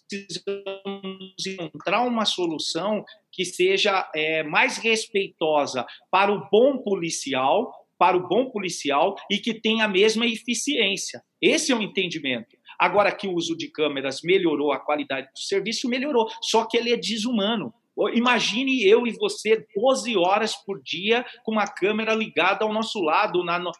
precisamos 0.07 1.45
encontrar 1.45 2.03
uma 2.03 2.25
solução 2.25 3.03
que 3.31 3.45
seja 3.45 4.09
é, 4.15 4.43
mais 4.43 4.77
respeitosa 4.77 5.85
para 6.09 6.31
o 6.31 6.49
bom 6.49 6.77
policial, 6.77 7.71
para 7.97 8.17
o 8.17 8.27
bom 8.27 8.49
policial 8.49 9.15
e 9.29 9.37
que 9.37 9.53
tenha 9.53 9.85
a 9.85 9.89
mesma 9.89 10.25
eficiência. 10.25 11.21
Esse 11.41 11.71
é 11.71 11.75
o 11.75 11.81
entendimento. 11.81 12.57
Agora 12.79 13.11
que 13.11 13.27
o 13.27 13.33
uso 13.33 13.57
de 13.57 13.69
câmeras 13.69 14.21
melhorou 14.23 14.71
a 14.71 14.79
qualidade 14.79 15.27
do 15.31 15.39
serviço, 15.39 15.89
melhorou. 15.89 16.29
Só 16.41 16.65
que 16.65 16.77
ele 16.77 16.93
é 16.93 16.97
desumano. 16.97 17.73
Imagine 18.13 18.83
eu 18.83 19.07
e 19.07 19.11
você 19.13 19.65
12 19.75 20.15
horas 20.15 20.55
por 20.55 20.81
dia 20.83 21.25
com 21.43 21.53
uma 21.53 21.65
câmera 21.65 22.13
ligada 22.13 22.63
ao 22.63 22.71
nosso 22.71 23.01
lado, 23.01 23.43
na 23.43 23.57
no... 23.57 23.71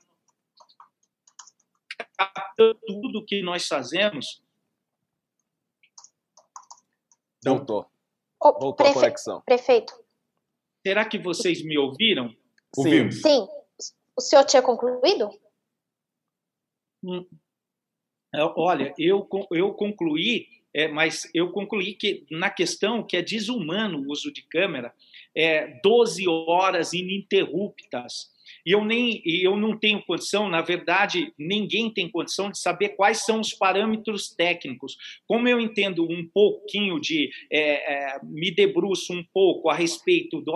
tudo 2.57 3.23
que 3.23 3.43
nós 3.43 3.67
fazemos 3.67 4.41
Então, 7.47 7.57
Voltou. 7.57 7.85
Voltou 8.41 8.73
prefe... 8.73 8.91
a 8.91 8.93
conexão. 9.01 9.41
Prefeito. 9.41 9.93
Será 10.85 11.05
que 11.05 11.17
vocês 11.17 11.63
me 11.63 11.77
ouviram? 11.77 12.35
Ouvimos. 12.75 13.21
Sim. 13.21 13.47
O 14.15 14.21
senhor 14.21 14.45
tinha 14.45 14.61
concluído? 14.61 15.29
Hum. 17.03 17.25
É, 18.33 18.43
olha, 18.55 18.93
eu, 18.97 19.27
eu 19.51 19.73
concluí, 19.73 20.47
é, 20.73 20.87
mas 20.87 21.29
eu 21.33 21.51
concluí 21.51 21.93
que 21.93 22.25
na 22.29 22.49
questão 22.49 23.03
que 23.03 23.15
é 23.15 23.21
desumano 23.21 23.99
o 23.99 24.11
uso 24.11 24.31
de 24.31 24.41
câmera, 24.43 24.93
é 25.35 25.79
12 25.81 26.27
horas 26.27 26.93
ininterruptas. 26.93 28.31
E 28.67 28.71
eu 28.73 28.83
nem 28.83 29.21
eu 29.23 29.55
não 29.55 29.79
tenho 29.79 30.03
condição, 30.03 30.49
na 30.49 30.61
verdade, 30.61 31.33
ninguém 31.39 31.89
tem 31.89 32.11
condição 32.11 32.51
de 32.51 32.59
saber 32.59 32.89
quais 32.89 33.23
são 33.23 33.39
os 33.39 33.53
parâmetros 33.53 34.27
técnicos. 34.29 34.97
Como 35.25 35.47
eu 35.47 35.57
entendo 35.57 36.03
um 36.03 36.27
pouquinho 36.27 36.99
de 36.99 37.29
é, 37.49 37.61
é, 37.93 38.19
me 38.21 38.51
debruço 38.51 39.13
um 39.13 39.23
pouco 39.33 39.69
a 39.69 39.73
respeito 39.73 40.41
do 40.41 40.51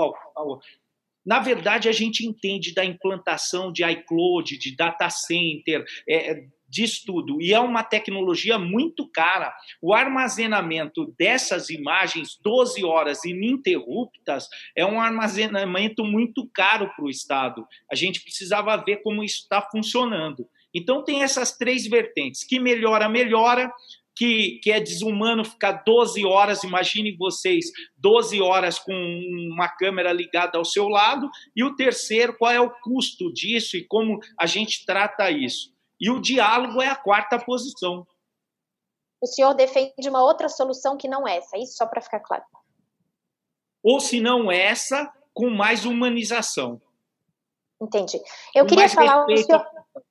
na 1.25 1.39
verdade, 1.39 1.87
a 1.87 1.91
gente 1.91 2.25
entende 2.25 2.73
da 2.73 2.83
implantação 2.83 3.71
de 3.71 3.83
iCloud, 3.83 4.57
de 4.57 4.75
data 4.75 5.09
center, 5.09 5.85
é, 6.09 6.43
diz 6.71 7.03
tudo. 7.03 7.41
E 7.41 7.53
é 7.53 7.59
uma 7.59 7.83
tecnologia 7.83 8.57
muito 8.57 9.05
cara. 9.07 9.53
O 9.81 9.93
armazenamento 9.93 11.13
dessas 11.19 11.69
imagens, 11.69 12.39
12 12.41 12.83
horas 12.85 13.25
ininterruptas, 13.25 14.47
é 14.75 14.85
um 14.85 14.99
armazenamento 14.99 16.05
muito 16.05 16.49
caro 16.53 16.89
para 16.95 17.05
o 17.05 17.09
Estado. 17.09 17.67
A 17.91 17.95
gente 17.95 18.21
precisava 18.21 18.77
ver 18.77 19.03
como 19.03 19.23
isso 19.23 19.41
está 19.41 19.61
funcionando. 19.61 20.47
Então, 20.73 21.03
tem 21.03 21.21
essas 21.21 21.57
três 21.57 21.85
vertentes: 21.85 22.45
que 22.45 22.59
melhora, 22.59 23.09
melhora. 23.09 23.71
Que, 24.13 24.59
que 24.61 24.69
é 24.69 24.79
desumano 24.79 25.43
ficar 25.43 25.83
12 25.83 26.23
horas, 26.25 26.63
imaginem 26.65 27.15
vocês, 27.15 27.71
12 27.97 28.41
horas 28.41 28.77
com 28.77 28.93
uma 28.93 29.69
câmera 29.69 30.11
ligada 30.11 30.57
ao 30.57 30.65
seu 30.65 30.89
lado, 30.89 31.29
e 31.55 31.63
o 31.63 31.75
terceiro, 31.75 32.35
qual 32.37 32.51
é 32.51 32.59
o 32.59 32.69
custo 32.69 33.33
disso 33.33 33.77
e 33.77 33.87
como 33.87 34.19
a 34.37 34.45
gente 34.45 34.85
trata 34.85 35.31
isso. 35.31 35.70
E 36.01 36.09
o 36.09 36.19
diálogo 36.19 36.81
é 36.81 36.87
a 36.87 36.95
quarta 36.95 37.37
posição. 37.37 38.07
O 39.21 39.27
senhor 39.27 39.53
defende 39.53 40.09
uma 40.09 40.23
outra 40.23 40.49
solução 40.49 40.97
que 40.97 41.07
não 41.07 41.27
essa, 41.27 41.55
isso 41.59 41.77
só 41.77 41.85
para 41.85 42.01
ficar 42.01 42.21
claro. 42.21 42.43
Ou 43.83 43.99
se 43.99 44.19
não 44.19 44.51
essa, 44.51 45.13
com 45.31 45.51
mais 45.51 45.85
humanização. 45.85 46.81
Entendi. 47.79 48.19
Eu 48.55 48.63
com 48.63 48.69
queria 48.69 48.89
falar. 48.89 49.25
Respeito... 49.27 49.43
O 49.43 49.45
senhor, 49.45 50.03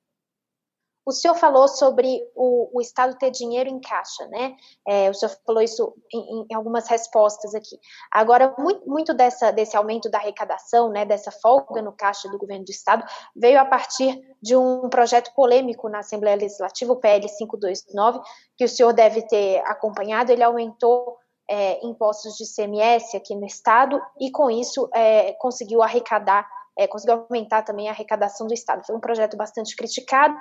o 1.05 1.11
senhor 1.11 1.33
falou 1.35 1.67
sobre 1.67 2.21
o, 2.35 2.77
o, 2.77 2.81
Estado 2.81 3.17
ter 3.17 3.31
dinheiro 3.31 3.69
em 3.69 3.79
caixa, 3.79 4.27
né? 4.27 4.55
É, 4.87 5.09
o 5.09 5.13
senhor 5.13 5.35
falou 5.45 5.61
isso 5.61 5.93
em, 6.13 6.45
em, 6.49 6.55
algumas 6.55 6.87
respostas 6.87 7.55
aqui. 7.55 7.79
Agora, 8.11 8.53
muito, 8.57 8.87
muito 8.87 9.13
dessa, 9.13 9.51
desse 9.51 9.75
aumento 9.75 10.09
da 10.09 10.19
arrecadação, 10.19 10.89
né, 10.89 11.03
dessa 11.03 11.31
folga 11.31 11.81
no 11.81 11.91
caixa 11.91 12.29
do 12.29 12.37
governo 12.37 12.65
do 12.65 12.71
Estado, 12.71 13.03
veio 13.35 13.59
a 13.59 13.65
partir 13.65 14.21
de 14.41 14.55
um 14.55 14.89
projeto 14.89 15.33
polêmico 15.33 15.89
na 15.89 15.99
Assembleia 15.99 16.37
Legislativa, 16.37 16.93
o 16.93 16.99
PL 16.99 17.27
529, 17.27 18.21
que 18.55 18.65
o 18.65 18.69
senhor 18.69 18.93
deve 18.93 19.23
ter 19.23 19.59
acompanhado. 19.65 20.31
Ele 20.31 20.43
aumentou 20.43 21.17
é, 21.49 21.83
impostos 21.85 22.35
de 22.37 22.45
CMS 22.45 23.15
aqui 23.15 23.35
no 23.35 23.45
Estado 23.45 23.99
e, 24.19 24.29
com 24.31 24.51
isso, 24.51 24.87
é, 24.93 25.33
conseguiu 25.33 25.81
arrecadar 25.81 26.47
é, 26.77 26.87
conseguiu 26.87 27.25
aumentar 27.29 27.63
também 27.63 27.87
a 27.87 27.91
arrecadação 27.91 28.47
do 28.47 28.53
Estado. 28.53 28.85
Foi 28.85 28.95
um 28.95 28.99
projeto 28.99 29.35
bastante 29.37 29.75
criticado, 29.75 30.35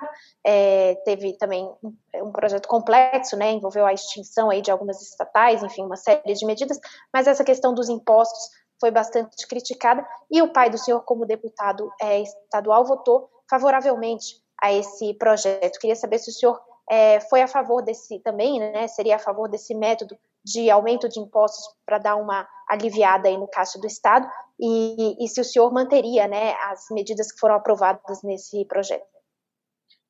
é, 0.45 0.95
teve 1.05 1.37
também 1.37 1.70
um, 2.14 2.33
projeto 2.33 2.68
complexo, 2.68 3.37
né, 3.37 3.53
envolveu 3.53 3.87
a 3.87 3.93
extinção 3.93 4.51
aí 4.51 4.62
de 4.62 4.70
algumas 4.70 5.01
estatais, 5.03 5.62
enfim, 5.62 5.85
uma 5.85 5.97
série 5.97 6.35
de 6.35 6.47
medidas, 6.47 6.78
mas 7.12 7.26
essa 7.26 7.45
questão 7.45 7.74
dos 7.74 7.89
impostos 7.89 8.51
foi 8.81 8.91
bastante 8.91 9.47
criticada, 9.47 10.07
e 10.31 10.41
o 10.41 10.53
pai 10.53 10.70
do 10.70 10.78
senhor, 10.78 11.03
como 11.05 11.26
deputado 11.26 11.91
é, 12.01 12.20
estadual, 12.20 12.85
votou 12.85 13.28
favoravelmente 13.49 14.43
a 14.62 14.72
esse 14.72 15.12
projeto. 15.14 15.78
Queria 15.78 15.97
saber 15.97 16.18
se 16.18 16.31
o 16.31 16.33
senhor 16.33 16.61
é, 16.89 17.20
foi 17.20 17.43
a 17.43 17.49
favor 17.49 17.83
desse 17.83 18.18
também, 18.20 18.59
né, 18.59 18.89
seria 18.89 19.16
a 19.16 19.18
favor 19.18 19.49
desse 19.49 19.74
método 19.74 20.16
de 20.45 20.70
aumento 20.70 21.09
de 21.09 21.20
impostos 21.20 21.64
para 21.84 21.99
dar 21.99 22.16
uma 22.16 22.49
aliviada 22.68 23.28
aí 23.28 23.36
no 23.36 23.49
caixa 23.49 23.78
do 23.78 23.86
Estado 23.86 24.26
e, 24.59 25.24
e, 25.24 25.28
se 25.28 25.41
o 25.41 25.45
senhor 25.45 25.72
manteria 25.72 26.28
né, 26.28 26.53
as 26.64 26.86
medidas 26.91 27.32
que 27.32 27.38
foram 27.38 27.57
aprovadas 27.57 28.22
nesse 28.22 28.64
projeto. 28.66 29.05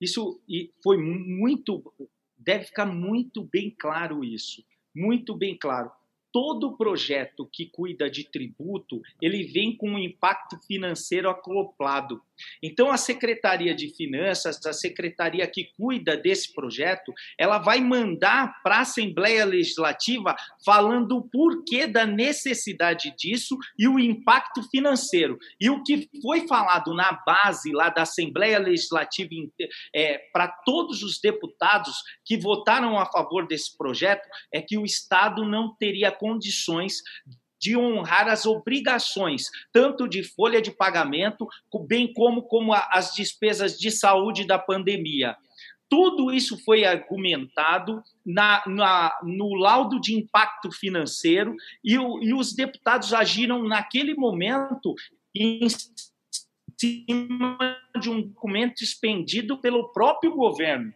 Isso 0.00 0.40
foi 0.82 0.96
muito, 0.96 1.82
deve 2.36 2.64
ficar 2.64 2.86
muito 2.86 3.44
bem 3.44 3.74
claro 3.78 4.24
isso, 4.24 4.62
muito 4.94 5.36
bem 5.36 5.58
claro 5.58 5.90
todo 6.32 6.76
projeto 6.76 7.48
que 7.52 7.66
cuida 7.66 8.10
de 8.10 8.24
tributo, 8.24 9.00
ele 9.20 9.44
vem 9.44 9.76
com 9.76 9.90
um 9.90 9.98
impacto 9.98 10.58
financeiro 10.66 11.28
acoplado. 11.28 12.22
Então 12.62 12.90
a 12.90 12.96
Secretaria 12.96 13.74
de 13.74 13.94
Finanças, 13.94 14.64
a 14.66 14.72
secretaria 14.72 15.46
que 15.46 15.70
cuida 15.76 16.16
desse 16.16 16.52
projeto, 16.54 17.12
ela 17.38 17.58
vai 17.58 17.80
mandar 17.80 18.60
para 18.62 18.76
a 18.76 18.80
Assembleia 18.80 19.44
Legislativa 19.44 20.34
falando 20.64 21.16
o 21.16 21.28
porquê 21.28 21.86
da 21.86 22.06
necessidade 22.06 23.14
disso 23.16 23.56
e 23.78 23.88
o 23.88 23.98
impacto 23.98 24.62
financeiro. 24.70 25.38
E 25.60 25.70
o 25.70 25.82
que 25.82 26.08
foi 26.22 26.46
falado 26.46 26.94
na 26.94 27.12
base 27.26 27.72
lá 27.72 27.88
da 27.88 28.02
Assembleia 28.02 28.58
Legislativa 28.58 29.30
é, 29.94 30.18
para 30.32 30.48
todos 30.48 31.02
os 31.02 31.20
deputados 31.20 31.94
que 32.24 32.36
votaram 32.36 32.98
a 32.98 33.06
favor 33.06 33.46
desse 33.46 33.76
projeto 33.76 34.26
é 34.52 34.60
que 34.60 34.78
o 34.78 34.84
Estado 34.84 35.44
não 35.44 35.74
teria 35.76 36.10
condições 36.10 37.02
de 37.60 37.76
honrar 37.76 38.26
as 38.28 38.46
obrigações, 38.46 39.44
tanto 39.72 40.08
de 40.08 40.22
folha 40.22 40.62
de 40.62 40.70
pagamento, 40.70 41.46
bem 41.86 42.12
como, 42.12 42.42
como 42.42 42.72
as 42.72 43.14
despesas 43.14 43.78
de 43.78 43.90
saúde 43.90 44.46
da 44.46 44.58
pandemia. 44.58 45.36
Tudo 45.88 46.32
isso 46.32 46.56
foi 46.64 46.84
argumentado 46.84 48.00
na, 48.24 48.62
na, 48.66 49.18
no 49.24 49.54
laudo 49.54 50.00
de 50.00 50.14
impacto 50.14 50.70
financeiro 50.70 51.54
e, 51.84 51.98
o, 51.98 52.22
e 52.22 52.32
os 52.32 52.54
deputados 52.54 53.12
agiram 53.12 53.64
naquele 53.64 54.14
momento 54.14 54.94
em 55.34 55.66
cima 56.78 57.76
de 58.00 58.08
um 58.08 58.22
documento 58.22 58.82
expendido 58.82 59.58
pelo 59.58 59.92
próprio 59.92 60.34
governo. 60.34 60.94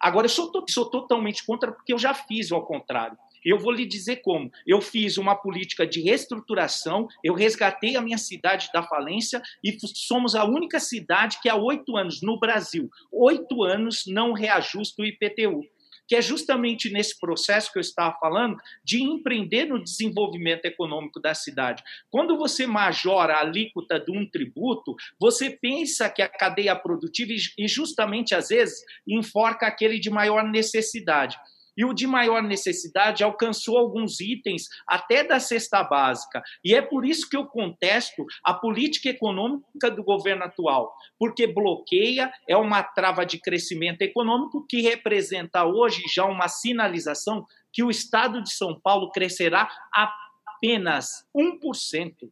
Agora, 0.00 0.24
eu 0.24 0.30
sou, 0.30 0.50
sou 0.68 0.86
totalmente 0.86 1.44
contra 1.44 1.70
porque 1.70 1.92
eu 1.92 1.98
já 1.98 2.14
fiz 2.14 2.50
ao 2.50 2.64
contrário. 2.64 3.18
Eu 3.44 3.58
vou 3.58 3.72
lhe 3.72 3.86
dizer 3.86 4.16
como. 4.16 4.50
Eu 4.66 4.80
fiz 4.80 5.16
uma 5.18 5.34
política 5.34 5.86
de 5.86 6.00
reestruturação, 6.00 7.08
eu 7.24 7.34
resgatei 7.34 7.96
a 7.96 8.00
minha 8.00 8.18
cidade 8.18 8.68
da 8.72 8.82
falência 8.82 9.40
e 9.62 9.76
somos 9.94 10.34
a 10.34 10.44
única 10.44 10.78
cidade 10.78 11.38
que 11.42 11.48
há 11.48 11.56
oito 11.56 11.96
anos 11.96 12.20
no 12.22 12.38
Brasil, 12.38 12.88
oito 13.12 13.62
anos 13.62 14.04
não 14.06 14.32
reajusta 14.32 15.02
o 15.02 15.06
IPTU 15.06 15.62
que 16.10 16.16
é 16.16 16.20
justamente 16.20 16.90
nesse 16.90 17.16
processo 17.20 17.72
que 17.72 17.78
eu 17.78 17.80
estava 17.80 18.18
falando, 18.18 18.56
de 18.82 19.00
empreender 19.00 19.66
no 19.66 19.80
desenvolvimento 19.80 20.64
econômico 20.64 21.20
da 21.20 21.34
cidade. 21.34 21.84
Quando 22.10 22.36
você 22.36 22.66
majora 22.66 23.34
a 23.34 23.42
alíquota 23.42 24.00
de 24.00 24.10
um 24.10 24.28
tributo, 24.28 24.96
você 25.20 25.50
pensa 25.50 26.10
que 26.10 26.20
a 26.20 26.28
cadeia 26.28 26.74
produtiva, 26.74 27.30
e 27.56 27.68
justamente 27.68 28.34
às 28.34 28.48
vezes, 28.48 28.82
enforca 29.06 29.68
aquele 29.68 30.00
de 30.00 30.10
maior 30.10 30.42
necessidade 30.42 31.36
e 31.76 31.84
o 31.84 31.92
de 31.92 32.06
maior 32.06 32.42
necessidade 32.42 33.22
alcançou 33.22 33.78
alguns 33.78 34.20
itens 34.20 34.64
até 34.88 35.24
da 35.24 35.38
cesta 35.40 35.82
básica. 35.82 36.42
E 36.64 36.74
é 36.74 36.82
por 36.82 37.04
isso 37.04 37.28
que 37.28 37.36
eu 37.36 37.46
contesto 37.46 38.24
a 38.44 38.54
política 38.54 39.08
econômica 39.08 39.90
do 39.90 40.02
governo 40.02 40.44
atual, 40.44 40.94
porque 41.18 41.46
bloqueia, 41.46 42.30
é 42.48 42.56
uma 42.56 42.82
trava 42.82 43.24
de 43.24 43.38
crescimento 43.38 44.02
econômico 44.02 44.66
que 44.68 44.80
representa 44.80 45.64
hoje 45.64 46.02
já 46.14 46.24
uma 46.24 46.48
sinalização 46.48 47.44
que 47.72 47.82
o 47.82 47.90
estado 47.90 48.42
de 48.42 48.52
São 48.52 48.78
Paulo 48.80 49.10
crescerá 49.10 49.68
apenas 49.92 51.24
1%. 51.36 52.30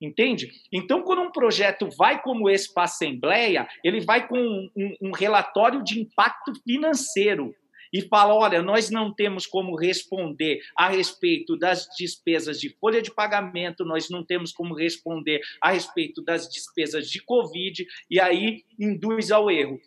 Entende? 0.00 0.50
Então, 0.70 1.02
quando 1.02 1.22
um 1.22 1.30
projeto 1.30 1.88
vai 1.96 2.20
como 2.20 2.50
esse 2.50 2.72
para 2.72 2.82
a 2.82 2.84
Assembleia, 2.84 3.66
ele 3.82 4.00
vai 4.00 4.28
com 4.28 4.38
um, 4.38 4.96
um, 5.00 5.10
relatório 5.10 5.82
de 5.82 5.98
impacto 5.98 6.52
financeiro 6.62 7.54
e 7.96 8.02
fala: 8.08 8.34
olha, 8.34 8.62
nós 8.62 8.90
não 8.90 9.10
temos 9.10 9.46
como 9.46 9.74
responder 9.74 10.60
a 10.76 10.88
respeito 10.88 11.56
das 11.56 11.88
despesas 11.96 12.60
de 12.60 12.68
folha 12.68 13.00
de 13.00 13.10
pagamento, 13.10 13.86
nós 13.86 14.10
não 14.10 14.22
temos 14.22 14.52
como 14.52 14.74
responder 14.74 15.40
a 15.62 15.70
respeito 15.70 16.22
das 16.22 16.46
despesas 16.46 17.08
de 17.08 17.22
Covid, 17.22 17.86
e 18.10 18.20
aí 18.20 18.64
induz 18.78 19.30
ao 19.30 19.50
erro. 19.50 19.80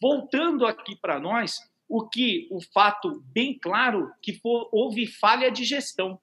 Voltando 0.00 0.66
aqui 0.66 0.96
para 0.96 1.20
nós, 1.20 1.58
o 1.86 2.08
que 2.08 2.48
o 2.50 2.62
fato 2.62 3.22
bem 3.26 3.58
claro 3.58 4.10
que 4.22 4.32
for, 4.32 4.70
houve 4.72 5.06
falha 5.06 5.50
de 5.50 5.64
gestão, 5.64 6.18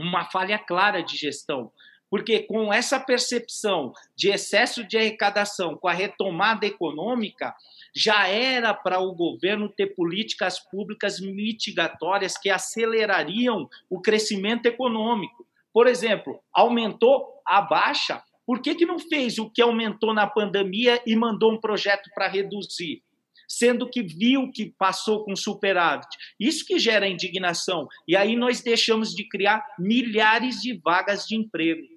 uma 0.00 0.24
falha 0.24 0.58
clara 0.58 1.02
de 1.02 1.16
gestão. 1.16 1.70
Porque 2.10 2.40
com 2.40 2.72
essa 2.72 3.00
percepção 3.00 3.92
de 4.16 4.30
excesso 4.30 4.84
de 4.84 4.96
arrecadação, 4.96 5.76
com 5.76 5.88
a 5.88 5.92
retomada 5.92 6.66
econômica, 6.66 7.54
já 7.94 8.28
era 8.28 8.74
para 8.74 9.00
o 9.00 9.14
governo 9.14 9.68
ter 9.68 9.94
políticas 9.94 10.58
públicas 10.58 11.20
mitigatórias 11.20 12.36
que 12.36 12.50
acelerariam 12.50 13.68
o 13.88 14.00
crescimento 14.00 14.66
econômico. 14.66 15.46
Por 15.72 15.86
exemplo, 15.86 16.40
aumentou 16.52 17.26
a 17.46 17.60
baixa, 17.60 18.22
por 18.46 18.62
que, 18.62 18.74
que 18.74 18.86
não 18.86 18.98
fez 18.98 19.38
o 19.38 19.50
que 19.50 19.60
aumentou 19.60 20.14
na 20.14 20.26
pandemia 20.26 21.02
e 21.04 21.16
mandou 21.16 21.52
um 21.52 21.60
projeto 21.60 22.08
para 22.14 22.28
reduzir? 22.28 23.02
Sendo 23.48 23.88
que 23.88 24.02
viu 24.02 24.50
que 24.50 24.74
passou 24.78 25.24
com 25.24 25.36
superávit. 25.36 26.08
Isso 26.38 26.64
que 26.64 26.78
gera 26.78 27.08
indignação. 27.08 27.86
E 28.06 28.16
aí 28.16 28.36
nós 28.36 28.60
deixamos 28.60 29.14
de 29.14 29.28
criar 29.28 29.64
milhares 29.78 30.60
de 30.60 30.80
vagas 30.82 31.26
de 31.26 31.36
emprego. 31.36 31.95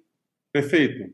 Perfeito. 0.52 1.12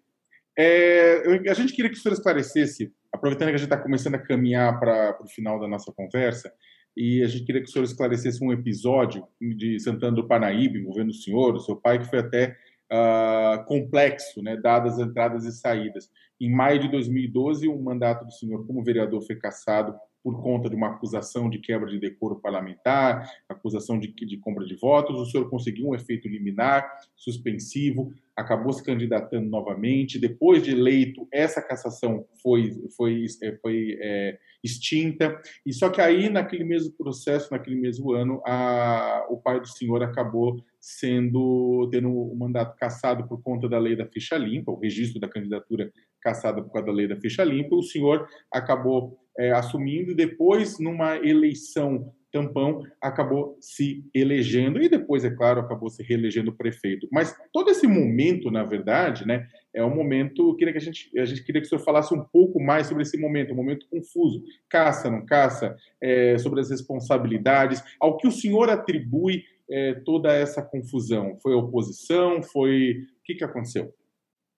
É, 0.58 1.22
a 1.50 1.54
gente 1.54 1.74
queria 1.74 1.90
que 1.90 1.98
o 1.98 2.00
senhor 2.00 2.14
esclarecesse, 2.14 2.92
aproveitando 3.12 3.48
que 3.48 3.54
a 3.54 3.58
gente 3.58 3.66
está 3.66 3.76
começando 3.76 4.14
a 4.14 4.18
caminhar 4.18 4.78
para 4.80 5.18
o 5.22 5.28
final 5.28 5.60
da 5.60 5.68
nossa 5.68 5.92
conversa, 5.92 6.50
e 6.96 7.22
a 7.22 7.28
gente 7.28 7.44
queria 7.44 7.62
que 7.62 7.68
o 7.68 7.70
senhor 7.70 7.84
esclarecesse 7.84 8.42
um 8.42 8.52
episódio 8.52 9.26
de 9.38 9.78
Santana 9.78 10.16
do 10.16 10.26
Parnaíba, 10.26 10.78
envolvendo 10.78 11.10
o 11.10 11.14
senhor, 11.14 11.54
o 11.54 11.60
seu 11.60 11.76
pai, 11.76 11.98
que 11.98 12.08
foi 12.08 12.20
até 12.20 12.56
uh, 12.90 13.62
complexo, 13.66 14.42
né, 14.42 14.56
dadas 14.56 14.98
as 14.98 15.06
entradas 15.06 15.44
e 15.44 15.52
saídas. 15.52 16.10
Em 16.40 16.50
maio 16.50 16.78
de 16.78 16.90
2012, 16.90 17.68
o 17.68 17.78
mandato 17.78 18.24
do 18.24 18.32
senhor 18.32 18.66
como 18.66 18.82
vereador 18.82 19.20
foi 19.22 19.36
cassado 19.36 19.94
por 20.22 20.42
conta 20.42 20.68
de 20.68 20.74
uma 20.74 20.88
acusação 20.88 21.48
de 21.48 21.58
quebra 21.58 21.88
de 21.88 22.00
decoro 22.00 22.40
parlamentar, 22.40 23.30
acusação 23.48 23.98
de, 23.98 24.08
de 24.12 24.36
compra 24.38 24.64
de 24.64 24.74
votos. 24.74 25.20
O 25.20 25.26
senhor 25.26 25.48
conseguiu 25.48 25.88
um 25.88 25.94
efeito 25.94 26.28
liminar, 26.28 26.90
suspensivo, 27.14 28.12
acabou 28.36 28.72
se 28.72 28.84
candidatando 28.84 29.48
novamente. 29.48 30.18
Depois 30.18 30.62
de 30.62 30.72
eleito, 30.72 31.26
essa 31.32 31.62
cassação 31.62 32.26
foi, 32.42 32.70
foi, 32.96 33.24
é, 33.42 33.56
foi 33.56 33.96
é, 34.00 34.38
extinta. 34.62 35.40
E 35.64 35.72
só 35.72 35.88
que 35.88 36.00
aí, 36.00 36.28
naquele 36.28 36.64
mesmo 36.64 36.92
processo, 36.92 37.50
naquele 37.50 37.76
mesmo 37.76 38.12
ano, 38.12 38.42
a, 38.44 39.26
o 39.30 39.38
pai 39.38 39.58
do 39.58 39.68
senhor 39.68 40.02
acabou 40.02 40.62
sendo 40.78 41.88
tendo 41.90 42.10
o 42.10 42.36
mandato 42.36 42.76
cassado 42.76 43.26
por 43.26 43.42
conta 43.42 43.68
da 43.68 43.78
lei 43.78 43.96
da 43.96 44.06
ficha 44.06 44.36
limpa, 44.36 44.70
o 44.70 44.78
registro 44.78 45.18
da 45.18 45.28
candidatura 45.28 45.90
cassada 46.20 46.62
por 46.62 46.70
causa 46.70 46.86
da 46.86 46.92
lei 46.92 47.08
da 47.08 47.16
ficha 47.16 47.42
limpa. 47.42 47.74
O 47.74 47.82
senhor 47.82 48.28
acabou 48.52 49.18
é, 49.38 49.52
assumindo 49.52 50.12
e 50.12 50.14
depois, 50.14 50.78
numa 50.78 51.16
eleição 51.16 52.12
tampão, 52.36 52.82
acabou 53.00 53.56
se 53.60 54.04
elegendo 54.14 54.80
e 54.82 54.88
depois, 54.88 55.24
é 55.24 55.30
claro, 55.30 55.60
acabou 55.60 55.88
se 55.88 56.02
reelegendo 56.02 56.54
prefeito. 56.54 57.08
Mas 57.10 57.34
todo 57.52 57.70
esse 57.70 57.86
momento, 57.86 58.50
na 58.50 58.62
verdade, 58.62 59.26
né, 59.26 59.46
é 59.74 59.82
um 59.82 59.94
momento 59.94 60.54
queria 60.56 60.72
que 60.72 60.78
a 60.78 60.82
gente 60.82 61.10
a 61.18 61.24
gente 61.24 61.42
queria 61.42 61.60
que 61.60 61.66
o 61.66 61.70
senhor 61.70 61.82
falasse 61.82 62.14
um 62.14 62.22
pouco 62.22 62.62
mais 62.62 62.86
sobre 62.86 63.02
esse 63.02 63.18
momento, 63.18 63.52
um 63.52 63.56
momento 63.56 63.86
confuso, 63.88 64.42
caça, 64.68 65.10
não 65.10 65.24
caça, 65.24 65.74
é, 66.00 66.36
sobre 66.38 66.60
as 66.60 66.70
responsabilidades, 66.70 67.82
ao 67.98 68.16
que 68.16 68.28
o 68.28 68.32
senhor 68.32 68.68
atribui 68.68 69.44
é, 69.70 69.94
toda 70.04 70.32
essa 70.32 70.62
confusão? 70.62 71.38
Foi 71.42 71.54
oposição? 71.54 72.42
Foi 72.42 72.92
o 72.92 73.24
que, 73.24 73.34
que 73.34 73.44
aconteceu? 73.44 73.92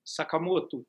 Sakamoto, 0.05 0.85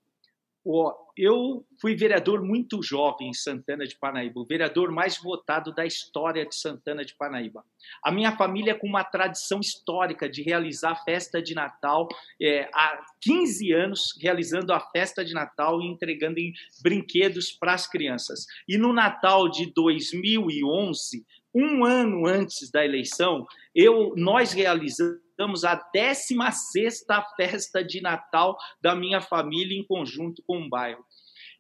eu 1.18 1.66
fui 1.82 1.96
vereador 1.96 2.44
muito 2.44 2.84
jovem 2.84 3.30
em 3.30 3.34
Santana 3.34 3.86
de 3.86 3.98
Parnaíba, 3.98 4.40
o 4.40 4.46
vereador 4.46 4.92
mais 4.92 5.18
votado 5.18 5.74
da 5.74 5.86
história 5.86 6.46
de 6.46 6.56
Santana 6.56 7.04
de 7.04 7.16
Parnaíba. 7.16 7.64
A 8.04 8.12
minha 8.12 8.36
família 8.36 8.76
com 8.76 8.88
uma 8.88 9.04
tradição 9.04 9.60
histórica 9.60 10.30
de 10.30 10.42
realizar 10.42 11.04
festa 11.04 11.42
de 11.42 11.56
Natal 11.56 12.08
é, 12.42 12.70
há 12.74 13.02
15 13.22 13.72
anos, 13.72 14.18
realizando 14.22 14.74
a 14.74 14.80
festa 14.80 15.24
de 15.24 15.34
Natal 15.34 15.82
e 15.82 15.88
entregando 15.88 16.40
brinquedos 16.82 17.52
para 17.52 17.74
as 17.74 17.88
crianças. 17.88 18.46
E 18.68 18.78
no 18.78 18.94
Natal 18.94 19.50
de 19.50 19.72
2011, 19.74 21.26
um 21.54 21.84
ano 21.84 22.28
antes 22.28 22.70
da 22.70 22.86
eleição, 22.86 23.46
eu, 23.74 24.14
nós 24.16 24.54
realizamos 24.54 25.29
a 25.64 25.76
16 25.94 27.06
festa 27.38 27.84
de 27.84 28.02
Natal 28.02 28.58
da 28.82 28.94
minha 28.94 29.22
família 29.22 29.78
em 29.78 29.86
conjunto 29.86 30.44
com 30.46 30.62
o 30.62 30.70
bairro. 30.70 31.04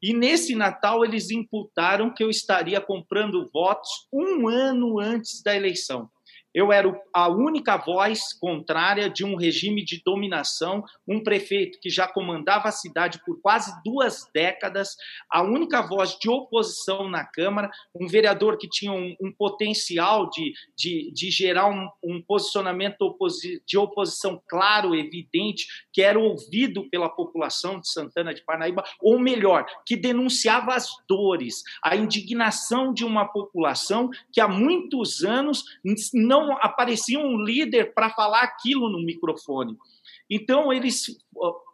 E 0.01 0.13
nesse 0.13 0.55
Natal 0.55 1.03
eles 1.03 1.29
imputaram 1.29 2.13
que 2.13 2.23
eu 2.23 2.29
estaria 2.29 2.79
comprando 2.81 3.49
votos 3.53 3.89
um 4.11 4.47
ano 4.47 4.99
antes 4.99 5.41
da 5.41 5.55
eleição. 5.55 6.09
Eu 6.59 6.73
era 6.73 6.93
a 7.13 7.29
única 7.29 7.77
voz 7.77 8.33
contrária 8.33 9.09
de 9.09 9.23
um 9.23 9.37
regime 9.37 9.81
de 9.81 10.01
dominação, 10.03 10.83
um 11.07 11.23
prefeito 11.23 11.79
que 11.79 11.89
já 11.89 12.05
comandava 12.05 12.67
a 12.67 12.73
cidade 12.73 13.21
por 13.25 13.39
quase 13.39 13.71
duas 13.81 14.29
décadas, 14.33 14.97
a 15.31 15.41
única 15.41 15.81
voz 15.81 16.19
de 16.19 16.29
oposição 16.29 17.09
na 17.09 17.23
Câmara, 17.23 17.71
um 17.95 18.07
vereador 18.07 18.57
que 18.57 18.67
tinha 18.67 18.91
um, 18.91 19.15
um 19.21 19.31
potencial 19.31 20.29
de, 20.29 20.51
de, 20.75 21.13
de 21.13 21.31
gerar 21.31 21.69
um, 21.69 21.87
um 22.03 22.21
posicionamento 22.21 23.03
oposi 23.03 23.63
de 23.65 23.77
oposição 23.77 24.41
claro, 24.45 24.93
evidente, 24.93 25.65
que 25.93 26.01
era 26.01 26.19
ouvido 26.19 26.89
pela 26.89 27.07
população 27.07 27.79
de 27.79 27.89
Santana 27.89 28.33
de 28.33 28.43
Parnaíba, 28.43 28.83
ou 28.99 29.17
melhor, 29.17 29.65
que 29.85 29.95
denunciava 29.95 30.75
as 30.75 30.89
dores, 31.07 31.63
a 31.81 31.95
indignação 31.95 32.93
de 32.93 33.05
uma 33.05 33.23
população 33.23 34.09
que 34.29 34.41
há 34.41 34.47
muitos 34.47 35.23
anos 35.23 35.63
não 36.13 36.48
não 36.49 36.57
aparecia 36.61 37.19
um 37.19 37.37
líder 37.37 37.93
para 37.93 38.09
falar 38.09 38.41
aquilo 38.41 38.89
no 38.89 39.03
microfone. 39.03 39.77
Então, 40.29 40.71
eles 40.71 41.05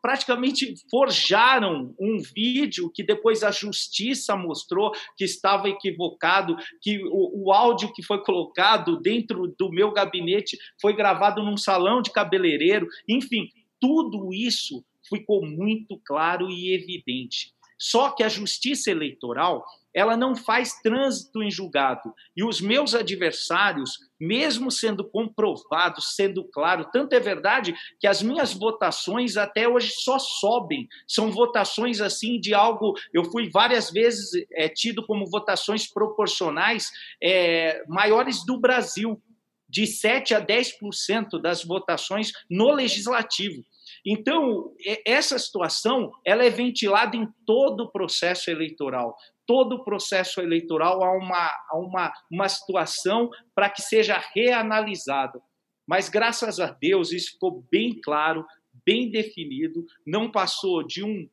praticamente 0.01 0.73
forjaram 0.89 1.93
um 1.99 2.17
vídeo 2.19 2.91
que 2.93 3.03
depois 3.03 3.43
a 3.43 3.51
justiça 3.51 4.35
mostrou 4.35 4.91
que 5.17 5.25
estava 5.25 5.67
equivocado, 5.67 6.55
que 6.81 7.03
o, 7.05 7.45
o, 7.45 7.51
áudio 7.51 7.91
que 7.93 8.03
foi 8.03 8.23
colocado 8.23 8.97
dentro 9.01 9.53
do 9.59 9.69
meu 9.69 9.91
gabinete 9.91 10.57
foi 10.81 10.95
gravado 10.95 11.43
num 11.43 11.57
salão 11.57 12.01
de 12.01 12.11
cabeleireiro. 12.11 12.87
Enfim, 13.09 13.49
tudo 13.79 14.33
isso 14.33 14.85
ficou 15.09 15.45
muito 15.45 15.99
claro 16.05 16.49
e 16.49 16.73
evidente. 16.73 17.53
Só 17.77 18.11
que 18.11 18.23
a 18.23 18.29
justiça 18.29 18.89
eleitoral 18.89 19.65
ela 19.95 20.17
não 20.17 20.35
faz 20.35 20.73
trânsito 20.81 21.41
em 21.41 21.49
julgado. 21.49 22.13
E 22.35 22.43
os 22.43 22.59
meus 22.59 22.93
adversários, 22.93 23.91
mesmo 24.19 24.69
sendo 24.69 25.09
comprovados, 25.09 26.15
sendo 26.15 26.43
claro, 26.43 26.89
tanto 26.91 27.13
é 27.13 27.19
verdade 27.19 27.73
que 27.97 28.05
as 28.05 28.21
minhas 28.21 28.53
votações 28.53 29.37
até 29.37 29.69
hoje 29.69 29.91
só 29.91 30.19
sobem. 30.19 30.89
São 31.07 31.31
votações 31.31 32.01
assim 32.01 32.37
de 32.41 32.53
algo. 32.53 32.93
Eu 33.13 33.23
fui 33.23 33.49
várias 33.49 33.89
vezes 33.89 34.31
é, 34.51 34.67
tido 34.67 35.05
como 35.05 35.25
votações 35.29 35.87
proporcionais 35.87 36.91
é, 37.23 37.81
maiores 37.87 38.45
do 38.45 38.59
Brasil, 38.59 39.21
de 39.69 39.87
7 39.87 40.33
a 40.33 40.45
10% 40.45 41.41
das 41.41 41.63
votações 41.63 42.33
no 42.49 42.71
legislativo. 42.71 43.63
Então, 44.05 44.71
essa 45.05 45.39
situação 45.39 46.11
ela 46.23 46.43
é 46.43 46.49
ventilada 46.49 47.15
em 47.15 47.27
todo 47.45 47.81
o 47.81 47.91
processo 47.91 48.51
eleitoral. 48.51 49.15
Todo 49.47 49.75
o 49.75 49.83
processo 49.83 50.41
eleitoral 50.41 51.03
há 51.03 51.11
uma, 51.11 51.47
há 51.69 51.77
uma, 51.77 52.13
uma 52.31 52.49
situação 52.49 53.29
para 53.53 53.69
que 53.69 53.81
seja 53.81 54.21
reanalisado. 54.33 55.41
Mas, 55.87 56.09
graças 56.09 56.59
a 56.59 56.71
Deus, 56.71 57.11
isso 57.11 57.33
ficou 57.33 57.63
bem 57.71 57.99
claro, 58.01 58.45
bem 58.85 59.09
definido, 59.09 59.85
não 60.05 60.31
passou 60.31 60.83
de, 60.83 61.03
um, 61.03 61.29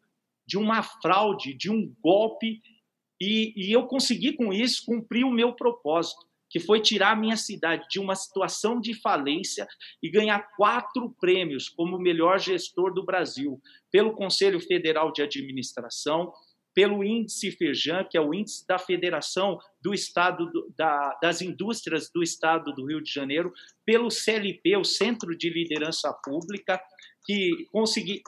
de 0.47 0.59
uma 0.59 0.83
fraude, 0.83 1.55
de 1.55 1.71
um 1.71 1.95
golpe, 2.03 2.61
e, 3.21 3.53
e 3.57 3.73
eu 3.73 3.87
consegui, 3.87 4.35
com 4.35 4.53
isso, 4.53 4.83
cumprir 4.85 5.25
o 5.25 5.31
meu 5.31 5.55
propósito 5.55 6.27
que 6.53 6.61
foi 6.61 6.83
tirar 6.83 7.13
a 7.13 7.17
minha 7.17 7.37
cidade 7.37 7.87
de 7.89 7.99
uma 7.99 8.15
situação 8.15 8.79
de 8.79 8.93
falência 8.93 9.67
e 10.03 10.11
ganhar 10.11 10.51
quatro 10.55 11.11
prêmios 11.19 11.67
como 11.67 11.99
melhor 11.99 12.39
gestor 12.39 12.93
do 12.93 13.03
Brasil, 13.03 13.59
pelo 13.91 14.13
Conselho 14.13 14.61
Federal 14.61 15.11
de 15.11 15.23
Administração, 15.23 16.31
pelo 16.75 17.05
índice 17.05 17.51
FEJAM, 17.51 18.05
que 18.05 18.17
é 18.17 18.21
o 18.21 18.33
índice 18.33 18.67
da 18.67 18.79
Federação 18.79 19.59
do 19.81 19.93
Estado 19.93 20.51
do, 20.51 20.73
da, 20.77 21.19
das 21.23 21.43
Indústrias 21.43 22.11
do 22.11 22.23
Estado 22.23 22.73
do 22.73 22.87
Rio 22.87 23.03
de 23.03 23.13
Janeiro, 23.13 23.53
pelo 23.85 24.11
CLP, 24.11 24.77
o 24.77 24.85
Centro 24.85 25.37
de 25.37 25.51
Liderança 25.51 26.13
Pública, 26.25 26.81
que 27.25 27.67
consegui 27.71 28.23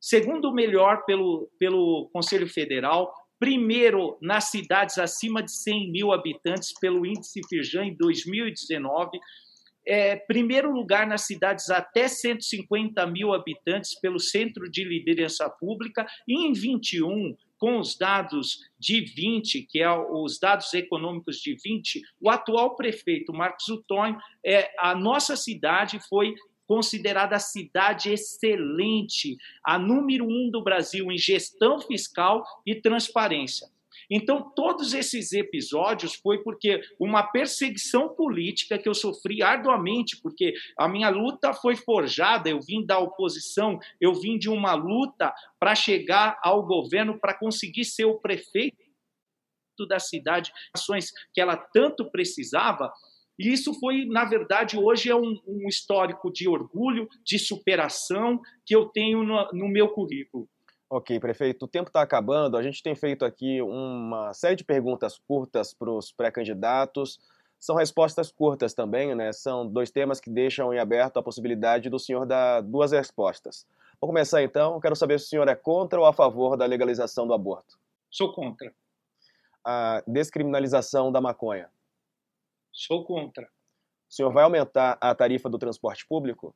segundo 0.00 0.52
melhor 0.52 1.04
pelo, 1.04 1.50
pelo 1.58 2.08
Conselho 2.12 2.48
Federal, 2.48 3.12
primeiro 3.38 4.18
nas 4.20 4.50
cidades 4.50 4.98
acima 4.98 5.42
de 5.42 5.52
100 5.52 5.90
mil 5.90 6.12
habitantes 6.12 6.72
pelo 6.78 7.06
índice 7.06 7.40
Firjan 7.48 7.84
em 7.86 7.94
2019, 7.94 9.18
é, 9.86 10.16
primeiro 10.16 10.70
lugar 10.70 11.06
nas 11.06 11.22
cidades 11.22 11.70
até 11.70 12.08
150 12.08 13.06
mil 13.06 13.32
habitantes 13.32 13.98
pelo 13.98 14.18
Centro 14.18 14.70
de 14.70 14.84
Liderança 14.84 15.48
Pública 15.48 16.06
e 16.26 16.46
em 16.46 16.52
21 16.52 17.34
com 17.58 17.78
os 17.78 17.96
dados 17.96 18.58
de 18.78 19.00
20, 19.00 19.62
que 19.62 19.80
é 19.80 19.90
os 19.90 20.38
dados 20.38 20.72
econômicos 20.74 21.38
de 21.38 21.56
20, 21.62 22.02
o 22.20 22.30
atual 22.30 22.76
prefeito 22.76 23.32
Marcos 23.32 23.68
Utonho, 23.68 24.18
é, 24.44 24.70
a 24.78 24.94
nossa 24.94 25.36
cidade 25.36 25.98
foi 26.08 26.34
considerada 26.66 27.36
a 27.36 27.40
cidade 27.40 28.12
excelente, 28.12 29.38
a 29.64 29.78
número 29.78 30.26
um 30.26 30.50
do 30.50 30.62
Brasil 30.62 31.10
em 31.10 31.16
gestão 31.16 31.80
fiscal 31.80 32.44
e 32.64 32.74
transparência. 32.74 33.68
Então, 34.10 34.50
todos 34.54 34.94
esses 34.94 35.32
episódios 35.32 36.14
foi 36.14 36.42
porque 36.42 36.80
uma 36.98 37.22
perseguição 37.22 38.08
política 38.08 38.78
que 38.78 38.88
eu 38.88 38.94
sofri 38.94 39.42
arduamente, 39.42 40.16
porque 40.22 40.54
a 40.78 40.88
minha 40.88 41.10
luta 41.10 41.52
foi 41.52 41.76
forjada, 41.76 42.48
eu 42.48 42.60
vim 42.60 42.84
da 42.84 42.98
oposição, 42.98 43.78
eu 44.00 44.14
vim 44.14 44.38
de 44.38 44.48
uma 44.48 44.74
luta 44.74 45.34
para 45.60 45.74
chegar 45.74 46.38
ao 46.42 46.64
governo, 46.64 47.18
para 47.18 47.34
conseguir 47.34 47.84
ser 47.84 48.06
o 48.06 48.18
prefeito 48.18 48.76
da 49.88 49.98
cidade, 49.98 50.52
ações 50.74 51.12
que 51.32 51.40
ela 51.40 51.56
tanto 51.56 52.10
precisava. 52.10 52.92
E 53.38 53.52
isso 53.52 53.72
foi, 53.78 54.04
na 54.06 54.24
verdade, 54.24 54.76
hoje 54.76 55.10
é 55.10 55.14
um, 55.14 55.38
um 55.46 55.68
histórico 55.68 56.32
de 56.32 56.48
orgulho, 56.48 57.08
de 57.22 57.38
superação 57.38 58.40
que 58.66 58.74
eu 58.74 58.86
tenho 58.86 59.22
no, 59.22 59.48
no 59.52 59.68
meu 59.68 59.88
currículo. 59.88 60.48
Ok, 60.90 61.20
prefeito, 61.20 61.66
o 61.66 61.68
tempo 61.68 61.90
está 61.90 62.00
acabando. 62.00 62.56
A 62.56 62.62
gente 62.62 62.82
tem 62.82 62.94
feito 62.94 63.22
aqui 63.22 63.60
uma 63.60 64.32
série 64.32 64.56
de 64.56 64.64
perguntas 64.64 65.18
curtas 65.18 65.74
para 65.74 65.90
os 65.90 66.10
pré-candidatos. 66.10 67.20
São 67.58 67.76
respostas 67.76 68.32
curtas 68.32 68.72
também, 68.72 69.14
né? 69.14 69.30
São 69.32 69.66
dois 69.66 69.90
temas 69.90 70.18
que 70.18 70.30
deixam 70.30 70.72
em 70.72 70.78
aberto 70.78 71.18
a 71.18 71.22
possibilidade 71.22 71.90
do 71.90 71.98
senhor 71.98 72.24
dar 72.24 72.62
duas 72.62 72.92
respostas. 72.92 73.66
Vou 74.00 74.08
começar 74.08 74.42
então. 74.42 74.80
Quero 74.80 74.96
saber 74.96 75.18
se 75.18 75.26
o 75.26 75.28
senhor 75.28 75.48
é 75.48 75.54
contra 75.54 76.00
ou 76.00 76.06
a 76.06 76.12
favor 76.12 76.56
da 76.56 76.64
legalização 76.64 77.26
do 77.26 77.34
aborto. 77.34 77.78
Sou 78.10 78.32
contra. 78.32 78.72
A 79.62 80.02
descriminalização 80.06 81.12
da 81.12 81.20
maconha. 81.20 81.68
Sou 82.72 83.04
contra. 83.04 83.44
O 84.08 84.14
senhor 84.14 84.32
vai 84.32 84.44
aumentar 84.44 84.96
a 85.02 85.14
tarifa 85.14 85.50
do 85.50 85.58
transporte 85.58 86.06
público? 86.06 86.54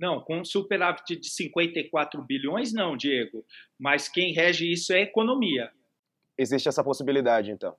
Não, 0.00 0.18
com 0.18 0.40
um 0.40 0.44
superávit 0.44 1.16
de 1.16 1.28
54 1.28 2.22
bilhões, 2.22 2.72
não, 2.72 2.96
Diego. 2.96 3.44
Mas 3.78 4.08
quem 4.08 4.32
rege 4.32 4.72
isso 4.72 4.94
é 4.94 4.96
a 4.96 5.02
economia. 5.02 5.70
Existe 6.38 6.70
essa 6.70 6.82
possibilidade, 6.82 7.50
então? 7.50 7.76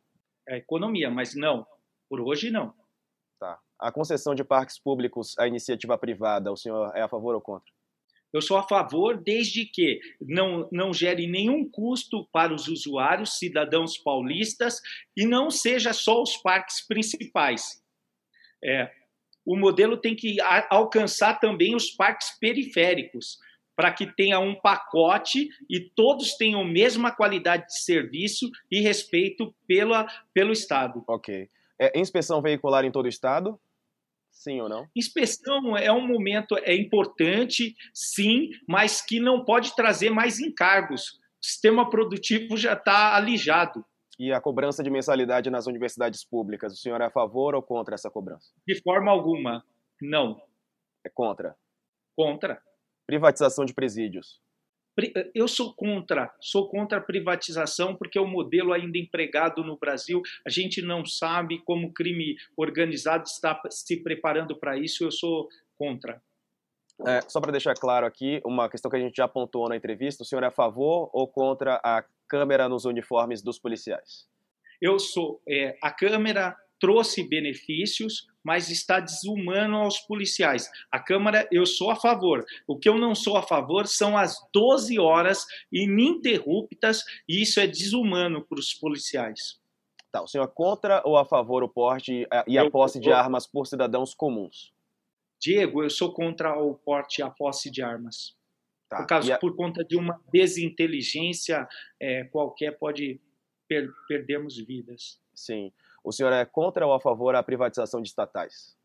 É 0.48 0.54
a 0.54 0.58
economia, 0.58 1.10
mas 1.10 1.34
não. 1.34 1.66
Por 2.08 2.22
hoje, 2.22 2.52
não. 2.52 2.76
Tá. 3.40 3.60
A 3.80 3.92
concessão 3.92 4.36
de 4.36 4.44
parques 4.44 4.78
públicos 4.78 5.36
à 5.40 5.48
iniciativa 5.48 5.98
privada, 5.98 6.52
o 6.52 6.56
senhor 6.56 6.96
é 6.96 7.02
a 7.02 7.10
favor 7.10 7.34
ou 7.34 7.42
contra? 7.42 7.74
Eu 8.32 8.42
sou 8.42 8.56
a 8.56 8.68
favor 8.68 9.18
desde 9.18 9.66
que 9.66 10.00
não, 10.22 10.70
não 10.72 10.94
gere 10.94 11.26
nenhum 11.26 11.68
custo 11.68 12.28
para 12.32 12.54
os 12.54 12.68
usuários, 12.68 13.40
cidadãos 13.40 13.98
paulistas, 13.98 14.80
e 15.18 15.26
não 15.26 15.50
seja 15.50 15.92
só 15.92 16.22
os 16.22 16.38
parques 16.38 16.86
principais. 16.86 17.82
É, 18.64 18.92
o 19.52 19.58
modelo 19.58 19.97
tem 19.97 20.16
que 20.16 20.38
alcançar 20.70 21.38
também 21.38 21.76
os 21.76 21.89
parques 21.89 22.39
periféricos, 22.39 23.38
para 23.76 23.91
que 23.91 24.06
tenha 24.06 24.39
um 24.39 24.56
pacote 24.56 25.49
e 25.70 25.80
todos 25.93 26.36
tenham 26.38 26.62
a 26.62 26.66
mesma 26.66 27.12
qualidade 27.12 27.66
de 27.66 27.84
serviço 27.84 28.49
e 28.72 28.80
respeito 28.80 29.54
pela, 29.68 30.08
pelo 30.34 30.54
Estado. 30.54 31.04
Ok. 31.06 31.49
É, 31.78 31.99
inspeção 31.99 32.41
veicular 32.41 32.86
em 32.86 32.91
todo 32.91 33.06
o 33.08 33.10
Estado? 33.10 33.60
Sim 34.32 34.62
ou 34.62 34.70
não? 34.70 34.88
Inspeção 34.95 35.76
é 35.76 35.91
um 35.91 36.08
momento 36.08 36.56
é 36.60 36.74
importante, 36.74 37.76
sim, 37.93 38.52
mas 38.66 39.02
que 39.02 39.20
não 39.20 39.43
pode 39.43 39.76
trazer 39.76 40.12
mais 40.12 40.39
encargos. 40.39 41.20
O 41.41 41.45
sistema 41.45 41.89
produtivo 41.89 42.56
já 42.56 42.74
está 42.74 43.18
alijado 43.18 43.84
e 44.22 44.32
a 44.32 44.40
cobrança 44.40 44.84
de 44.84 44.92
mensalidade 44.92 45.50
nas 45.50 45.66
universidades 45.66 46.24
públicas. 46.24 46.72
O 46.74 46.76
senhor 46.76 47.02
é 47.02 47.06
a 47.06 47.10
favor 47.10 47.56
ou 47.56 47.64
contra 47.64 47.96
essa 47.96 48.08
cobrança? 48.08 48.54
De 48.68 48.80
forma 48.80 49.10
alguma, 49.10 49.66
não. 50.00 50.40
É 51.04 51.10
contra? 51.10 51.56
Contra. 52.16 52.62
Privatização 53.08 53.66
de 53.66 53.74
presídios. 53.74 54.40
Eu 55.34 55.48
sou 55.48 55.74
contra, 55.74 56.32
sou 56.40 56.70
contra 56.70 57.00
a 57.00 57.02
privatização 57.02 57.96
porque 57.96 58.20
o 58.20 58.28
modelo 58.28 58.74
ainda 58.74 59.00
empregado 59.00 59.64
no 59.64 59.76
Brasil, 59.76 60.22
a 60.46 60.52
gente 60.52 60.84
não 60.84 61.04
sabe 61.04 61.58
como 61.64 61.88
o 61.88 61.94
crime 61.94 62.36
organizado 62.56 63.24
está 63.24 63.60
se 63.72 64.04
preparando 64.04 64.56
para 64.56 64.78
isso, 64.78 65.04
eu 65.04 65.12
sou 65.12 65.50
contra. 65.76 66.22
É, 67.08 67.22
só 67.28 67.39
para 67.39 67.52
deixar 67.52 67.74
claro 67.74 68.06
aqui, 68.06 68.41
uma 68.45 68.70
questão 68.70 68.89
que 68.89 68.97
a 68.97 68.99
gente 68.99 69.16
já 69.16 69.26
apontou 69.26 69.68
na 69.68 69.76
entrevista, 69.76 70.24
o 70.24 70.26
senhor 70.26 70.43
é 70.43 70.47
a 70.47 70.52
favor 70.52 71.10
ou 71.14 71.28
contra 71.28 71.80
a 71.84 72.04
câmera 72.28 72.70
nos 72.70 72.86
uniformes 72.86 73.41
dos 73.41 73.60
policiais? 73.60 74.28
Eu 74.82 74.99
sou. 74.99 75.41
É, 75.47 75.78
a 75.82 75.91
câmera 75.91 76.56
trouxe 76.82 77.24
benefícios, 77.24 78.28
mas 78.43 78.70
está 78.70 78.99
desumano 78.99 79.78
aos 79.78 79.99
policiais. 79.99 80.68
A 80.91 80.99
Câmara, 80.99 81.47
eu 81.52 81.64
sou 81.64 81.91
a 81.91 81.95
favor. 81.95 82.43
O 82.68 82.78
que 82.78 82.89
eu 82.89 82.97
não 82.97 83.14
sou 83.14 83.38
a 83.38 83.43
favor 83.43 83.86
são 83.86 84.18
as 84.18 84.36
12 84.52 84.99
horas 84.99 85.45
ininterruptas, 85.72 87.04
e 87.30 87.43
isso 87.43 87.60
é 87.60 87.68
desumano 87.68 88.43
para 88.43 88.60
os 88.60 88.74
policiais. 88.74 89.62
Tá, 90.12 90.22
o 90.24 90.28
senhor 90.28 90.43
é 90.43 90.47
contra 90.47 91.02
ou 91.06 91.16
a 91.18 91.24
favor 91.24 91.64
o 91.64 91.70
porte 91.70 92.28
e 92.47 92.58
a 92.58 92.64
eu, 92.64 92.72
posse 92.72 92.99
de 92.99 93.14
armas 93.14 93.47
por 93.47 93.66
cidadãos 93.68 94.14
comuns? 94.14 94.74
Diego, 95.42 95.84
eu 95.84 95.89
sou 95.89 96.14
contra 96.14 96.58
o 96.62 96.76
porte 96.76 97.20
e 97.20 97.24
a 97.24 97.30
posse 97.30 97.72
de 97.72 97.82
armas. 97.82 98.36
Tá. 98.88 98.98
Por, 98.98 99.08
causa, 99.08 99.36
a... 99.36 99.38
por 99.38 99.56
conta 99.56 99.84
de 99.84 99.98
uma 99.98 100.22
desinteligência 100.32 101.68
é, 102.00 102.26
qualquer, 102.26 102.78
pode 102.78 103.20
per 103.68 103.89
perdermos 104.08 104.58
vidas. 104.58 105.20
Sim. 105.34 105.72
O 106.04 106.12
senhor 106.12 106.32
é 106.34 106.46
contra 106.46 106.86
ou 106.86 106.94
a 106.94 107.00
favor 107.00 107.34
da 107.34 107.42
privatização 107.42 108.02
de 108.02 108.10
estatais? 108.10 108.76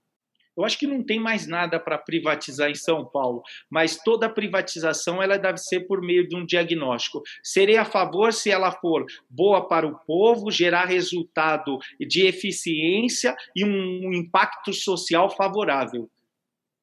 Eu 0.56 0.64
acho 0.64 0.78
que 0.78 0.86
não 0.86 1.02
tem 1.02 1.20
mais 1.20 1.46
nada 1.46 1.78
para 1.78 1.98
privatizar 1.98 2.70
em 2.70 2.74
São 2.74 3.04
Paulo, 3.04 3.42
mas 3.70 4.02
toda 4.02 4.28
privatização 4.28 5.22
ela 5.22 5.38
deve 5.38 5.58
ser 5.58 5.80
por 5.80 6.00
meio 6.00 6.26
de 6.26 6.34
um 6.34 6.46
diagnóstico. 6.46 7.22
Serei 7.42 7.76
a 7.76 7.84
favor 7.84 8.32
se 8.32 8.50
ela 8.50 8.72
for 8.72 9.04
boa 9.28 9.68
para 9.68 9.86
o 9.86 9.98
povo, 10.06 10.50
gerar 10.50 10.86
resultado 10.86 11.78
de 12.00 12.24
eficiência 12.24 13.36
e 13.54 13.64
um 13.64 14.14
impacto 14.14 14.72
social 14.72 15.28
favorável. 15.28 16.08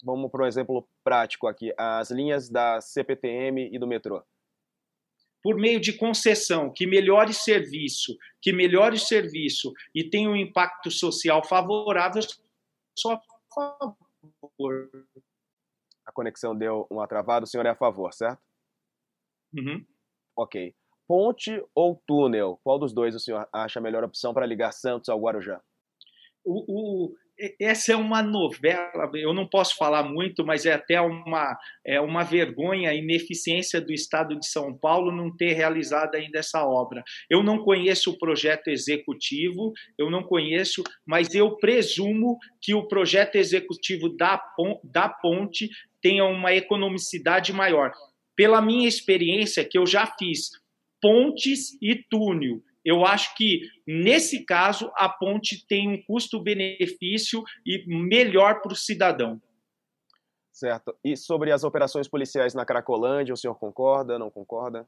Vamos 0.03 0.29
para 0.29 0.43
um 0.43 0.47
exemplo 0.47 0.87
prático 1.01 1.47
aqui, 1.47 1.73
as 1.77 2.11
linhas 2.11 2.49
da 2.49 2.81
CPTM 2.81 3.69
e 3.71 3.79
do 3.79 3.87
metrô. 3.87 4.21
Por 5.41 5.55
meio 5.55 5.79
de 5.79 5.93
concessão, 5.93 6.71
que 6.71 6.85
melhore 6.85 7.33
serviço, 7.33 8.17
que 8.41 8.51
melhore 8.51 8.99
serviço 8.99 9.71
e 9.95 10.03
tenha 10.09 10.29
um 10.29 10.35
impacto 10.35 10.91
social 10.91 11.43
favorável, 11.45 12.21
só 12.97 13.13
a 13.13 13.95
favor. 14.41 14.89
A 16.05 16.11
conexão 16.11 16.55
deu 16.55 16.85
uma 16.89 17.07
travada, 17.07 17.45
o 17.45 17.47
senhor 17.47 17.65
é 17.65 17.69
a 17.69 17.75
favor, 17.75 18.13
certo? 18.13 18.41
Uhum. 19.53 19.85
Ok. 20.35 20.75
Ponte 21.07 21.63
ou 21.73 22.01
túnel? 22.05 22.59
Qual 22.63 22.79
dos 22.79 22.93
dois 22.93 23.15
o 23.15 23.19
senhor 23.19 23.47
acha 23.53 23.79
a 23.79 23.81
melhor 23.81 24.03
opção 24.03 24.33
para 24.33 24.45
ligar 24.45 24.73
Santos 24.73 25.09
ao 25.09 25.19
Guarujá? 25.19 25.61
O, 26.43 26.65
o, 26.67 27.15
essa 27.59 27.91
é 27.91 27.95
uma 27.95 28.21
novela, 28.21 29.09
eu 29.15 29.33
não 29.33 29.47
posso 29.47 29.75
falar 29.75 30.03
muito, 30.03 30.45
mas 30.45 30.65
é 30.65 30.73
até 30.73 30.99
uma, 31.01 31.57
é 31.85 31.99
uma 31.99 32.23
vergonha 32.23 32.89
a 32.89 32.95
ineficiência 32.95 33.81
do 33.81 33.91
Estado 33.91 34.39
de 34.39 34.47
São 34.47 34.77
Paulo 34.77 35.11
não 35.11 35.35
ter 35.35 35.53
realizado 35.53 36.15
ainda 36.15 36.39
essa 36.39 36.65
obra. 36.65 37.03
Eu 37.29 37.43
não 37.43 37.63
conheço 37.63 38.11
o 38.11 38.17
projeto 38.17 38.69
executivo, 38.69 39.73
eu 39.97 40.09
não 40.09 40.23
conheço, 40.23 40.83
mas 41.05 41.33
eu 41.33 41.57
presumo 41.57 42.37
que 42.61 42.73
o 42.73 42.87
projeto 42.87 43.35
executivo 43.35 44.09
da, 44.09 44.41
da 44.83 45.09
ponte 45.09 45.69
tenha 46.01 46.25
uma 46.25 46.53
economicidade 46.53 47.51
maior. 47.51 47.91
Pela 48.35 48.61
minha 48.61 48.87
experiência, 48.87 49.63
que 49.63 49.77
eu 49.77 49.85
já 49.85 50.05
fiz 50.05 50.49
pontes 51.01 51.77
e 51.81 51.95
túnel, 52.09 52.61
eu 52.83 53.05
acho 53.05 53.35
que, 53.35 53.61
nesse 53.87 54.45
caso, 54.45 54.91
a 54.95 55.07
ponte 55.07 55.65
tem 55.67 55.89
um 55.89 56.01
custo-benefício 56.03 57.43
e 57.65 57.85
melhor 57.87 58.61
para 58.61 58.73
o 58.73 58.75
cidadão. 58.75 59.41
Certo. 60.51 60.95
E 61.03 61.17
sobre 61.17 61.51
as 61.51 61.63
operações 61.63 62.07
policiais 62.07 62.53
na 62.53 62.65
Cracolândia, 62.65 63.33
o 63.33 63.37
senhor 63.37 63.55
concorda, 63.55 64.19
não 64.19 64.29
concorda? 64.29 64.87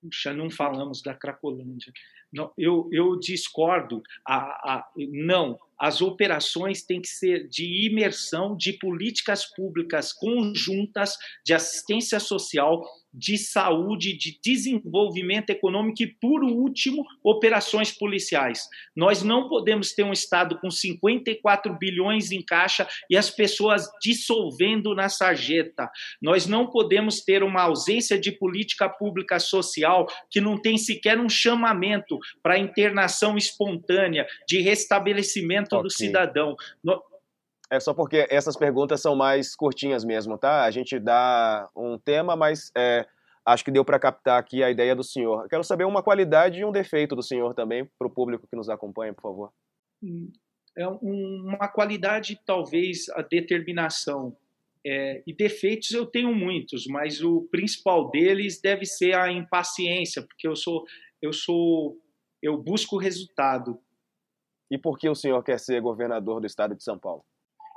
Puxa, 0.00 0.32
não 0.32 0.48
falamos 0.50 1.02
da 1.02 1.14
Cracolândia. 1.14 1.92
Não, 2.32 2.52
eu, 2.56 2.88
eu 2.92 3.18
discordo. 3.18 4.02
A, 4.26 4.36
a, 4.36 4.88
não, 4.96 5.58
as 5.78 6.00
operações 6.00 6.82
têm 6.82 7.00
que 7.00 7.08
ser 7.08 7.48
de 7.48 7.86
imersão 7.86 8.56
de 8.56 8.74
políticas 8.74 9.44
públicas 9.44 10.12
conjuntas 10.12 11.16
de 11.44 11.54
assistência 11.54 12.20
social 12.20 12.84
de 13.16 13.38
saúde, 13.38 14.16
de 14.16 14.38
desenvolvimento 14.44 15.50
econômico 15.50 16.02
e, 16.02 16.06
por 16.06 16.44
último, 16.44 17.02
operações 17.24 17.90
policiais. 17.90 18.68
Nós 18.94 19.22
não 19.22 19.48
podemos 19.48 19.92
ter 19.92 20.02
um 20.02 20.12
Estado 20.12 20.58
com 20.60 20.70
54 20.70 21.76
bilhões 21.78 22.30
em 22.30 22.42
caixa 22.42 22.86
e 23.08 23.16
as 23.16 23.30
pessoas 23.30 23.88
dissolvendo 24.00 24.94
na 24.94 25.08
sarjeta. 25.08 25.90
Nós 26.20 26.46
não 26.46 26.66
podemos 26.66 27.22
ter 27.22 27.42
uma 27.42 27.62
ausência 27.62 28.18
de 28.18 28.30
política 28.30 28.88
pública 28.88 29.38
social 29.38 30.06
que 30.30 30.40
não 30.40 30.60
tem 30.60 30.76
sequer 30.76 31.18
um 31.18 31.28
chamamento 31.28 32.18
para 32.42 32.58
internação 32.58 33.36
espontânea, 33.36 34.26
de 34.46 34.60
restabelecimento 34.60 35.72
okay. 35.72 35.82
do 35.82 35.90
cidadão. 35.90 36.56
É 37.70 37.80
só 37.80 37.92
porque 37.92 38.26
essas 38.30 38.56
perguntas 38.56 39.00
são 39.00 39.16
mais 39.16 39.56
curtinhas 39.56 40.04
mesmo, 40.04 40.38
tá? 40.38 40.64
A 40.64 40.70
gente 40.70 40.98
dá 41.00 41.68
um 41.76 41.98
tema, 41.98 42.36
mas 42.36 42.70
é, 42.76 43.04
acho 43.44 43.64
que 43.64 43.72
deu 43.72 43.84
para 43.84 43.98
captar 43.98 44.38
aqui 44.38 44.62
a 44.62 44.70
ideia 44.70 44.94
do 44.94 45.02
senhor. 45.02 45.42
Eu 45.42 45.48
quero 45.48 45.64
saber 45.64 45.84
uma 45.84 46.02
qualidade 46.02 46.60
e 46.60 46.64
um 46.64 46.70
defeito 46.70 47.16
do 47.16 47.22
senhor 47.22 47.54
também, 47.54 47.88
para 47.98 48.06
o 48.06 48.10
público 48.10 48.46
que 48.48 48.56
nos 48.56 48.68
acompanha, 48.68 49.12
por 49.12 49.22
favor. 49.22 49.52
É 50.78 50.86
uma 50.86 51.68
qualidade, 51.68 52.38
talvez, 52.44 53.08
a 53.10 53.22
determinação. 53.22 54.36
É, 54.86 55.22
e 55.26 55.34
defeitos 55.34 55.90
eu 55.90 56.06
tenho 56.06 56.32
muitos, 56.32 56.86
mas 56.86 57.20
o 57.20 57.48
principal 57.50 58.08
deles 58.10 58.60
deve 58.60 58.84
ser 58.84 59.16
a 59.16 59.32
impaciência, 59.32 60.22
porque 60.22 60.46
eu 60.46 60.54
sou, 60.54 60.84
eu 61.20 61.32
sou, 61.32 61.98
eu 62.40 62.56
busco 62.62 62.96
resultado. 62.96 63.80
E 64.70 64.78
por 64.78 64.98
que 64.98 65.08
o 65.08 65.14
senhor 65.14 65.42
quer 65.42 65.58
ser 65.58 65.80
governador 65.80 66.40
do 66.40 66.46
estado 66.46 66.76
de 66.76 66.84
São 66.84 66.96
Paulo? 66.98 67.24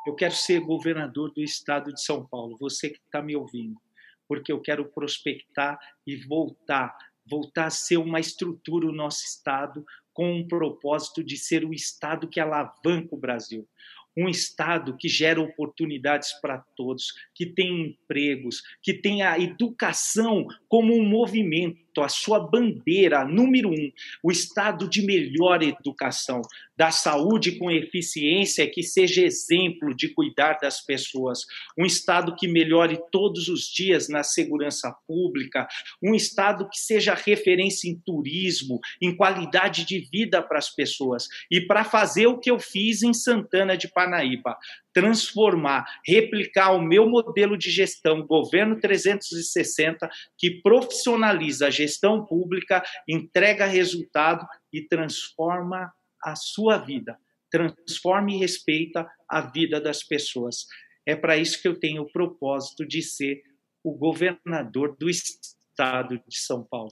Eu 0.09 0.15
quero 0.15 0.33
ser 0.33 0.59
governador 0.61 1.31
do 1.31 1.43
estado 1.43 1.93
de 1.93 2.01
São 2.01 2.25
Paulo. 2.25 2.57
Você 2.59 2.89
que 2.89 2.97
está 2.97 3.21
me 3.21 3.35
ouvindo, 3.35 3.79
porque 4.27 4.51
eu 4.51 4.59
quero 4.59 4.83
prospectar 4.85 5.77
e 6.05 6.15
voltar, 6.15 6.97
voltar 7.29 7.65
a 7.65 7.69
ser 7.69 7.97
uma 7.97 8.19
estrutura 8.19 8.87
o 8.87 8.91
nosso 8.91 9.23
Estado 9.23 9.85
com 10.11 10.33
um 10.33 10.47
propósito 10.47 11.23
de 11.23 11.37
ser 11.37 11.63
o 11.63 11.75
Estado 11.75 12.27
que 12.27 12.39
alavanca 12.39 13.13
o 13.13 13.19
Brasil. 13.19 13.69
Um 14.17 14.27
Estado 14.27 14.97
que 14.97 15.07
gera 15.07 15.39
oportunidades 15.39 16.33
para 16.41 16.57
todos, 16.75 17.13
que 17.35 17.45
tem 17.45 17.91
empregos, 17.91 18.63
que 18.81 18.95
tem 18.95 19.21
a 19.21 19.37
educação 19.37 20.47
como 20.67 20.91
um 20.91 21.07
movimento, 21.07 21.79
a 21.97 22.07
sua 22.07 22.39
bandeira 22.39 23.25
número 23.25 23.69
um, 23.69 23.91
o 24.23 24.31
Estado 24.31 24.89
de 24.89 25.01
melhor 25.01 25.61
educação, 25.61 26.41
da 26.77 26.91
saúde 26.91 27.57
com 27.57 27.69
eficiência 27.69 28.69
que 28.69 28.81
seja 28.81 29.21
exemplo 29.21 29.93
de 29.93 30.07
cuidar 30.13 30.57
das 30.61 30.79
pessoas, 30.79 31.39
um 31.77 31.85
Estado 31.85 32.33
que 32.35 32.47
melhore 32.47 32.97
todos 33.11 33.49
os 33.49 33.65
dias 33.65 34.07
na 34.07 34.23
segurança 34.23 34.95
pública, 35.05 35.67
um 36.01 36.15
Estado 36.15 36.69
que 36.69 36.79
seja 36.79 37.13
referência 37.13 37.89
em 37.89 37.95
turismo, 37.95 38.79
em 39.01 39.13
qualidade 39.13 39.85
de 39.85 39.99
vida 39.99 40.41
para 40.41 40.57
as 40.57 40.69
pessoas. 40.69 41.27
E 41.51 41.59
para 41.59 41.83
fazer 41.83 42.27
o 42.27 42.39
que 42.39 42.49
eu 42.49 42.59
fiz 42.59 43.03
em 43.03 43.13
Santana 43.13 43.75
de 43.75 43.89
Panaíba, 43.89 44.57
transformar, 44.93 45.85
replicar 46.05 46.71
o 46.71 46.81
meu 46.81 47.07
modelo 47.09 47.57
de 47.57 47.69
gestão, 47.69 48.25
governo 48.25 48.79
360, 48.79 50.09
que 50.37 50.61
profissionaliza 50.61 51.67
a 51.67 51.71
gestão 51.71 52.25
pública, 52.25 52.83
entrega 53.07 53.65
resultado 53.65 54.45
e 54.73 54.81
transforma 54.81 55.91
a 56.23 56.35
sua 56.35 56.77
vida, 56.77 57.17
transforma 57.51 58.31
e 58.31 58.37
respeita 58.37 59.07
a 59.27 59.41
vida 59.41 59.79
das 59.79 60.03
pessoas. 60.03 60.65
É 61.05 61.15
para 61.15 61.37
isso 61.37 61.61
que 61.61 61.67
eu 61.67 61.79
tenho 61.79 62.03
o 62.03 62.11
propósito 62.11 62.85
de 62.85 63.01
ser 63.01 63.41
o 63.83 63.95
governador 63.97 64.95
do 64.97 65.09
estado 65.09 66.21
de 66.27 66.37
São 66.37 66.63
Paulo. 66.63 66.91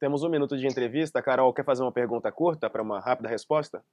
Temos 0.00 0.24
um 0.24 0.28
minuto 0.28 0.56
de 0.56 0.66
entrevista. 0.66 1.22
Carol, 1.22 1.52
quer 1.52 1.64
fazer 1.64 1.82
uma 1.82 1.92
pergunta 1.92 2.32
curta 2.32 2.68
para 2.68 2.82
uma 2.82 2.98
rápida 2.98 3.28
resposta? 3.28 3.84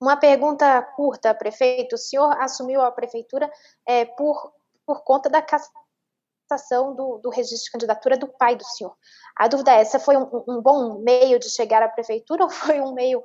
Uma 0.00 0.16
pergunta 0.16 0.80
curta, 0.96 1.34
prefeito. 1.34 1.94
O 1.94 1.98
senhor 1.98 2.30
assumiu 2.40 2.80
a 2.80 2.90
prefeitura 2.90 3.50
é, 3.86 4.06
por, 4.06 4.52
por 4.86 5.04
conta 5.04 5.28
da 5.28 5.42
cassação 5.42 6.94
do, 6.94 7.18
do, 7.18 7.28
registro 7.28 7.64
de 7.64 7.70
candidatura 7.72 8.16
do 8.16 8.26
pai 8.26 8.56
do 8.56 8.64
senhor. 8.64 8.96
A 9.36 9.46
dúvida 9.46 9.72
é: 9.72 9.80
essa 9.80 9.98
foi 10.00 10.16
um, 10.16 10.26
um 10.48 10.62
bom 10.62 11.00
meio 11.00 11.38
de 11.38 11.50
chegar 11.50 11.82
à 11.82 11.88
prefeitura 11.88 12.44
ou 12.44 12.50
foi 12.50 12.80
um 12.80 12.94
meio 12.94 13.22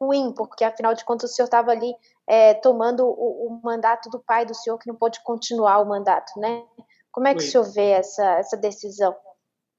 ruim, 0.00 0.32
porque 0.32 0.64
afinal 0.64 0.94
de 0.94 1.04
contas 1.04 1.32
o 1.32 1.34
senhor 1.34 1.46
estava 1.46 1.72
ali 1.72 1.92
é, 2.28 2.54
tomando 2.54 3.04
o, 3.04 3.48
o, 3.48 3.60
mandato 3.64 4.08
do 4.10 4.20
pai 4.20 4.44
do 4.46 4.54
senhor, 4.54 4.78
que 4.78 4.86
não 4.86 4.94
pôde 4.94 5.20
continuar 5.24 5.80
o 5.80 5.88
mandato, 5.88 6.38
né? 6.38 6.62
Como 7.10 7.26
é 7.26 7.34
que 7.34 7.40
Foi. 7.40 7.48
o 7.48 7.50
senhor 7.50 7.72
vê 7.72 7.90
essa, 7.90 8.38
essa 8.38 8.56
decisão? 8.56 9.16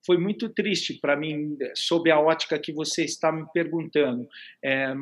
Foi 0.05 0.17
muito 0.17 0.49
triste 0.53 0.99
para 0.99 1.15
mim, 1.15 1.57
sob 1.75 2.09
a 2.11 2.19
ótica 2.19 2.59
que 2.59 2.73
você 2.73 3.05
está 3.05 3.31
me 3.31 3.45
perguntando. 3.53 4.27
É, 4.63 4.93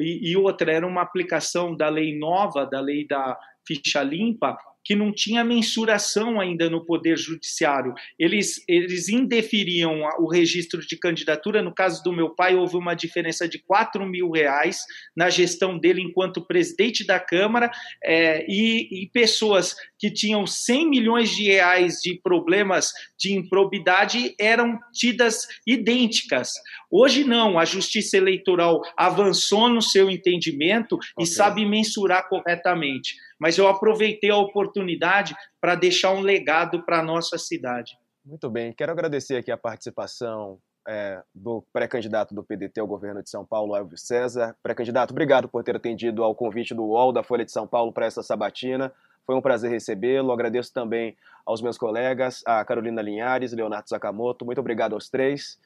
e, 0.00 0.36
outra, 0.36 0.72
era 0.72 0.86
uma 0.86 1.02
aplicação 1.02 1.76
da 1.76 1.88
lei 1.88 2.16
nova, 2.16 2.64
da 2.64 2.80
lei 2.80 3.06
da 3.06 3.38
ficha 3.66 4.02
limpa, 4.02 4.56
que 4.88 4.96
não 4.96 5.12
tinha 5.12 5.44
mensuração 5.44 6.40
ainda 6.40 6.70
no 6.70 6.82
Poder 6.82 7.18
Judiciário. 7.18 7.92
Eles, 8.18 8.64
eles 8.66 9.10
indeferiam 9.10 10.00
o 10.18 10.26
registro 10.32 10.80
de 10.80 10.96
candidatura. 10.96 11.60
No 11.60 11.74
caso 11.74 12.02
do 12.02 12.10
meu 12.10 12.30
pai, 12.30 12.56
houve 12.56 12.74
uma 12.74 12.94
diferença 12.94 13.46
de 13.46 13.58
4 13.58 14.06
mil 14.06 14.30
reais 14.30 14.78
na 15.14 15.28
gestão 15.28 15.78
dele 15.78 16.00
enquanto 16.00 16.40
presidente 16.40 17.06
da 17.06 17.20
Câmara, 17.20 17.70
é, 18.02 18.46
e, 18.48 19.02
e 19.02 19.10
pessoas 19.10 19.76
que 19.98 20.10
tinham 20.10 20.46
100 20.46 20.88
milhões 20.88 21.36
de 21.36 21.42
reais 21.42 22.00
de 22.02 22.18
problemas 22.22 22.90
de 23.18 23.34
improbidade 23.34 24.34
eram 24.40 24.78
tidas 24.94 25.46
idênticas. 25.66 26.54
Hoje 26.90 27.24
não, 27.24 27.58
a 27.58 27.66
Justiça 27.66 28.16
Eleitoral 28.16 28.80
avançou 28.96 29.68
no 29.68 29.82
seu 29.82 30.08
entendimento 30.08 30.94
okay. 30.94 31.12
e 31.20 31.26
sabe 31.26 31.66
mensurar 31.66 32.26
corretamente 32.26 33.16
mas 33.38 33.56
eu 33.56 33.68
aproveitei 33.68 34.30
a 34.30 34.36
oportunidade 34.36 35.34
para 35.60 35.74
deixar 35.74 36.12
um 36.12 36.20
legado 36.20 36.84
para 36.84 37.00
a 37.00 37.02
nossa 37.02 37.38
cidade. 37.38 37.96
Muito 38.24 38.50
bem, 38.50 38.72
quero 38.72 38.92
agradecer 38.92 39.36
aqui 39.36 39.50
a 39.50 39.56
participação 39.56 40.58
é, 40.86 41.22
do 41.34 41.62
pré-candidato 41.72 42.34
do 42.34 42.42
PDT 42.42 42.80
ao 42.80 42.86
governo 42.86 43.22
de 43.22 43.28
São 43.28 43.44
Paulo, 43.44 43.76
Elvio 43.76 43.98
César. 43.98 44.56
Pré-candidato, 44.62 45.10
obrigado 45.10 45.48
por 45.48 45.62
ter 45.62 45.76
atendido 45.76 46.24
ao 46.24 46.34
convite 46.34 46.74
do 46.74 46.82
UOL 46.82 47.12
da 47.12 47.22
Folha 47.22 47.44
de 47.44 47.52
São 47.52 47.66
Paulo 47.66 47.92
para 47.92 48.06
essa 48.06 48.22
sabatina. 48.22 48.92
Foi 49.26 49.34
um 49.36 49.42
prazer 49.42 49.70
recebê-lo. 49.70 50.32
Agradeço 50.32 50.72
também 50.72 51.14
aos 51.44 51.60
meus 51.60 51.76
colegas, 51.76 52.42
a 52.46 52.64
Carolina 52.64 53.02
Linhares, 53.02 53.52
Leonardo 53.52 53.86
Sakamoto. 53.86 54.46
Muito 54.46 54.58
obrigado 54.58 54.94
aos 54.94 55.10
três. 55.10 55.58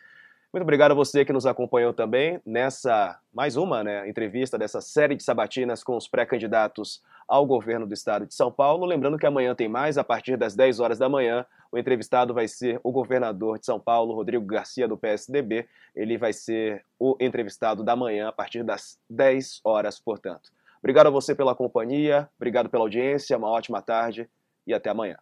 Muito 0.53 0.65
obrigado 0.65 0.91
a 0.91 0.95
você 0.95 1.25
que 1.25 1.33
nos 1.33 1.47
acompanhou 1.47 1.95
também 1.95 2.39
nessa 2.45 3.19
mais 3.33 3.57
uma 3.57 3.83
né, 3.83 4.07
entrevista 4.07 4.59
dessa 4.59 4.83
série 4.83 5.17
de 5.17 5.23
sabatinas 5.23 5.83
com 5.83 5.97
os 5.97 6.07
pré-candidatos 6.07 7.03
ao 7.27 7.47
governo 7.47 7.87
do 7.87 7.95
estado 7.95 8.27
de 8.27 8.35
São 8.35 8.53
Paulo. 8.53 8.85
Lembrando 8.85 9.19
que 9.19 9.25
amanhã 9.25 9.55
tem 9.55 9.67
mais, 9.67 9.97
a 9.97 10.05
partir 10.05 10.37
das 10.37 10.55
10 10.55 10.79
horas 10.79 10.99
da 10.99 11.09
manhã. 11.09 11.47
O 11.73 11.79
entrevistado 11.79 12.35
vai 12.35 12.47
ser 12.47 12.79
o 12.85 12.93
governador 12.93 13.59
de 13.59 13.65
São 13.65 13.81
Paulo, 13.81 14.15
Rodrigo 14.15 14.45
Garcia, 14.45 14.87
do 14.87 14.99
PSDB. 14.99 15.67
Ele 15.97 16.19
vai 16.19 16.35
ser 16.35 16.85
o 16.99 17.17
entrevistado 17.19 17.83
da 17.83 17.97
manhã, 17.97 18.29
a 18.29 18.33
partir 18.33 18.63
das 18.63 18.99
10 19.09 19.63
horas, 19.65 19.99
portanto. 19.99 20.51
Obrigado 20.81 21.07
a 21.07 21.11
você 21.11 21.35
pela 21.35 21.55
companhia, 21.55 22.29
obrigado 22.37 22.69
pela 22.69 22.85
audiência, 22.85 23.39
uma 23.39 23.49
ótima 23.49 23.81
tarde 23.81 24.29
e 24.67 24.75
até 24.75 24.91
amanhã. 24.91 25.17